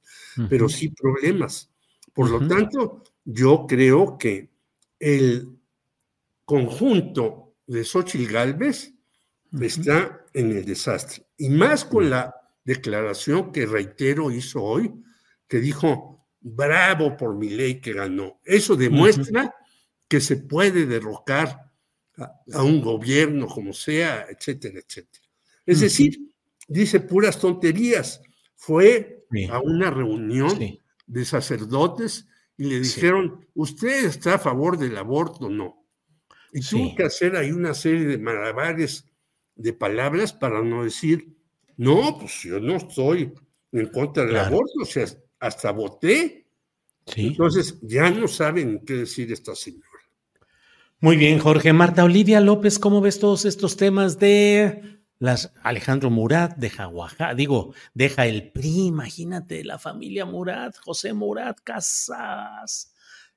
pero 0.50 0.68
sí 0.68 0.90
problemas. 0.90 1.70
Por 2.14 2.30
lo 2.32 2.48
tanto, 2.48 3.04
yo 3.24 3.66
creo 3.68 4.18
que 4.18 4.50
el 5.00 5.48
conjunto 6.46 7.54
de 7.68 7.84
Xochitl 7.84 8.32
Galvez 8.32 8.94
está 9.62 10.26
en 10.34 10.52
el 10.58 10.66
desastre. 10.66 11.26
Y 11.38 11.50
más 11.50 11.86
con 11.86 12.10
la 12.10 12.34
declaración 12.64 13.52
que 13.52 13.66
reitero 13.66 14.32
hizo 14.32 14.64
hoy, 14.64 14.92
que 15.48 15.60
dijo, 15.60 16.19
bravo 16.42 17.18
por 17.18 17.36
mi 17.36 17.50
ley 17.50 17.82
que 17.82 17.94
ganó. 17.94 18.40
Eso 18.44 18.76
demuestra 18.76 19.54
que 20.08 20.20
se 20.22 20.38
puede 20.38 20.86
derrocar 20.86 21.72
a, 22.54 22.64
un 22.64 22.82
gobierno 22.82 23.48
como 23.48 23.74
sea, 23.74 24.28
etcétera, 24.30 24.80
etcétera. 24.80 25.26
Es 25.66 25.82
decir, 25.82 26.18
dice 26.68 27.00
puras 27.00 27.40
tonterías. 27.40 28.22
Fue 28.56 29.26
a 29.52 29.60
una 29.60 29.90
reunión 29.90 30.60
de 31.08 31.26
sacerdotes 31.26 32.28
y 32.58 32.66
le 32.66 32.80
dijeron, 32.80 33.48
¿usted 33.54 34.06
está 34.06 34.36
a 34.36 34.40
favor 34.40 34.78
del 34.78 34.98
aborto 34.98 35.46
o 35.46 35.50
no? 35.50 35.88
Y 36.52 36.62
tuvo 36.62 36.96
que 36.96 37.04
hacer 37.04 37.36
ahí 37.36 37.52
una 37.52 37.74
serie 37.74 38.06
de 38.06 38.18
malabares 38.18 39.06
de 39.56 39.74
palabras 39.74 40.34
para 40.34 40.62
no 40.62 40.84
decir, 40.84 41.38
no, 41.78 42.18
pues 42.20 42.42
yo 42.44 42.60
no 42.60 42.76
estoy 42.78 43.34
en 43.72 43.88
contra 43.88 44.26
del 44.26 44.38
aborto, 44.38 44.82
o 44.82 44.86
sea, 44.86 45.06
hasta 45.40 45.72
voté. 45.72 46.46
Entonces 47.16 47.80
ya 47.82 48.10
no 48.10 48.28
saben 48.28 48.84
qué 48.86 48.94
decir 48.94 49.32
esta 49.32 49.56
señora. 49.56 49.86
Muy 51.00 51.18
bien, 51.18 51.40
Jorge. 51.40 51.74
Marta 51.74 52.04
Olivia 52.04 52.42
López, 52.42 52.78
¿cómo 52.78 53.02
ves 53.02 53.20
todos 53.20 53.46
estos 53.46 53.78
temas 53.78 54.20
de 54.20 55.00
las 55.20 55.54
Alejandro 55.64 56.10
Murat, 56.10 56.56
deja 56.56 56.88
Oaxaca, 56.88 57.36
digo, 57.36 57.74
deja 57.94 58.26
el 58.26 58.52
PRI, 58.52 58.88
imagínate, 58.88 59.66
la 59.66 59.78
familia 59.78 60.26
Murat, 60.26 60.78
José 60.78 61.14
Murat, 61.14 61.60
Casas, 61.62 62.94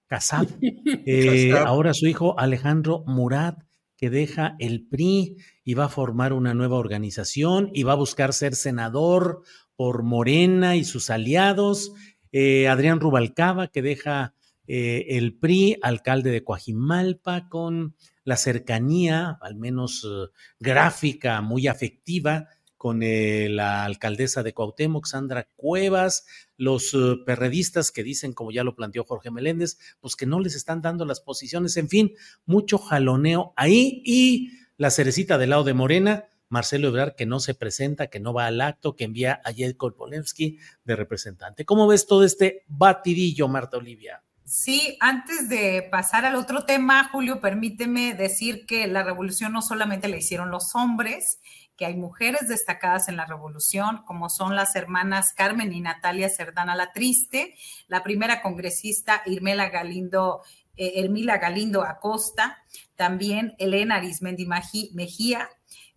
Casab, 0.07 0.47
eh, 1.07 1.53
ahora 1.53 1.93
su 1.93 2.07
hijo 2.07 2.39
Alejandro 2.39 3.03
Murat, 3.07 3.59
que 3.97 4.11
deja 4.11 4.57
el 4.61 4.87
PRI 4.87 5.37
y 5.65 5.75
va 5.75 5.87
a 5.87 5.89
formar 5.89 6.33
una 6.33 6.55
nueva 6.55 6.77
organización 6.77 7.71
y 7.73 7.83
va 7.83 7.93
a 7.93 7.97
buscar 7.97 8.33
ser 8.33 8.55
senador 8.55 9.43
por 9.83 10.05
Morena 10.05 10.77
y 10.77 10.85
sus 10.85 11.11
aliados. 11.11 11.93
Eh, 12.31 12.69
Adrián 12.69 13.01
Rubalcaba, 13.01 13.67
que 13.67 13.83
deja 13.83 14.33
eh, 14.69 15.07
el 15.09 15.37
PRI, 15.37 15.77
alcalde 15.83 16.31
de 16.31 16.45
Coajimalpa, 16.45 17.49
con 17.49 17.97
la 18.23 18.37
cercanía, 18.37 19.39
al 19.41 19.57
menos 19.57 20.07
eh, 20.09 20.31
gráfica, 20.61 21.41
muy 21.41 21.67
afectiva, 21.67 22.47
con 22.77 23.01
la 23.01 23.85
alcaldesa 23.85 24.45
de 24.45 24.55
Cuauhtémoc, 24.55 25.05
Sandra 25.07 25.49
Cuevas, 25.57 26.27
los 26.57 26.97
perredistas 27.27 27.91
que 27.91 28.05
dicen, 28.05 28.35
como 28.35 28.53
ya 28.53 28.63
lo 28.63 28.77
planteó 28.77 29.03
Jorge 29.03 29.33
Meléndez, 29.33 29.79
pues 29.99 30.15
que 30.15 30.27
no 30.27 30.39
les 30.39 30.55
están 30.55 30.81
dando 30.81 31.05
las 31.05 31.21
posiciones, 31.21 31.77
en 31.77 31.89
fin, 31.89 32.13
mucho 32.47 32.79
jaloneo 32.79 33.53
ahí 33.57 34.01
y 34.05 34.51
la 34.77 34.93
cerecita 34.93 35.39
del 35.39 35.51
lado 35.51 35.65
de 35.65 35.75
Morena, 35.75 36.27
Marcelo 36.53 36.89
Ebrard, 36.89 37.15
que 37.15 37.25
no 37.25 37.41
se 37.41 37.55
presenta, 37.55 38.09
que 38.09 38.21
no 38.21 38.35
va 38.35 38.45
al 38.45 38.61
acto, 38.61 38.95
que 38.95 39.05
envía 39.05 39.41
a 39.43 39.55
Jedko 39.55 39.95
Polensky 39.95 40.59
de 40.85 40.97
representante. 40.97 41.65
¿Cómo 41.65 41.87
ves 41.87 42.07
todo 42.07 42.25
este 42.25 42.65
batidillo, 42.69 43.49
Marta 43.49 43.79
Olivia? 43.79 44.23
Sí, 44.45 44.99
antes 45.01 45.49
de 45.49 45.89
pasar 45.91 46.27
al 46.27 46.35
otro 46.35 46.67
tema, 46.67 47.09
Julio, 47.11 47.41
permíteme 47.41 48.13
decir 48.13 48.67
que 48.67 48.87
la 48.87 49.03
revolución 49.03 49.55
no 49.55 49.63
solamente 49.63 50.09
la 50.09 50.19
hicieron 50.19 50.51
los 50.51 50.75
hombres, 50.75 51.41
que 51.75 51.87
hay 51.87 51.97
mujeres 51.97 52.49
destacadas 52.49 53.09
en 53.09 53.17
la 53.17 53.25
revolución, 53.25 54.03
como 54.05 54.29
son 54.29 54.55
las 54.55 54.77
hermanas 54.77 55.33
Carmen 55.33 55.73
y 55.73 55.81
Natalia 55.81 56.29
Cerdana 56.29 56.77
la 56.77 56.93
Triste, 56.93 57.55
la 57.89 58.03
primera 58.03 58.43
congresista 58.43 59.23
Irmela 59.25 59.71
Galindo, 59.71 60.43
eh, 60.77 61.09
Galindo 61.41 61.83
Acosta, 61.83 62.59
también 62.95 63.55
Elena 63.59 63.97
Arismendi 63.97 64.47
Mejía, 64.47 65.49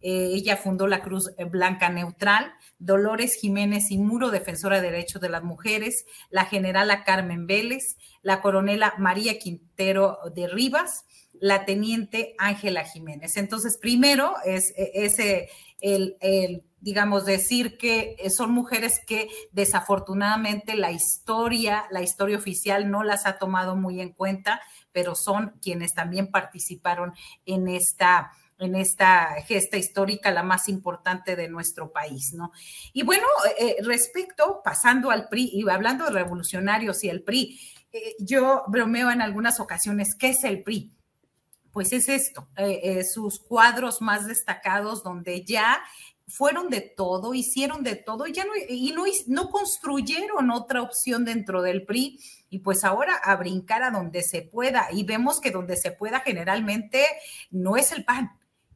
eh, 0.01 0.31
ella 0.33 0.57
fundó 0.57 0.87
la 0.87 1.01
Cruz 1.01 1.31
Blanca 1.49 1.89
Neutral, 1.89 2.53
Dolores 2.79 3.35
Jiménez 3.35 3.91
y 3.91 3.97
Muro, 3.97 4.31
defensora 4.31 4.81
de 4.81 4.91
derechos 4.91 5.21
de 5.21 5.29
las 5.29 5.43
mujeres, 5.43 6.05
la 6.29 6.45
generala 6.45 7.03
Carmen 7.03 7.47
Vélez, 7.47 7.97
la 8.21 8.41
coronela 8.41 8.93
María 8.97 9.39
Quintero 9.39 10.17
de 10.33 10.47
Rivas, 10.47 11.05
la 11.39 11.65
teniente 11.65 12.35
Ángela 12.37 12.83
Jiménez. 12.83 13.37
Entonces, 13.37 13.77
primero 13.77 14.35
es 14.45 14.73
ese, 14.77 15.49
el, 15.81 16.17
el, 16.21 16.63
digamos, 16.85 17.25
decir 17.25 17.77
que 17.77 18.15
son 18.29 18.51
mujeres 18.51 19.01
que 19.07 19.27
desafortunadamente 19.51 20.75
la 20.75 20.91
historia, 20.91 21.85
la 21.89 22.03
historia 22.03 22.37
oficial 22.37 22.91
no 22.91 23.03
las 23.03 23.25
ha 23.25 23.39
tomado 23.39 23.75
muy 23.75 24.01
en 24.01 24.13
cuenta, 24.13 24.61
pero 24.91 25.15
son 25.15 25.57
quienes 25.61 25.95
también 25.95 26.29
participaron 26.29 27.13
en 27.45 27.67
esta 27.67 28.31
en 28.57 28.75
esta 28.75 29.41
gesta 29.45 29.77
histórica, 29.77 30.31
la 30.31 30.43
más 30.43 30.69
importante 30.69 31.35
de 31.35 31.49
nuestro 31.49 31.91
país, 31.91 32.33
¿no? 32.33 32.51
Y 32.93 33.03
bueno, 33.03 33.25
eh, 33.59 33.77
respecto, 33.83 34.61
pasando 34.63 35.11
al 35.11 35.27
PRI 35.27 35.51
y 35.53 35.69
hablando 35.69 36.05
de 36.05 36.11
revolucionarios 36.11 37.03
y 37.03 37.09
el 37.09 37.23
PRI, 37.23 37.59
eh, 37.91 38.15
yo 38.19 38.63
bromeo 38.67 39.11
en 39.11 39.21
algunas 39.21 39.59
ocasiones, 39.59 40.15
¿qué 40.15 40.29
es 40.29 40.43
el 40.43 40.63
PRI? 40.63 40.91
Pues 41.71 41.91
es 41.91 42.07
esto, 42.07 42.47
eh, 42.55 43.03
sus 43.03 43.39
cuadros 43.39 44.01
más 44.01 44.27
destacados 44.27 45.03
donde 45.03 45.43
ya 45.43 45.81
fueron 46.27 46.69
de 46.69 46.81
todo, 46.81 47.33
hicieron 47.33 47.83
de 47.83 47.95
todo 47.95 48.25
y 48.25 48.31
ya 48.31 48.45
no, 48.45 48.51
y 48.69 48.91
no, 48.91 49.03
no 49.27 49.49
construyeron 49.49 50.49
otra 50.49 50.81
opción 50.81 51.25
dentro 51.25 51.61
del 51.61 51.85
PRI 51.85 52.19
y 52.49 52.59
pues 52.59 52.83
ahora 52.83 53.15
a 53.17 53.35
brincar 53.35 53.83
a 53.83 53.91
donde 53.91 54.23
se 54.23 54.41
pueda 54.41 54.87
y 54.91 55.03
vemos 55.03 55.39
que 55.39 55.51
donde 55.51 55.75
se 55.75 55.91
pueda 55.91 56.21
generalmente 56.21 57.05
no 57.51 57.77
es 57.77 57.91
el 57.91 58.05
PAN, 58.05 58.31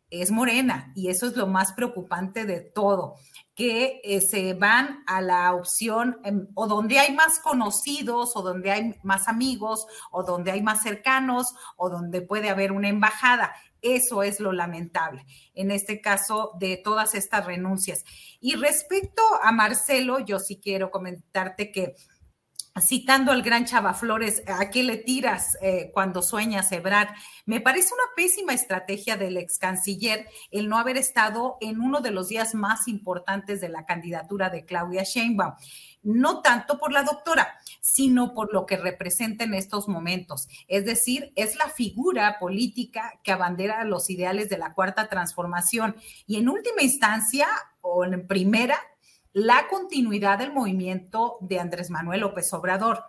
es 0.09 0.31
Morena 0.31 0.91
y 0.95 1.09
eso 1.09 1.27
es 1.27 1.35
lo 1.35 1.47
más 1.47 1.73
preocupante 1.73 2.45
de 2.45 2.61
todo, 2.61 3.15
que 3.55 4.01
eh, 4.03 4.21
se 4.21 4.53
van 4.53 5.03
a 5.05 5.21
la 5.21 5.53
opción 5.53 6.17
em, 6.23 6.47
o 6.55 6.67
donde 6.67 6.99
hay 6.99 7.13
más 7.13 7.39
conocidos 7.39 8.35
o 8.35 8.41
donde 8.41 8.71
hay 8.71 8.95
más 9.03 9.27
amigos 9.27 9.85
o 10.11 10.23
donde 10.23 10.51
hay 10.51 10.61
más 10.61 10.81
cercanos 10.81 11.53
o 11.75 11.89
donde 11.89 12.21
puede 12.21 12.49
haber 12.49 12.71
una 12.71 12.89
embajada. 12.89 13.53
Eso 13.81 14.23
es 14.23 14.39
lo 14.39 14.51
lamentable 14.51 15.25
en 15.53 15.71
este 15.71 16.01
caso 16.01 16.51
de 16.59 16.77
todas 16.77 17.15
estas 17.15 17.45
renuncias. 17.45 18.03
Y 18.39 18.55
respecto 18.55 19.21
a 19.41 19.51
Marcelo, 19.51 20.19
yo 20.19 20.39
sí 20.39 20.59
quiero 20.61 20.91
comentarte 20.91 21.71
que 21.71 21.95
citando 22.81 23.31
al 23.31 23.41
gran 23.41 23.65
Chava 23.65 23.93
Flores, 23.93 24.43
¿a 24.47 24.69
qué 24.69 24.83
le 24.83 24.97
tiras 24.97 25.57
eh, 25.61 25.91
cuando 25.93 26.21
sueñas, 26.21 26.71
Ebrard? 26.71 27.09
Me 27.45 27.61
parece 27.61 27.93
una 27.93 28.03
pésima 28.15 28.53
estrategia 28.53 29.17
del 29.17 29.37
ex 29.37 29.57
canciller 29.57 30.27
el 30.51 30.69
no 30.69 30.77
haber 30.77 30.97
estado 30.97 31.57
en 31.61 31.81
uno 31.81 32.01
de 32.01 32.11
los 32.11 32.29
días 32.29 32.55
más 32.55 32.87
importantes 32.87 33.61
de 33.61 33.69
la 33.69 33.85
candidatura 33.85 34.49
de 34.49 34.65
Claudia 34.65 35.03
Sheinbaum. 35.03 35.53
No 36.01 36.41
tanto 36.41 36.79
por 36.79 36.93
la 36.93 37.03
doctora, 37.03 37.59
sino 37.81 38.33
por 38.33 38.53
lo 38.53 38.65
que 38.65 38.77
representa 38.77 39.43
en 39.43 39.53
estos 39.53 39.89
momentos. 39.89 40.47
Es 40.67 40.85
decir, 40.85 41.33
es 41.35 41.57
la 41.57 41.67
figura 41.67 42.37
política 42.39 43.19
que 43.23 43.33
abandera 43.33 43.83
los 43.83 44.09
ideales 44.09 44.47
de 44.47 44.57
la 44.57 44.73
cuarta 44.73 45.09
transformación 45.09 45.97
y 46.25 46.37
en 46.37 46.47
última 46.47 46.83
instancia, 46.83 47.47
o 47.81 48.05
en 48.05 48.27
primera, 48.27 48.79
la 49.33 49.67
continuidad 49.69 50.39
del 50.39 50.53
movimiento 50.53 51.37
de 51.41 51.59
Andrés 51.59 51.89
Manuel 51.89 52.21
López 52.21 52.51
Obrador. 52.53 53.03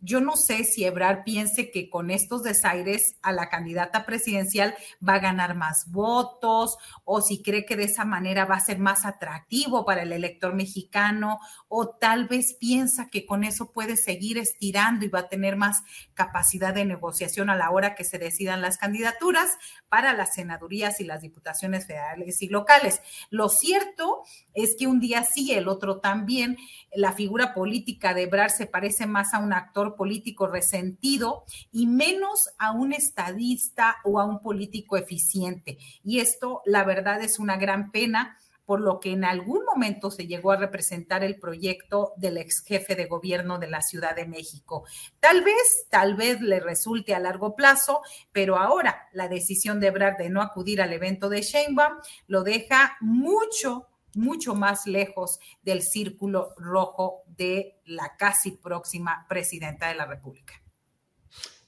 Yo 0.00 0.20
no 0.20 0.36
sé 0.36 0.64
si 0.64 0.84
Ebrard 0.84 1.24
piense 1.24 1.70
que 1.70 1.88
con 1.88 2.10
estos 2.10 2.42
desaires 2.42 3.16
a 3.22 3.32
la 3.32 3.48
candidata 3.48 4.04
presidencial 4.04 4.74
va 5.06 5.14
a 5.14 5.20
ganar 5.20 5.54
más 5.54 5.90
votos 5.90 6.76
o 7.04 7.22
si 7.22 7.42
cree 7.42 7.64
que 7.64 7.76
de 7.76 7.84
esa 7.84 8.04
manera 8.04 8.44
va 8.44 8.56
a 8.56 8.60
ser 8.60 8.78
más 8.78 9.06
atractivo 9.06 9.84
para 9.86 10.02
el 10.02 10.12
elector 10.12 10.54
mexicano 10.54 11.38
o 11.68 11.88
tal 11.88 12.28
vez 12.28 12.56
piensa 12.60 13.08
que 13.10 13.24
con 13.24 13.42
eso 13.42 13.72
puede 13.72 13.96
seguir 13.96 14.38
estirando 14.38 15.04
y 15.04 15.08
va 15.08 15.20
a 15.20 15.28
tener 15.28 15.56
más 15.56 15.82
capacidad 16.14 16.74
de 16.74 16.84
negociación 16.84 17.48
a 17.48 17.56
la 17.56 17.70
hora 17.70 17.94
que 17.94 18.04
se 18.04 18.18
decidan 18.18 18.60
las 18.60 18.76
candidaturas 18.76 19.56
para 19.88 20.12
las 20.12 20.34
senadurías 20.34 21.00
y 21.00 21.04
las 21.04 21.22
diputaciones 21.22 21.86
federales 21.86 22.42
y 22.42 22.48
locales. 22.48 23.00
Lo 23.30 23.48
cierto 23.48 24.22
es 24.54 24.76
que 24.78 24.86
un 24.86 25.00
día 25.00 25.24
sí, 25.24 25.52
el 25.52 25.68
otro 25.68 26.00
también, 26.00 26.58
la 26.94 27.12
figura 27.12 27.54
política 27.54 28.14
de 28.14 28.24
Ebrard 28.24 28.50
se 28.50 28.66
parece 28.66 29.06
más 29.06 29.34
a 29.34 29.38
un 29.38 29.52
actor 29.52 29.85
político 29.94 30.46
resentido 30.46 31.44
y 31.70 31.86
menos 31.86 32.48
a 32.58 32.72
un 32.72 32.92
estadista 32.92 33.98
o 34.04 34.18
a 34.18 34.24
un 34.24 34.40
político 34.40 34.96
eficiente. 34.96 35.78
Y 36.02 36.20
esto, 36.20 36.62
la 36.64 36.82
verdad, 36.84 37.22
es 37.22 37.38
una 37.38 37.56
gran 37.56 37.92
pena 37.92 38.36
por 38.66 38.80
lo 38.80 38.98
que 39.00 39.12
en 39.12 39.24
algún 39.24 39.64
momento 39.64 40.10
se 40.10 40.26
llegó 40.26 40.50
a 40.50 40.56
representar 40.56 41.22
el 41.22 41.38
proyecto 41.38 42.12
del 42.16 42.36
ex 42.36 42.62
jefe 42.64 42.96
de 42.96 43.06
gobierno 43.06 43.58
de 43.58 43.68
la 43.68 43.80
Ciudad 43.80 44.14
de 44.14 44.26
México. 44.26 44.84
Tal 45.20 45.42
vez, 45.42 45.86
tal 45.88 46.16
vez 46.16 46.40
le 46.40 46.58
resulte 46.58 47.14
a 47.14 47.20
largo 47.20 47.54
plazo, 47.54 48.02
pero 48.32 48.56
ahora 48.56 49.08
la 49.12 49.28
decisión 49.28 49.78
de 49.78 49.86
Ebrard 49.86 50.18
de 50.18 50.30
no 50.30 50.42
acudir 50.42 50.82
al 50.82 50.92
evento 50.92 51.28
de 51.28 51.42
Sheinbaum 51.42 51.98
lo 52.26 52.42
deja 52.42 52.96
mucho, 53.00 53.86
mucho 54.16 54.54
más 54.54 54.86
lejos 54.86 55.38
del 55.62 55.82
círculo 55.82 56.54
rojo 56.56 57.22
de 57.36 57.80
la 57.84 58.16
casi 58.16 58.52
próxima 58.52 59.26
presidenta 59.28 59.88
de 59.88 59.94
la 59.94 60.06
República. 60.06 60.54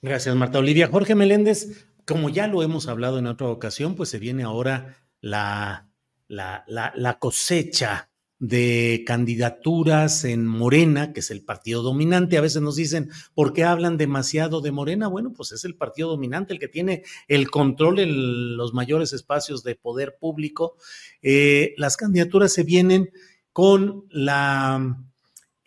Gracias, 0.03 0.35
Marta 0.35 0.59
Olivia. 0.59 0.89
Jorge 0.89 1.15
Meléndez, 1.15 1.87
como 2.07 2.29
ya 2.29 2.47
lo 2.47 2.63
hemos 2.63 2.89
hablado 2.89 3.19
en 3.19 3.27
otra 3.27 3.49
ocasión, 3.49 3.95
pues 3.95 4.09
se 4.09 4.19
viene 4.19 4.43
ahora 4.43 4.97
la, 5.21 5.89
la, 6.27 6.65
la 6.67 7.19
cosecha 7.19 8.11
de 8.39 9.03
candidaturas 9.07 10.25
en 10.25 10.47
Morena, 10.47 11.13
que 11.13 11.21
es 11.21 11.31
el 11.31 11.43
partido 11.43 11.83
dominante. 11.83 12.39
A 12.39 12.41
veces 12.41 12.63
nos 12.63 12.77
dicen, 12.77 13.11
¿por 13.35 13.53
qué 13.53 13.65
hablan 13.65 13.97
demasiado 13.97 14.61
de 14.61 14.71
Morena? 14.71 15.09
Bueno, 15.09 15.33
pues 15.33 15.53
es 15.53 15.65
el 15.65 15.75
partido 15.75 16.09
dominante 16.09 16.53
el 16.53 16.61
que 16.61 16.69
tiene 16.69 17.03
el 17.27 17.51
control 17.51 17.99
en 17.99 18.57
los 18.57 18.75
mayores 18.75 19.13
espacios 19.13 19.63
de 19.65 19.75
poder 19.75 20.17
público. 20.21 20.77
Eh, 21.23 21.75
las 21.77 21.97
candidaturas 21.97 22.53
se 22.53 22.63
vienen 22.63 23.11
con 23.53 24.05
la 24.11 25.08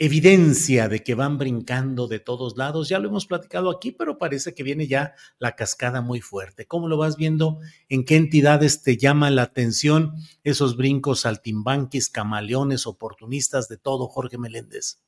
evidencia 0.03 0.89
de 0.89 1.03
que 1.03 1.13
van 1.13 1.37
brincando 1.37 2.07
de 2.07 2.19
todos 2.19 2.57
lados. 2.57 2.89
Ya 2.89 2.97
lo 2.97 3.09
hemos 3.09 3.27
platicado 3.27 3.69
aquí, 3.69 3.91
pero 3.91 4.17
parece 4.17 4.55
que 4.55 4.63
viene 4.63 4.87
ya 4.87 5.13
la 5.37 5.55
cascada 5.55 6.01
muy 6.01 6.21
fuerte. 6.21 6.65
¿Cómo 6.65 6.87
lo 6.87 6.97
vas 6.97 7.17
viendo? 7.17 7.59
¿En 7.87 8.03
qué 8.03 8.15
entidades 8.15 8.81
te 8.81 8.97
llama 8.97 9.29
la 9.29 9.43
atención 9.43 10.15
esos 10.43 10.75
brincos 10.75 11.19
saltimbanquis, 11.19 12.09
camaleones, 12.09 12.87
oportunistas 12.87 13.69
de 13.69 13.77
todo, 13.77 14.07
Jorge 14.07 14.39
Meléndez? 14.39 15.03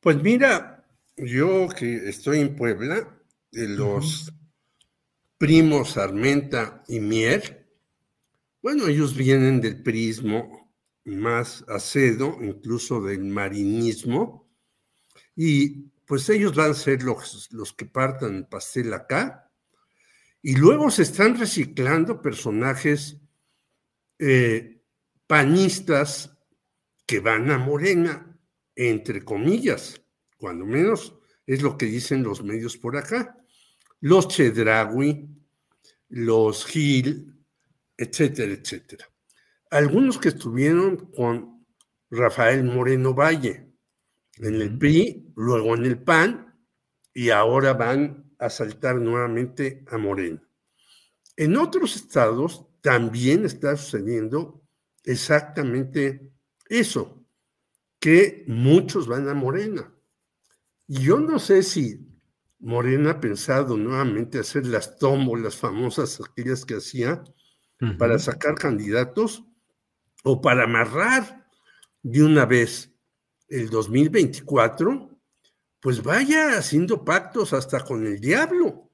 Pues 0.00 0.20
mira, 0.20 0.84
yo 1.16 1.68
que 1.68 2.08
estoy 2.08 2.40
en 2.40 2.56
Puebla, 2.56 3.08
de 3.52 3.68
los 3.68 4.32
primos 5.38 5.96
Armenta 5.96 6.82
y 6.88 6.98
Mier, 6.98 7.68
bueno, 8.60 8.88
ellos 8.88 9.14
vienen 9.14 9.60
del 9.60 9.80
prismo 9.80 10.63
más 11.04 11.64
acedo, 11.68 12.38
incluso 12.40 13.00
del 13.00 13.24
marinismo, 13.24 14.50
y 15.36 15.90
pues 16.06 16.28
ellos 16.28 16.54
van 16.54 16.72
a 16.72 16.74
ser 16.74 17.02
los, 17.02 17.48
los 17.52 17.72
que 17.72 17.86
partan 17.86 18.36
el 18.36 18.46
pastel 18.46 18.92
acá, 18.92 19.50
y 20.42 20.56
luego 20.56 20.90
se 20.90 21.02
están 21.02 21.38
reciclando 21.38 22.20
personajes 22.20 23.18
eh, 24.18 24.82
panistas 25.26 26.36
que 27.06 27.20
van 27.20 27.50
a 27.50 27.58
Morena, 27.58 28.38
entre 28.76 29.24
comillas, 29.24 30.02
cuando 30.36 30.66
menos 30.66 31.14
es 31.46 31.62
lo 31.62 31.78
que 31.78 31.86
dicen 31.86 32.22
los 32.22 32.42
medios 32.42 32.76
por 32.76 32.96
acá. 32.96 33.38
Los 34.00 34.28
Chedragui, 34.28 35.28
los 36.08 36.66
Gil, 36.66 37.34
etcétera, 37.96 38.52
etcétera 38.52 39.13
algunos 39.74 40.18
que 40.18 40.28
estuvieron 40.28 41.10
con 41.16 41.66
Rafael 42.08 42.62
Moreno 42.62 43.12
Valle 43.12 43.72
en 44.36 44.54
el 44.54 44.78
PRI, 44.78 45.32
luego 45.34 45.74
en 45.74 45.84
el 45.84 45.98
PAN, 45.98 46.56
y 47.12 47.30
ahora 47.30 47.72
van 47.72 48.32
a 48.38 48.50
saltar 48.50 49.00
nuevamente 49.00 49.84
a 49.88 49.98
Moreno. 49.98 50.40
En 51.36 51.56
otros 51.56 51.96
estados 51.96 52.68
también 52.82 53.44
está 53.44 53.76
sucediendo 53.76 54.62
exactamente 55.02 56.32
eso, 56.68 57.26
que 57.98 58.44
muchos 58.46 59.08
van 59.08 59.28
a 59.28 59.34
Morena. 59.34 59.92
Y 60.86 61.00
yo 61.02 61.18
no 61.18 61.40
sé 61.40 61.64
si 61.64 62.06
Morena 62.60 63.10
ha 63.10 63.20
pensado 63.20 63.76
nuevamente 63.76 64.38
hacer 64.38 64.66
las 64.66 64.98
tómbolas 64.98 65.56
famosas, 65.56 66.20
aquellas 66.20 66.64
que 66.64 66.76
hacía, 66.76 67.24
para 67.98 68.20
sacar 68.20 68.54
candidatos, 68.54 69.44
o 70.24 70.40
para 70.40 70.64
amarrar 70.64 71.46
de 72.02 72.24
una 72.24 72.44
vez 72.46 72.92
el 73.48 73.68
2024, 73.70 75.10
pues 75.80 76.02
vaya 76.02 76.58
haciendo 76.58 77.04
pactos 77.04 77.52
hasta 77.52 77.80
con 77.80 78.06
el 78.06 78.18
diablo, 78.20 78.90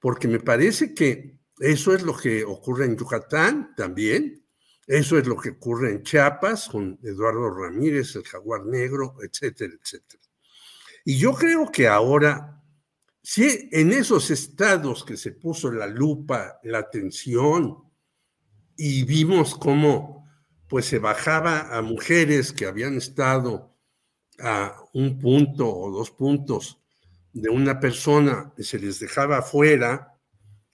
porque 0.00 0.26
me 0.26 0.40
parece 0.40 0.92
que 0.92 1.38
eso 1.60 1.94
es 1.94 2.02
lo 2.02 2.16
que 2.16 2.44
ocurre 2.44 2.86
en 2.86 2.96
Yucatán 2.96 3.74
también, 3.76 4.44
eso 4.86 5.16
es 5.16 5.26
lo 5.26 5.36
que 5.36 5.50
ocurre 5.50 5.92
en 5.92 6.02
Chiapas 6.02 6.68
con 6.68 6.98
Eduardo 7.04 7.48
Ramírez, 7.50 8.16
el 8.16 8.24
jaguar 8.24 8.66
negro, 8.66 9.14
etcétera, 9.22 9.72
etcétera. 9.80 10.22
Y 11.04 11.16
yo 11.16 11.32
creo 11.32 11.70
que 11.70 11.86
ahora, 11.86 12.60
si 13.22 13.68
en 13.70 13.92
esos 13.92 14.32
estados 14.32 15.04
que 15.04 15.16
se 15.16 15.30
puso 15.30 15.70
la 15.70 15.86
lupa, 15.86 16.58
la 16.64 16.78
atención, 16.78 17.84
y 18.76 19.04
vimos 19.04 19.54
cómo 19.54 20.21
pues 20.72 20.86
se 20.86 20.98
bajaba 20.98 21.76
a 21.76 21.82
mujeres 21.82 22.50
que 22.50 22.64
habían 22.64 22.96
estado 22.96 23.76
a 24.40 24.74
un 24.94 25.18
punto 25.18 25.68
o 25.68 25.90
dos 25.90 26.10
puntos 26.10 26.80
de 27.34 27.50
una 27.50 27.78
persona 27.78 28.54
se 28.56 28.78
les 28.78 28.98
dejaba 28.98 29.36
afuera, 29.36 30.18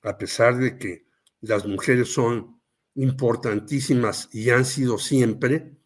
a 0.03 0.17
pesar 0.17 0.57
de 0.57 0.79
que 0.79 1.09
las 1.41 1.67
mujeres 1.67 2.13
son 2.13 2.61
importantísimas 2.95 4.29
y 4.33 4.51
han 4.51 4.65
sido 4.65 4.99
siempre, 4.99 5.77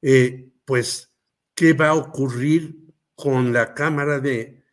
eh, 0.00 0.48
pues, 0.64 1.12
¿qué 1.54 1.74
va 1.74 1.88
a 1.88 1.96
ocurrir 1.96 2.78
con 3.14 3.52
la 3.52 3.74
Cámara 3.74 4.20
de 4.20 4.64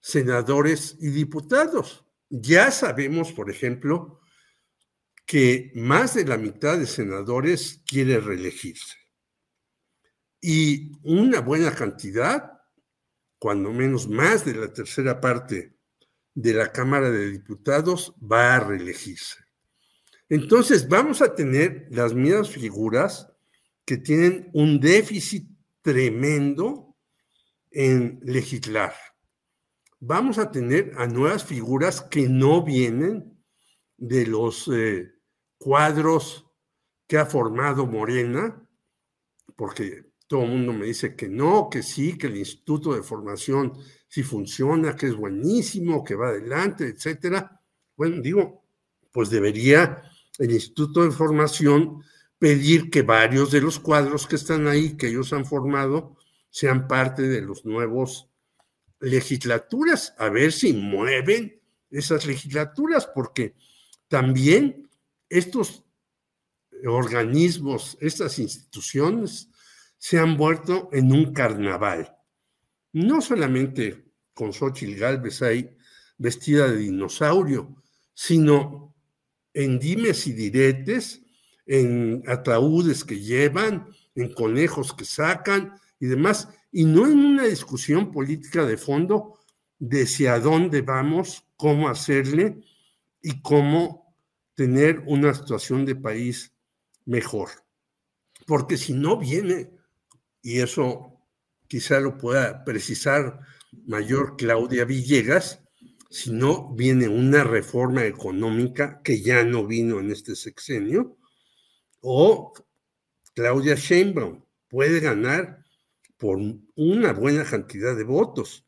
Senadores 0.00 0.96
y 0.98 1.08
Diputados? 1.10 2.06
Ya 2.30 2.70
sabemos, 2.70 3.32
por 3.32 3.50
ejemplo, 3.50 4.19
que 5.30 5.70
más 5.76 6.14
de 6.14 6.24
la 6.24 6.36
mitad 6.36 6.76
de 6.76 6.88
senadores 6.88 7.84
quiere 7.86 8.18
reelegirse. 8.18 8.96
Y 10.40 10.90
una 11.04 11.38
buena 11.38 11.72
cantidad, 11.72 12.58
cuando 13.38 13.70
menos 13.72 14.08
más 14.08 14.44
de 14.44 14.54
la 14.56 14.72
tercera 14.72 15.20
parte 15.20 15.76
de 16.34 16.52
la 16.52 16.72
Cámara 16.72 17.10
de 17.10 17.30
Diputados, 17.30 18.12
va 18.20 18.56
a 18.56 18.58
reelegirse. 18.58 19.36
Entonces, 20.28 20.88
vamos 20.88 21.22
a 21.22 21.32
tener 21.32 21.86
las 21.92 22.12
mismas 22.12 22.50
figuras 22.50 23.28
que 23.84 23.98
tienen 23.98 24.50
un 24.52 24.80
déficit 24.80 25.48
tremendo 25.80 26.96
en 27.70 28.18
legislar. 28.24 28.94
Vamos 30.00 30.38
a 30.38 30.50
tener 30.50 30.92
a 30.96 31.06
nuevas 31.06 31.44
figuras 31.44 32.00
que 32.00 32.28
no 32.28 32.64
vienen 32.64 33.40
de 33.96 34.26
los 34.26 34.66
eh, 34.66 35.19
cuadros 35.60 36.46
que 37.06 37.18
ha 37.18 37.26
formado 37.26 37.86
Morena, 37.86 38.66
porque 39.54 40.12
todo 40.26 40.44
el 40.44 40.50
mundo 40.50 40.72
me 40.72 40.86
dice 40.86 41.14
que 41.14 41.28
no, 41.28 41.68
que 41.70 41.82
sí, 41.82 42.16
que 42.16 42.28
el 42.28 42.38
Instituto 42.38 42.94
de 42.94 43.02
Formación 43.02 43.74
sí 44.08 44.22
funciona, 44.22 44.96
que 44.96 45.08
es 45.08 45.14
buenísimo, 45.14 46.02
que 46.02 46.14
va 46.14 46.28
adelante, 46.28 46.86
etcétera. 46.86 47.60
Bueno, 47.94 48.22
digo, 48.22 48.64
pues 49.12 49.28
debería 49.28 50.02
el 50.38 50.50
Instituto 50.50 51.04
de 51.04 51.10
Formación 51.10 52.02
pedir 52.38 52.88
que 52.88 53.02
varios 53.02 53.50
de 53.50 53.60
los 53.60 53.78
cuadros 53.78 54.26
que 54.26 54.36
están 54.36 54.66
ahí, 54.66 54.96
que 54.96 55.08
ellos 55.08 55.34
han 55.34 55.44
formado, 55.44 56.16
sean 56.48 56.88
parte 56.88 57.22
de 57.22 57.42
los 57.42 57.66
nuevos 57.66 58.30
legislaturas, 58.98 60.14
a 60.16 60.30
ver 60.30 60.52
si 60.52 60.72
mueven 60.72 61.60
esas 61.90 62.24
legislaturas, 62.24 63.06
porque 63.06 63.54
también 64.08 64.89
estos 65.30 65.84
organismos, 66.86 67.96
estas 68.00 68.38
instituciones, 68.38 69.48
se 69.96 70.18
han 70.18 70.36
vuelto 70.36 70.88
en 70.92 71.12
un 71.12 71.32
carnaval. 71.32 72.16
No 72.92 73.20
solamente 73.20 74.12
con 74.34 74.52
Xochitl 74.52 74.98
Galvez 74.98 75.42
ahí 75.42 75.76
vestida 76.18 76.68
de 76.68 76.78
dinosaurio, 76.78 77.82
sino 78.14 78.94
en 79.54 79.78
dimes 79.78 80.26
y 80.26 80.32
diretes, 80.32 81.22
en 81.66 82.22
ataúdes 82.26 83.04
que 83.04 83.20
llevan, 83.20 83.88
en 84.14 84.32
conejos 84.32 84.92
que 84.92 85.04
sacan 85.04 85.74
y 86.00 86.06
demás, 86.06 86.48
y 86.72 86.84
no 86.84 87.06
en 87.06 87.18
una 87.18 87.44
discusión 87.44 88.10
política 88.10 88.64
de 88.64 88.76
fondo 88.76 89.38
de 89.78 90.02
hacia 90.02 90.38
dónde 90.40 90.82
vamos, 90.82 91.44
cómo 91.56 91.88
hacerle 91.88 92.62
y 93.22 93.40
cómo 93.42 93.99
tener 94.60 95.02
una 95.06 95.32
situación 95.32 95.86
de 95.86 95.96
país 95.96 96.52
mejor. 97.06 97.48
Porque 98.46 98.76
si 98.76 98.92
no 98.92 99.16
viene 99.16 99.70
y 100.42 100.60
eso 100.60 101.18
quizá 101.66 101.98
lo 101.98 102.18
pueda 102.18 102.62
precisar 102.62 103.40
mayor 103.86 104.36
Claudia 104.36 104.84
Villegas, 104.84 105.62
si 106.10 106.30
no 106.30 106.74
viene 106.74 107.08
una 107.08 107.42
reforma 107.42 108.04
económica 108.04 109.00
que 109.02 109.22
ya 109.22 109.44
no 109.44 109.66
vino 109.66 109.98
en 109.98 110.10
este 110.10 110.36
sexenio, 110.36 111.16
o 112.02 112.52
Claudia 113.34 113.76
Sheinbaum 113.76 114.44
puede 114.68 115.00
ganar 115.00 115.64
por 116.18 116.38
una 116.76 117.14
buena 117.14 117.44
cantidad 117.46 117.96
de 117.96 118.04
votos, 118.04 118.66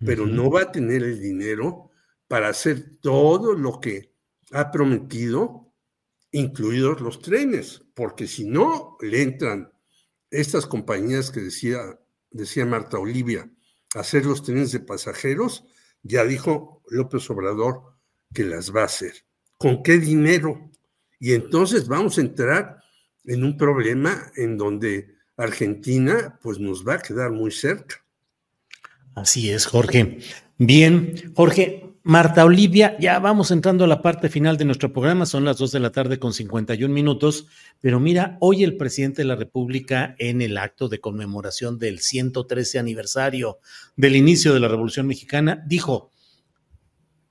pero 0.00 0.26
no 0.26 0.50
va 0.50 0.64
a 0.64 0.72
tener 0.72 1.02
el 1.02 1.18
dinero 1.18 1.90
para 2.28 2.50
hacer 2.50 2.98
todo 3.00 3.54
lo 3.54 3.80
que 3.80 4.09
ha 4.52 4.70
prometido, 4.70 5.72
incluidos 6.32 7.00
los 7.00 7.20
trenes, 7.20 7.82
porque 7.94 8.26
si 8.26 8.44
no 8.44 8.96
le 9.00 9.22
entran 9.22 9.72
estas 10.30 10.66
compañías 10.66 11.30
que 11.30 11.40
decía, 11.40 11.78
decía 12.30 12.66
Marta 12.66 12.98
Olivia, 12.98 13.50
hacer 13.94 14.26
los 14.26 14.42
trenes 14.42 14.72
de 14.72 14.80
pasajeros, 14.80 15.64
ya 16.02 16.24
dijo 16.24 16.82
López 16.88 17.28
Obrador 17.30 17.82
que 18.32 18.44
las 18.44 18.74
va 18.74 18.82
a 18.82 18.86
hacer. 18.86 19.24
¿Con 19.58 19.82
qué 19.82 19.98
dinero? 19.98 20.70
Y 21.18 21.34
entonces 21.34 21.88
vamos 21.88 22.16
a 22.16 22.22
entrar 22.22 22.82
en 23.24 23.44
un 23.44 23.56
problema 23.56 24.30
en 24.36 24.56
donde 24.56 25.14
Argentina 25.36 26.38
pues 26.42 26.58
nos 26.58 26.86
va 26.86 26.94
a 26.94 27.02
quedar 27.02 27.30
muy 27.30 27.50
cerca. 27.50 28.04
Así 29.14 29.50
es, 29.50 29.66
Jorge. 29.66 30.18
Bien, 30.58 31.32
Jorge, 31.34 31.89
Marta 32.02 32.46
Olivia, 32.46 32.96
ya 32.98 33.18
vamos 33.18 33.50
entrando 33.50 33.84
a 33.84 33.86
la 33.86 34.00
parte 34.00 34.30
final 34.30 34.56
de 34.56 34.64
nuestro 34.64 34.90
programa, 34.90 35.26
son 35.26 35.44
las 35.44 35.58
2 35.58 35.70
de 35.70 35.80
la 35.80 35.92
tarde 35.92 36.18
con 36.18 36.32
51 36.32 36.94
minutos, 36.94 37.46
pero 37.82 38.00
mira, 38.00 38.38
hoy 38.40 38.64
el 38.64 38.78
presidente 38.78 39.20
de 39.20 39.28
la 39.28 39.36
República 39.36 40.14
en 40.18 40.40
el 40.40 40.56
acto 40.56 40.88
de 40.88 40.98
conmemoración 40.98 41.78
del 41.78 41.98
113 41.98 42.78
aniversario 42.78 43.58
del 43.96 44.16
inicio 44.16 44.54
de 44.54 44.60
la 44.60 44.68
Revolución 44.68 45.06
Mexicana 45.06 45.62
dijo, 45.66 46.10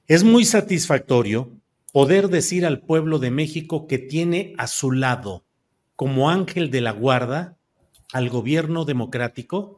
es 0.05 0.23
muy 0.23 0.45
satisfactorio 0.45 1.51
poder 1.91 2.27
decir 2.27 2.63
al 2.63 2.81
pueblo 2.81 3.17
de 3.17 3.31
México 3.31 3.87
que 3.87 3.97
tiene 3.97 4.53
a 4.59 4.67
su 4.67 4.91
lado 4.91 5.45
como 5.95 6.29
ángel 6.29 6.69
de 6.69 6.81
la 6.81 6.91
guarda 6.91 7.57
al 8.13 8.29
gobierno 8.29 8.85
democrático, 8.85 9.77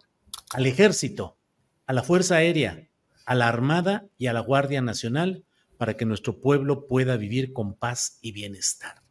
al 0.52 0.66
ejército, 0.66 1.38
a 1.86 1.94
la 1.94 2.04
Fuerza 2.04 2.36
Aérea, 2.36 2.91
a 3.32 3.36
la 3.36 3.48
Armada 3.48 4.10
y 4.18 4.28
a 4.28 4.34
la 4.34 4.42
Guardia 4.42 4.82
Nacional 4.82 5.46
para 5.78 5.96
que 5.96 6.06
nuestro 6.06 6.42
pueblo 6.42 6.86
pueda 6.86 7.16
vivir 7.16 7.54
con 7.54 7.76
paz 7.76 8.20
y 8.22 8.34
bienestar. 8.34 9.04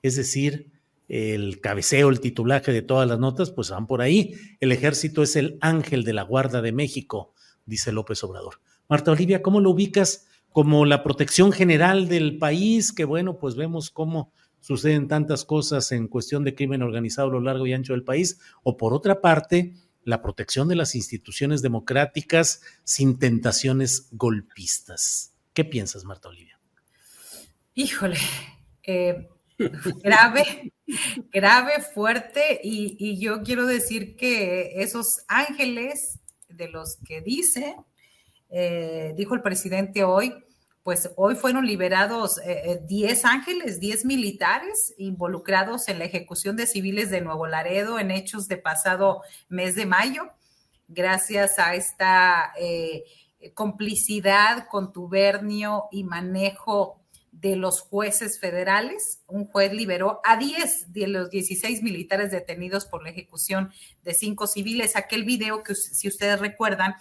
Es 0.00 0.16
decir, 0.16 0.72
el 1.08 1.60
cabeceo, 1.60 2.08
el 2.08 2.20
titulaje 2.20 2.72
de 2.72 2.80
todas 2.80 3.06
las 3.06 3.18
notas, 3.18 3.50
pues 3.50 3.68
van 3.68 3.86
por 3.86 4.00
ahí. 4.00 4.34
El 4.60 4.72
ejército 4.72 5.22
es 5.22 5.36
el 5.36 5.58
ángel 5.60 6.04
de 6.04 6.14
la 6.14 6.22
Guardia 6.22 6.62
de 6.62 6.72
México, 6.72 7.34
dice 7.66 7.92
López 7.92 8.24
Obrador. 8.24 8.62
Marta 8.88 9.12
Olivia, 9.12 9.42
¿cómo 9.42 9.60
lo 9.60 9.72
ubicas 9.72 10.26
como 10.52 10.86
la 10.86 11.02
protección 11.02 11.52
general 11.52 12.08
del 12.08 12.38
país? 12.38 12.94
Que 12.94 13.04
bueno, 13.04 13.38
pues 13.38 13.56
vemos 13.56 13.90
cómo 13.90 14.32
suceden 14.60 15.06
tantas 15.06 15.44
cosas 15.44 15.92
en 15.92 16.08
cuestión 16.08 16.44
de 16.44 16.54
crimen 16.54 16.80
organizado 16.80 17.28
a 17.28 17.32
lo 17.32 17.40
largo 17.42 17.66
y 17.66 17.74
ancho 17.74 17.92
del 17.92 18.04
país. 18.04 18.40
O 18.62 18.78
por 18.78 18.94
otra 18.94 19.20
parte, 19.20 19.74
la 20.06 20.22
protección 20.22 20.68
de 20.68 20.76
las 20.76 20.94
instituciones 20.94 21.62
democráticas 21.62 22.62
sin 22.84 23.18
tentaciones 23.18 24.08
golpistas. 24.12 25.34
¿Qué 25.52 25.64
piensas, 25.64 26.04
Marta 26.04 26.28
Olivia? 26.28 26.58
Híjole, 27.74 28.18
eh, 28.84 29.28
grave, 30.04 30.72
grave, 31.32 31.72
fuerte, 31.92 32.60
y, 32.62 33.18
yo 33.18 33.42
quiero 33.42 33.66
decir 33.66 34.16
que 34.16 34.80
esos 34.80 35.24
ángeles 35.26 36.20
de 36.48 36.68
los 36.68 36.98
que 37.04 37.20
dice, 37.20 37.74
eh, 38.48 39.12
dijo 39.16 39.34
el 39.34 39.42
presidente 39.42 40.04
hoy, 40.04 40.32
pues 40.86 41.10
hoy 41.16 41.34
fueron 41.34 41.66
liberados 41.66 42.36
10 42.36 42.46
eh, 42.46 42.80
eh, 42.88 43.20
ángeles, 43.24 43.80
10 43.80 44.04
militares 44.04 44.94
involucrados 44.98 45.88
en 45.88 45.98
la 45.98 46.04
ejecución 46.04 46.54
de 46.54 46.68
civiles 46.68 47.10
de 47.10 47.20
Nuevo 47.20 47.48
Laredo 47.48 47.98
en 47.98 48.12
hechos 48.12 48.46
de 48.46 48.56
pasado 48.56 49.22
mes 49.48 49.74
de 49.74 49.84
mayo, 49.84 50.30
gracias 50.86 51.58
a 51.58 51.74
esta 51.74 52.52
eh, 52.56 53.02
complicidad, 53.54 54.68
contubernio 54.70 55.86
y 55.90 56.04
manejo 56.04 57.00
de 57.32 57.56
los 57.56 57.80
jueces 57.80 58.38
federales. 58.38 59.24
Un 59.26 59.44
juez 59.48 59.72
liberó 59.72 60.20
a 60.22 60.36
10 60.36 60.92
de 60.92 61.08
los 61.08 61.30
16 61.30 61.82
militares 61.82 62.30
detenidos 62.30 62.86
por 62.86 63.02
la 63.02 63.10
ejecución 63.10 63.72
de 64.04 64.14
cinco 64.14 64.46
civiles. 64.46 64.94
Aquel 64.94 65.24
video 65.24 65.64
que, 65.64 65.74
si 65.74 66.06
ustedes 66.06 66.38
recuerdan, 66.38 66.94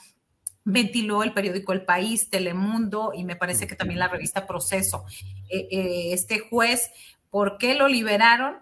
ventiló 0.66 1.22
el 1.22 1.32
periódico 1.32 1.72
El 1.72 1.86
País, 1.86 2.30
Telemundo 2.30 3.13
y 3.16 3.24
me 3.24 3.36
parece 3.36 3.68
que 3.68 3.76
también 3.76 3.99
la 3.99 4.07
revista 4.07 4.47
Proceso. 4.47 5.05
Eh, 5.47 5.68
eh, 5.72 6.09
este 6.11 6.39
juez, 6.39 6.91
¿por 7.30 7.57
qué 7.57 7.76
lo 7.76 7.88
liberaron? 7.88 8.57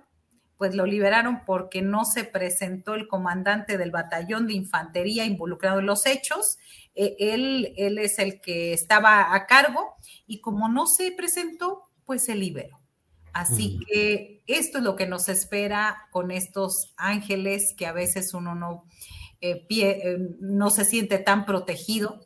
Pues 0.58 0.76
lo 0.76 0.86
liberaron 0.86 1.43
porque 1.45 1.82
no 1.82 2.04
se 2.06 2.26
presentó 2.26 2.93
el 2.93 3.08
comandante 3.08 3.78
del 3.78 3.91
batallón 3.91 4.47
de 4.47 4.54
infantería 4.54 5.26
involucrado 5.26 5.80
en 5.80 5.86
los 5.86 6.06
hechos. 6.06 6.58
Eh, 6.93 7.16
él, 7.20 7.74
él 7.78 7.97
es 7.97 8.20
el 8.20 8.41
que 8.41 8.74
estaba 8.74 9.34
a 9.34 9.47
cargo 9.47 9.95
y 10.28 10.41
como 10.41 10.68
no 10.68 10.88
se 10.88 11.12
presentó, 11.14 11.84
pues 12.06 12.26
se 12.26 12.36
liberó. 12.36 12.80
Así 13.32 13.80
que 13.88 14.43
esto 14.45 14.78
es 14.78 14.84
lo 14.84 14.95
que 14.95 15.08
nos 15.08 15.28
espera 15.28 16.08
con 16.12 16.30
estos 16.30 16.93
ángeles 16.97 17.74
que 17.76 17.88
a 17.88 17.91
veces 17.91 18.36
uno 18.36 18.54
no, 18.54 18.84
eh, 19.45 19.65
pie, 19.67 19.99
eh, 20.03 20.17
no 20.39 20.69
se 20.69 20.85
siente 20.85 21.17
tan 21.17 21.45
protegido, 21.45 22.21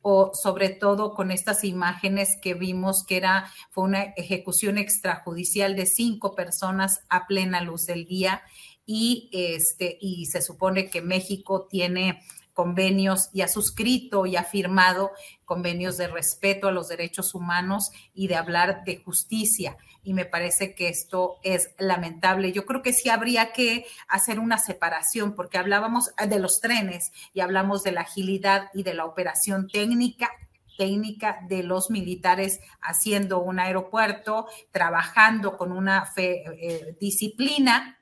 o 0.00 0.32
sobre 0.34 0.70
todo 0.70 1.12
con 1.12 1.30
estas 1.30 1.64
imágenes 1.64 2.38
que 2.40 2.54
vimos 2.54 3.04
que 3.06 3.18
era, 3.18 3.50
fue 3.70 3.84
una 3.84 4.02
ejecución 4.16 4.78
extrajudicial 4.78 5.76
de 5.76 5.84
cinco 5.84 6.34
personas 6.34 7.02
a 7.10 7.26
plena 7.26 7.60
luz 7.60 7.84
del 7.84 8.06
día 8.06 8.42
y, 8.86 9.28
este, 9.32 9.98
y 10.00 10.26
se 10.26 10.40
supone 10.40 10.88
que 10.88 11.02
México 11.02 11.68
tiene 11.70 12.22
convenios 12.52 13.28
y 13.32 13.42
ha 13.42 13.48
suscrito 13.48 14.26
y 14.26 14.36
ha 14.36 14.44
firmado 14.44 15.12
convenios 15.44 15.96
de 15.96 16.08
respeto 16.08 16.68
a 16.68 16.72
los 16.72 16.88
derechos 16.88 17.34
humanos 17.34 17.90
y 18.14 18.28
de 18.28 18.36
hablar 18.36 18.84
de 18.84 18.98
justicia. 18.98 19.76
Y 20.02 20.14
me 20.14 20.24
parece 20.24 20.74
que 20.74 20.88
esto 20.88 21.38
es 21.42 21.70
lamentable. 21.78 22.52
Yo 22.52 22.66
creo 22.66 22.82
que 22.82 22.92
sí 22.92 23.08
habría 23.08 23.52
que 23.52 23.86
hacer 24.08 24.38
una 24.38 24.58
separación 24.58 25.34
porque 25.34 25.58
hablábamos 25.58 26.10
de 26.28 26.38
los 26.38 26.60
trenes 26.60 27.12
y 27.32 27.40
hablamos 27.40 27.82
de 27.82 27.92
la 27.92 28.02
agilidad 28.02 28.70
y 28.74 28.82
de 28.82 28.94
la 28.94 29.04
operación 29.04 29.68
técnica 29.68 30.30
técnica 30.78 31.38
de 31.48 31.62
los 31.62 31.90
militares 31.90 32.58
haciendo 32.80 33.40
un 33.40 33.60
aeropuerto, 33.60 34.46
trabajando 34.70 35.56
con 35.56 35.70
una 35.70 36.06
fe, 36.06 36.44
eh, 36.60 36.96
disciplina, 36.98 37.98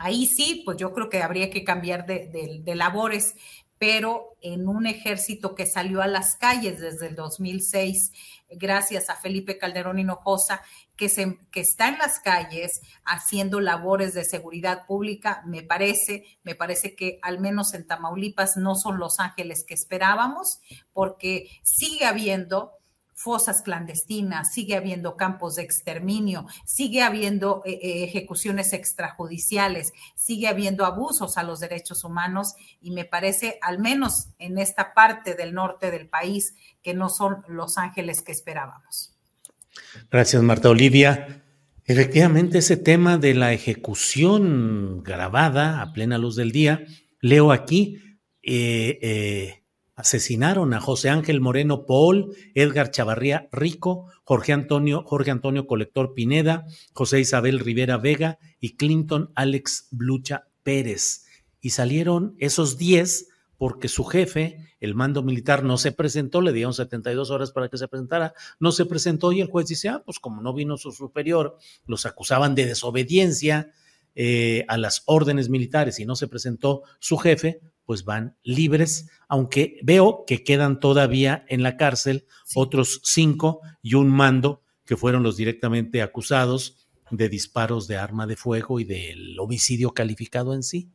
ahí 0.00 0.26
sí, 0.26 0.62
pues 0.64 0.78
yo 0.78 0.92
creo 0.92 1.08
que 1.10 1.22
habría 1.22 1.50
que 1.50 1.62
cambiar 1.62 2.06
de, 2.06 2.62
de 2.64 2.74
labores, 2.74 3.36
pero 3.80 4.36
en 4.42 4.68
un 4.68 4.86
ejército 4.86 5.54
que 5.54 5.64
salió 5.64 6.02
a 6.02 6.06
las 6.06 6.36
calles 6.36 6.80
desde 6.80 7.06
el 7.06 7.16
2006, 7.16 8.12
gracias 8.50 9.08
a 9.08 9.16
Felipe 9.16 9.56
Calderón 9.56 9.98
Hinojosa, 9.98 10.60
que, 10.96 11.08
se, 11.08 11.38
que 11.50 11.60
está 11.60 11.88
en 11.88 11.96
las 11.96 12.20
calles 12.20 12.82
haciendo 13.06 13.58
labores 13.58 14.12
de 14.12 14.26
seguridad 14.26 14.84
pública, 14.84 15.42
me 15.46 15.62
parece, 15.62 16.26
me 16.42 16.54
parece 16.54 16.94
que 16.94 17.20
al 17.22 17.40
menos 17.40 17.72
en 17.72 17.86
Tamaulipas 17.86 18.58
no 18.58 18.74
son 18.74 18.98
los 18.98 19.18
ángeles 19.18 19.64
que 19.66 19.72
esperábamos, 19.72 20.60
porque 20.92 21.48
sigue 21.62 22.04
habiendo 22.04 22.72
fosas 23.20 23.60
clandestinas, 23.60 24.54
sigue 24.54 24.76
habiendo 24.76 25.14
campos 25.18 25.56
de 25.56 25.62
exterminio, 25.62 26.46
sigue 26.64 27.02
habiendo 27.02 27.60
eh, 27.66 27.72
eh, 27.72 28.04
ejecuciones 28.04 28.72
extrajudiciales, 28.72 29.92
sigue 30.14 30.48
habiendo 30.48 30.86
abusos 30.86 31.36
a 31.36 31.42
los 31.42 31.60
derechos 31.60 32.02
humanos 32.02 32.54
y 32.80 32.92
me 32.92 33.04
parece, 33.04 33.58
al 33.60 33.78
menos 33.78 34.28
en 34.38 34.56
esta 34.56 34.94
parte 34.94 35.34
del 35.34 35.52
norte 35.52 35.90
del 35.90 36.08
país, 36.08 36.54
que 36.82 36.94
no 36.94 37.10
son 37.10 37.44
los 37.46 37.76
ángeles 37.76 38.22
que 38.22 38.32
esperábamos. 38.32 39.12
Gracias, 40.10 40.42
Marta 40.42 40.70
Olivia. 40.70 41.44
Efectivamente, 41.84 42.58
ese 42.58 42.78
tema 42.78 43.18
de 43.18 43.34
la 43.34 43.52
ejecución 43.52 45.02
grabada 45.02 45.82
a 45.82 45.92
plena 45.92 46.16
luz 46.16 46.36
del 46.36 46.52
día, 46.52 46.86
leo 47.20 47.52
aquí, 47.52 48.18
eh, 48.42 49.59
asesinaron 50.00 50.72
a 50.72 50.80
José 50.80 51.10
Ángel 51.10 51.42
Moreno 51.42 51.84
Paul, 51.84 52.34
Edgar 52.54 52.90
Chavarría 52.90 53.48
Rico, 53.52 54.06
Jorge 54.24 54.54
Antonio, 54.54 55.04
Jorge 55.04 55.30
Antonio 55.30 55.66
Colector 55.66 56.14
Pineda, 56.14 56.64
José 56.94 57.20
Isabel 57.20 57.58
Rivera 57.58 57.98
Vega 57.98 58.38
y 58.60 58.76
Clinton 58.76 59.30
Alex 59.34 59.88
Blucha 59.90 60.46
Pérez. 60.62 61.26
Y 61.60 61.70
salieron 61.70 62.34
esos 62.38 62.78
10 62.78 63.28
porque 63.58 63.88
su 63.88 64.04
jefe, 64.04 64.74
el 64.80 64.94
mando 64.94 65.22
militar, 65.22 65.64
no 65.64 65.76
se 65.76 65.92
presentó, 65.92 66.40
le 66.40 66.54
dieron 66.54 66.72
72 66.72 67.30
horas 67.30 67.52
para 67.52 67.68
que 67.68 67.76
se 67.76 67.86
presentara, 67.86 68.32
no 68.58 68.72
se 68.72 68.86
presentó 68.86 69.32
y 69.32 69.42
el 69.42 69.48
juez 69.48 69.66
dice, 69.66 69.90
ah, 69.90 70.02
pues 70.02 70.18
como 70.18 70.40
no 70.40 70.54
vino 70.54 70.78
su 70.78 70.92
superior, 70.92 71.58
los 71.84 72.06
acusaban 72.06 72.54
de 72.54 72.64
desobediencia 72.64 73.70
eh, 74.14 74.64
a 74.66 74.78
las 74.78 75.02
órdenes 75.04 75.50
militares 75.50 76.00
y 76.00 76.06
no 76.06 76.16
se 76.16 76.26
presentó 76.26 76.84
su 77.00 77.18
jefe, 77.18 77.60
pues 77.90 78.04
van 78.04 78.36
libres, 78.44 79.08
aunque 79.26 79.80
veo 79.82 80.22
que 80.24 80.44
quedan 80.44 80.78
todavía 80.78 81.44
en 81.48 81.64
la 81.64 81.76
cárcel 81.76 82.24
otros 82.54 83.00
cinco 83.02 83.62
y 83.82 83.94
un 83.94 84.08
mando 84.08 84.62
que 84.84 84.96
fueron 84.96 85.24
los 85.24 85.36
directamente 85.36 86.00
acusados 86.00 86.88
de 87.10 87.28
disparos 87.28 87.88
de 87.88 87.96
arma 87.96 88.28
de 88.28 88.36
fuego 88.36 88.78
y 88.78 88.84
del 88.84 89.36
homicidio 89.40 89.90
calificado 89.90 90.54
en 90.54 90.62
sí. 90.62 90.88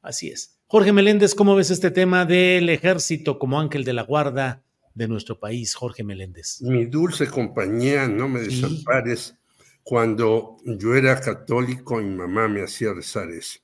Así 0.00 0.30
es. 0.30 0.58
Jorge 0.66 0.94
Meléndez, 0.94 1.34
¿cómo 1.34 1.54
ves 1.54 1.70
este 1.70 1.90
tema 1.90 2.24
del 2.24 2.70
ejército 2.70 3.38
como 3.38 3.60
ángel 3.60 3.84
de 3.84 3.92
la 3.92 4.04
guarda 4.04 4.64
de 4.94 5.08
nuestro 5.08 5.38
país, 5.38 5.74
Jorge 5.74 6.04
Meléndez? 6.04 6.62
Mi 6.62 6.86
dulce 6.86 7.26
compañía, 7.26 8.08
no 8.08 8.30
me 8.30 8.40
desampares. 8.40 9.36
Cuando 9.82 10.56
yo 10.64 10.94
era 10.94 11.20
católico, 11.20 11.98
mi 11.98 12.16
mamá 12.16 12.48
me 12.48 12.62
hacía 12.62 12.94
rezar 12.94 13.28
eso. 13.28 13.58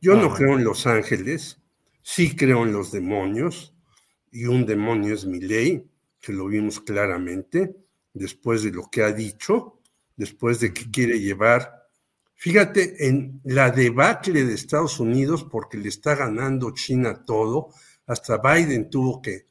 Yo 0.00 0.16
no 0.16 0.32
ah. 0.32 0.34
creo 0.36 0.58
en 0.58 0.64
los 0.64 0.88
ángeles, 0.88 1.62
Sí 2.08 2.36
creo 2.36 2.62
en 2.62 2.72
los 2.72 2.92
demonios, 2.92 3.74
y 4.30 4.44
un 4.44 4.64
demonio 4.64 5.12
es 5.12 5.26
mi 5.26 5.40
ley, 5.40 5.90
que 6.20 6.32
lo 6.32 6.46
vimos 6.46 6.78
claramente, 6.78 7.74
después 8.14 8.62
de 8.62 8.70
lo 8.70 8.88
que 8.88 9.02
ha 9.02 9.10
dicho, 9.10 9.80
después 10.14 10.60
de 10.60 10.72
que 10.72 10.88
quiere 10.88 11.18
llevar, 11.18 11.88
fíjate, 12.36 13.08
en 13.08 13.40
la 13.42 13.72
debacle 13.72 14.44
de 14.44 14.54
Estados 14.54 15.00
Unidos, 15.00 15.42
porque 15.50 15.78
le 15.78 15.88
está 15.88 16.14
ganando 16.14 16.70
China 16.70 17.24
todo, 17.24 17.70
hasta 18.06 18.38
Biden 18.38 18.88
tuvo 18.88 19.20
que 19.20 19.48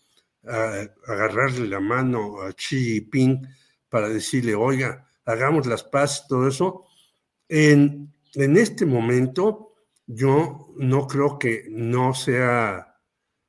ah, 0.48 0.88
agarrarle 1.08 1.68
la 1.68 1.82
mano 1.82 2.42
a 2.42 2.54
Xi 2.54 2.80
Jinping 2.80 3.46
para 3.90 4.08
decirle, 4.08 4.56
oiga, 4.56 5.06
hagamos 5.26 5.68
las 5.68 5.84
paz, 5.84 6.26
todo 6.30 6.48
eso. 6.48 6.86
En, 7.50 8.14
en 8.34 8.56
este 8.56 8.86
momento, 8.86 9.75
yo 10.08 10.74
no 10.78 11.08
creo 11.08 11.40
que 11.40 11.68
no 11.70 12.14
sea 12.14 12.96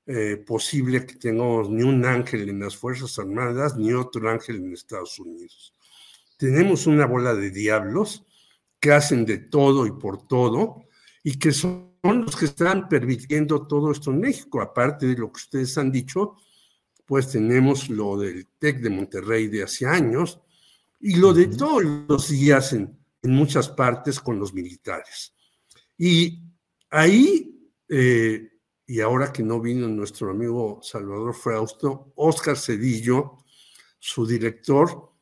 eh, 0.07 0.37
posible 0.37 1.05
que 1.05 1.17
tengamos 1.17 1.69
ni 1.69 1.83
un 1.83 2.05
ángel 2.05 2.49
en 2.49 2.61
las 2.61 2.77
Fuerzas 2.77 3.19
Armadas 3.19 3.77
ni 3.77 3.93
otro 3.93 4.31
ángel 4.31 4.57
en 4.57 4.73
Estados 4.73 5.19
Unidos. 5.19 5.75
Tenemos 6.37 6.87
una 6.87 7.07
bola 7.07 7.35
de 7.35 7.51
diablos 7.51 8.25
que 8.79 8.93
hacen 8.93 9.25
de 9.25 9.39
todo 9.39 9.87
y 9.87 9.93
por 9.93 10.27
todo 10.27 10.85
y 11.23 11.39
que 11.39 11.53
son 11.53 11.91
los 12.03 12.37
que 12.37 12.45
están 12.45 12.89
permitiendo 12.89 13.67
todo 13.67 13.91
esto 13.91 14.11
en 14.11 14.21
México. 14.21 14.61
Aparte 14.61 15.07
de 15.07 15.17
lo 15.17 15.33
que 15.33 15.39
ustedes 15.39 15.77
han 15.77 15.91
dicho, 15.91 16.37
pues 17.05 17.31
tenemos 17.31 17.89
lo 17.89 18.19
del 18.19 18.47
TEC 18.59 18.81
de 18.81 18.91
Monterrey 18.91 19.49
de 19.49 19.65
hace 19.65 19.87
años 19.87 20.41
y 21.01 21.17
lo 21.17 21.33
de 21.35 21.47
todos 21.47 21.83
los 22.09 22.29
días 22.29 22.73
en, 22.73 22.97
en 23.23 23.31
muchas 23.33 23.69
partes 23.69 24.21
con 24.21 24.39
los 24.39 24.55
militares. 24.55 25.36
Y 25.99 26.47
Ahí, 26.91 27.71
eh, 27.89 28.49
y 28.87 29.01
ahora 29.01 29.33
que 29.33 29.43
no 29.43 29.61
vino 29.61 29.89
nuestro 29.89 30.31
amigo 30.31 30.81
Salvador 30.83 31.35
Frausto, 31.35 32.13
Oscar 32.17 32.57
Cedillo, 32.57 33.45
su 33.99 34.27
director, 34.27 35.13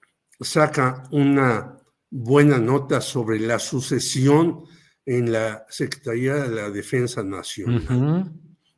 saca 0.40 1.02
una 1.10 1.76
buena 2.10 2.58
nota 2.58 3.00
sobre 3.00 3.40
la 3.40 3.58
sucesión 3.58 4.64
en 5.06 5.32
la 5.32 5.66
Secretaría 5.68 6.34
de 6.34 6.54
la 6.54 6.70
Defensa 6.70 7.24
Nacional, 7.24 8.32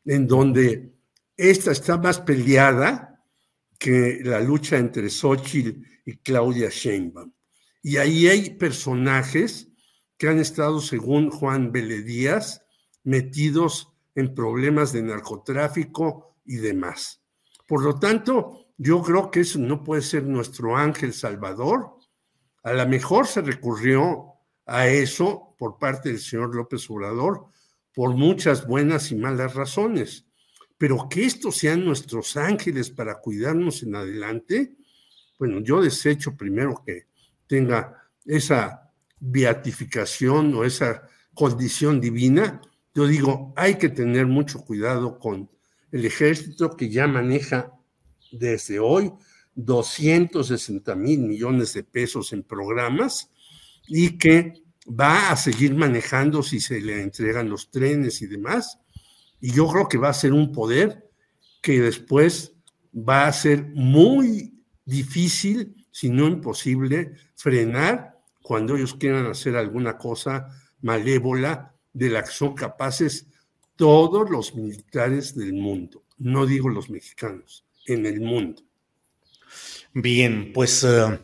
en 0.05 0.27
donde 0.27 0.95
esta 1.37 1.73
está 1.73 1.99
más 1.99 2.21
peleada 2.21 3.23
que 3.79 4.21
la 4.23 4.41
lucha 4.41 4.79
entre 4.79 5.11
Xochitl 5.11 5.83
y 6.05 6.17
Claudia 6.19 6.69
Sheinbaum. 6.71 7.33
Y 7.83 7.99
ahí 7.99 8.27
hay 8.29 8.51
personajes 8.51 9.69
que 10.19 10.29
han 10.29 10.39
estado, 10.39 10.81
según 10.81 11.31
Juan 11.31 11.73
Vélez 11.73 12.05
Díaz, 12.05 12.63
metidos 13.05 13.93
en 14.15 14.35
problemas 14.35 14.93
de 14.93 15.03
narcotráfico 15.03 16.37
y 16.45 16.57
demás. 16.57 17.23
Por 17.67 17.83
lo 17.83 17.99
tanto, 17.99 18.67
yo 18.79 19.03
creo 19.03 19.31
que 19.31 19.41
eso 19.41 19.59
no 19.59 19.83
puede 19.85 20.03
ser 20.03 20.25
nuestro 20.25 20.77
ángel 20.77 21.13
salvador. 21.13 21.97
A 22.63 22.73
lo 22.73 22.87
mejor 22.89 23.27
se 23.27 23.43
recurrió 23.43 24.35
a 24.67 24.89
eso 24.89 25.55
por 25.59 25.79
parte 25.79 26.09
del 26.09 26.19
señor 26.19 26.55
López 26.55 26.89
Obrador 26.91 27.47
por 27.95 28.15
muchas 28.15 28.67
buenas 28.67 29.11
y 29.11 29.17
malas 29.17 29.55
razones. 29.55 30.27
Pero 30.77 31.09
que 31.09 31.25
estos 31.25 31.57
sean 31.57 31.85
nuestros 31.85 32.37
ángeles 32.37 32.91
para 32.91 33.21
cuidarnos 33.21 33.83
en 33.83 33.95
adelante, 33.95 34.75
bueno, 35.39 35.61
yo 35.61 35.81
desecho 35.81 36.37
primero 36.37 36.83
que 36.85 37.07
tenga 37.47 38.11
esa 38.27 38.86
beatificación 39.21 40.55
o 40.55 40.65
esa 40.65 41.09
condición 41.35 42.01
divina 42.01 42.61
yo 42.97 43.07
digo, 43.07 43.53
hay 43.57 43.75
que 43.75 43.91
tener 43.91 44.27
mucho 44.27 44.65
cuidado 44.65 45.19
con 45.19 45.51
el 45.93 46.07
ejército 46.07 46.75
que 46.79 46.89
ya 46.89 47.07
maneja 47.07 47.71
desde 48.33 48.79
hoy 48.79 49.13
260 49.55 50.97
mil 50.97 51.21
millones 51.21 51.75
de 51.75 51.85
pesos 51.85 52.33
en 52.33 52.43
programas 52.43 53.29
y 53.87 54.17
que 54.17 54.63
va 54.89 55.29
a 55.31 55.37
seguir 55.37 55.75
manejando 55.75 56.43
si 56.43 56.59
se 56.59 56.81
le 56.81 57.03
entregan 57.03 57.51
los 57.51 57.71
trenes 57.71 58.23
y 58.23 58.29
demás. 58.29 58.79
Y 59.43 59.53
yo 59.53 59.69
creo 59.69 59.89
que 59.89 59.99
va 59.99 60.09
a 60.09 60.15
ser 60.15 60.33
un 60.33 60.51
poder 60.51 61.11
que 61.61 61.83
después 61.83 62.55
va 62.95 63.27
a 63.27 63.33
ser 63.35 63.63
muy 63.75 64.55
difícil, 64.87 65.87
si 65.91 66.09
no 66.09 66.29
imposible, 66.29 67.13
frenar 67.35 68.16
cuando 68.47 68.77
ellos 68.77 68.95
quieran 68.95 69.27
hacer 69.27 69.57
alguna 69.57 69.99
cosa 69.99 70.47
malévola 70.81 71.75
de 71.93 72.11
la 72.11 72.23
que 72.23 72.31
son 72.31 72.55
capaces 72.55 73.27
todos 73.75 74.31
los 74.31 74.55
militares 74.55 75.35
del 75.35 75.55
mundo, 75.55 76.05
no 76.19 76.47
digo 76.47 76.69
los 76.69 76.89
mexicanos, 76.89 77.65
en 77.87 78.07
el 78.07 78.21
mundo. 78.21 78.63
Bien, 79.93 80.53
pues 80.55 80.85
eh, 80.85 81.19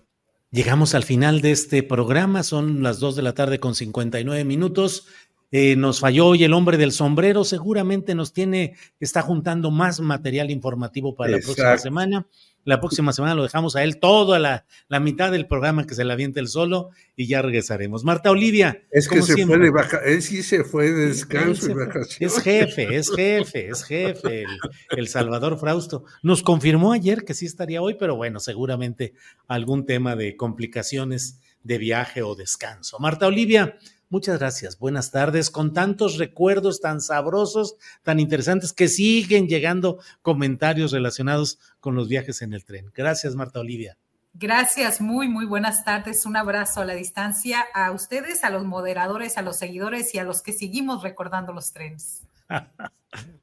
llegamos 0.50 0.96
al 0.96 1.04
final 1.04 1.42
de 1.42 1.52
este 1.52 1.84
programa, 1.84 2.42
son 2.42 2.82
las 2.82 2.98
2 2.98 3.14
de 3.14 3.22
la 3.22 3.34
tarde 3.34 3.60
con 3.60 3.76
59 3.76 4.44
minutos. 4.44 5.06
Eh, 5.52 5.76
nos 5.76 6.00
falló 6.00 6.26
hoy 6.26 6.42
el 6.42 6.54
hombre 6.54 6.76
del 6.76 6.90
sombrero, 6.90 7.44
seguramente 7.44 8.16
nos 8.16 8.32
tiene, 8.32 8.74
está 8.98 9.22
juntando 9.22 9.70
más 9.70 10.00
material 10.00 10.50
informativo 10.50 11.14
para 11.14 11.30
la 11.30 11.38
próxima 11.38 11.78
semana. 11.78 12.26
La 12.64 12.80
próxima 12.80 13.12
semana 13.12 13.34
lo 13.34 13.42
dejamos 13.42 13.76
a 13.76 13.82
él 13.82 13.98
toda 13.98 14.38
la, 14.38 14.64
la, 14.88 15.00
mitad 15.00 15.32
del 15.32 15.46
programa 15.46 15.86
que 15.86 15.94
se 15.94 16.04
la 16.04 16.12
aviente 16.12 16.40
el 16.40 16.48
solo 16.48 16.90
y 17.16 17.26
ya 17.26 17.42
regresaremos. 17.42 18.04
Marta 18.04 18.30
Olivia. 18.30 18.82
Es 18.90 19.08
que 19.08 19.22
se 19.22 19.46
fue 19.46 19.58
de 19.58 19.70
baja, 19.70 19.98
él 20.04 20.22
sí 20.22 20.42
se 20.42 20.64
fue 20.64 20.90
de 20.90 21.08
descanso 21.08 21.70
y 21.70 21.74
vacaciones. 21.74 22.36
Es 22.36 22.42
jefe, 22.42 22.96
es 22.96 23.10
jefe, 23.10 23.68
es 23.68 23.84
jefe, 23.84 24.42
el, 24.42 24.58
el, 24.90 25.08
Salvador 25.08 25.58
Frausto. 25.58 26.04
Nos 26.22 26.42
confirmó 26.42 26.92
ayer 26.92 27.24
que 27.24 27.34
sí 27.34 27.46
estaría 27.46 27.82
hoy, 27.82 27.94
pero 27.98 28.16
bueno, 28.16 28.40
seguramente 28.40 29.14
algún 29.48 29.84
tema 29.84 30.16
de 30.16 30.36
complicaciones 30.36 31.40
de 31.64 31.78
viaje 31.78 32.22
o 32.22 32.34
descanso. 32.34 32.98
Marta 32.98 33.26
Olivia, 33.26 33.76
Muchas 34.12 34.38
gracias, 34.38 34.78
buenas 34.78 35.10
tardes, 35.10 35.48
con 35.48 35.72
tantos 35.72 36.18
recuerdos 36.18 36.82
tan 36.82 37.00
sabrosos, 37.00 37.76
tan 38.02 38.20
interesantes, 38.20 38.74
que 38.74 38.86
siguen 38.86 39.48
llegando 39.48 40.00
comentarios 40.20 40.92
relacionados 40.92 41.58
con 41.80 41.94
los 41.94 42.10
viajes 42.10 42.42
en 42.42 42.52
el 42.52 42.62
tren. 42.62 42.92
Gracias, 42.94 43.34
Marta 43.36 43.60
Olivia. 43.60 43.96
Gracias, 44.34 45.00
muy, 45.00 45.28
muy 45.28 45.46
buenas 45.46 45.82
tardes. 45.82 46.26
Un 46.26 46.36
abrazo 46.36 46.82
a 46.82 46.84
la 46.84 46.92
distancia 46.92 47.64
a 47.72 47.90
ustedes, 47.90 48.44
a 48.44 48.50
los 48.50 48.66
moderadores, 48.66 49.38
a 49.38 49.42
los 49.42 49.56
seguidores 49.56 50.14
y 50.14 50.18
a 50.18 50.24
los 50.24 50.42
que 50.42 50.52
seguimos 50.52 51.02
recordando 51.02 51.54
los 51.54 51.72
trenes. 51.72 52.20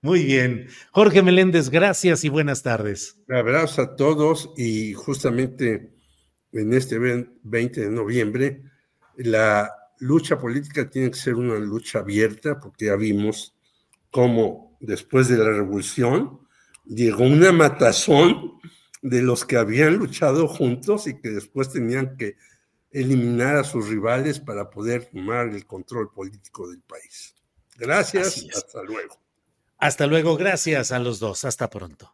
Muy 0.04 0.24
bien. 0.24 0.68
Jorge 0.92 1.24
Meléndez, 1.24 1.72
gracias 1.72 2.24
y 2.24 2.30
buenas 2.30 2.62
tardes. 2.62 3.18
Un 3.28 3.38
abrazo 3.38 3.82
a 3.82 3.96
todos 3.96 4.52
y 4.56 4.94
justamente 4.94 5.96
en 6.52 6.74
este 6.74 7.00
20 7.00 7.82
de 7.82 7.90
noviembre, 7.90 8.62
la 9.18 9.79
lucha 10.00 10.40
política 10.40 10.90
tiene 10.90 11.12
que 11.12 11.18
ser 11.18 11.36
una 11.36 11.56
lucha 11.60 12.00
abierta, 12.00 12.60
porque 12.60 12.86
ya 12.86 12.96
vimos 12.96 13.56
cómo 14.12 14.78
después 14.80 15.28
de 15.28 15.38
la 15.38 15.50
revolución 15.50 16.40
llegó 16.86 17.24
una 17.24 17.52
matazón 17.52 18.60
de 19.02 19.22
los 19.22 19.46
que 19.46 19.58
habían 19.58 19.96
luchado 19.96 20.48
juntos 20.48 21.08
y 21.08 21.20
que 21.20 21.30
después 21.30 21.72
tenían 21.72 22.18
que 22.18 22.36
eliminar 22.92 23.58
a 23.58 23.64
sus 23.64 23.88
rivales 23.88 24.40
para 24.40 24.70
poder 24.70 25.06
tomar 25.06 25.50
el 25.50 25.66
control 25.66 26.12
político 26.12 26.70
del 26.70 26.82
país. 26.82 27.36
Gracias, 27.78 28.46
hasta 28.54 28.84
luego. 28.84 29.20
Hasta 29.78 30.08
luego, 30.08 30.36
gracias 30.36 30.92
a 30.92 31.00
los 31.00 31.20
dos, 31.20 31.46
hasta 31.46 31.70
pronto. 31.70 32.14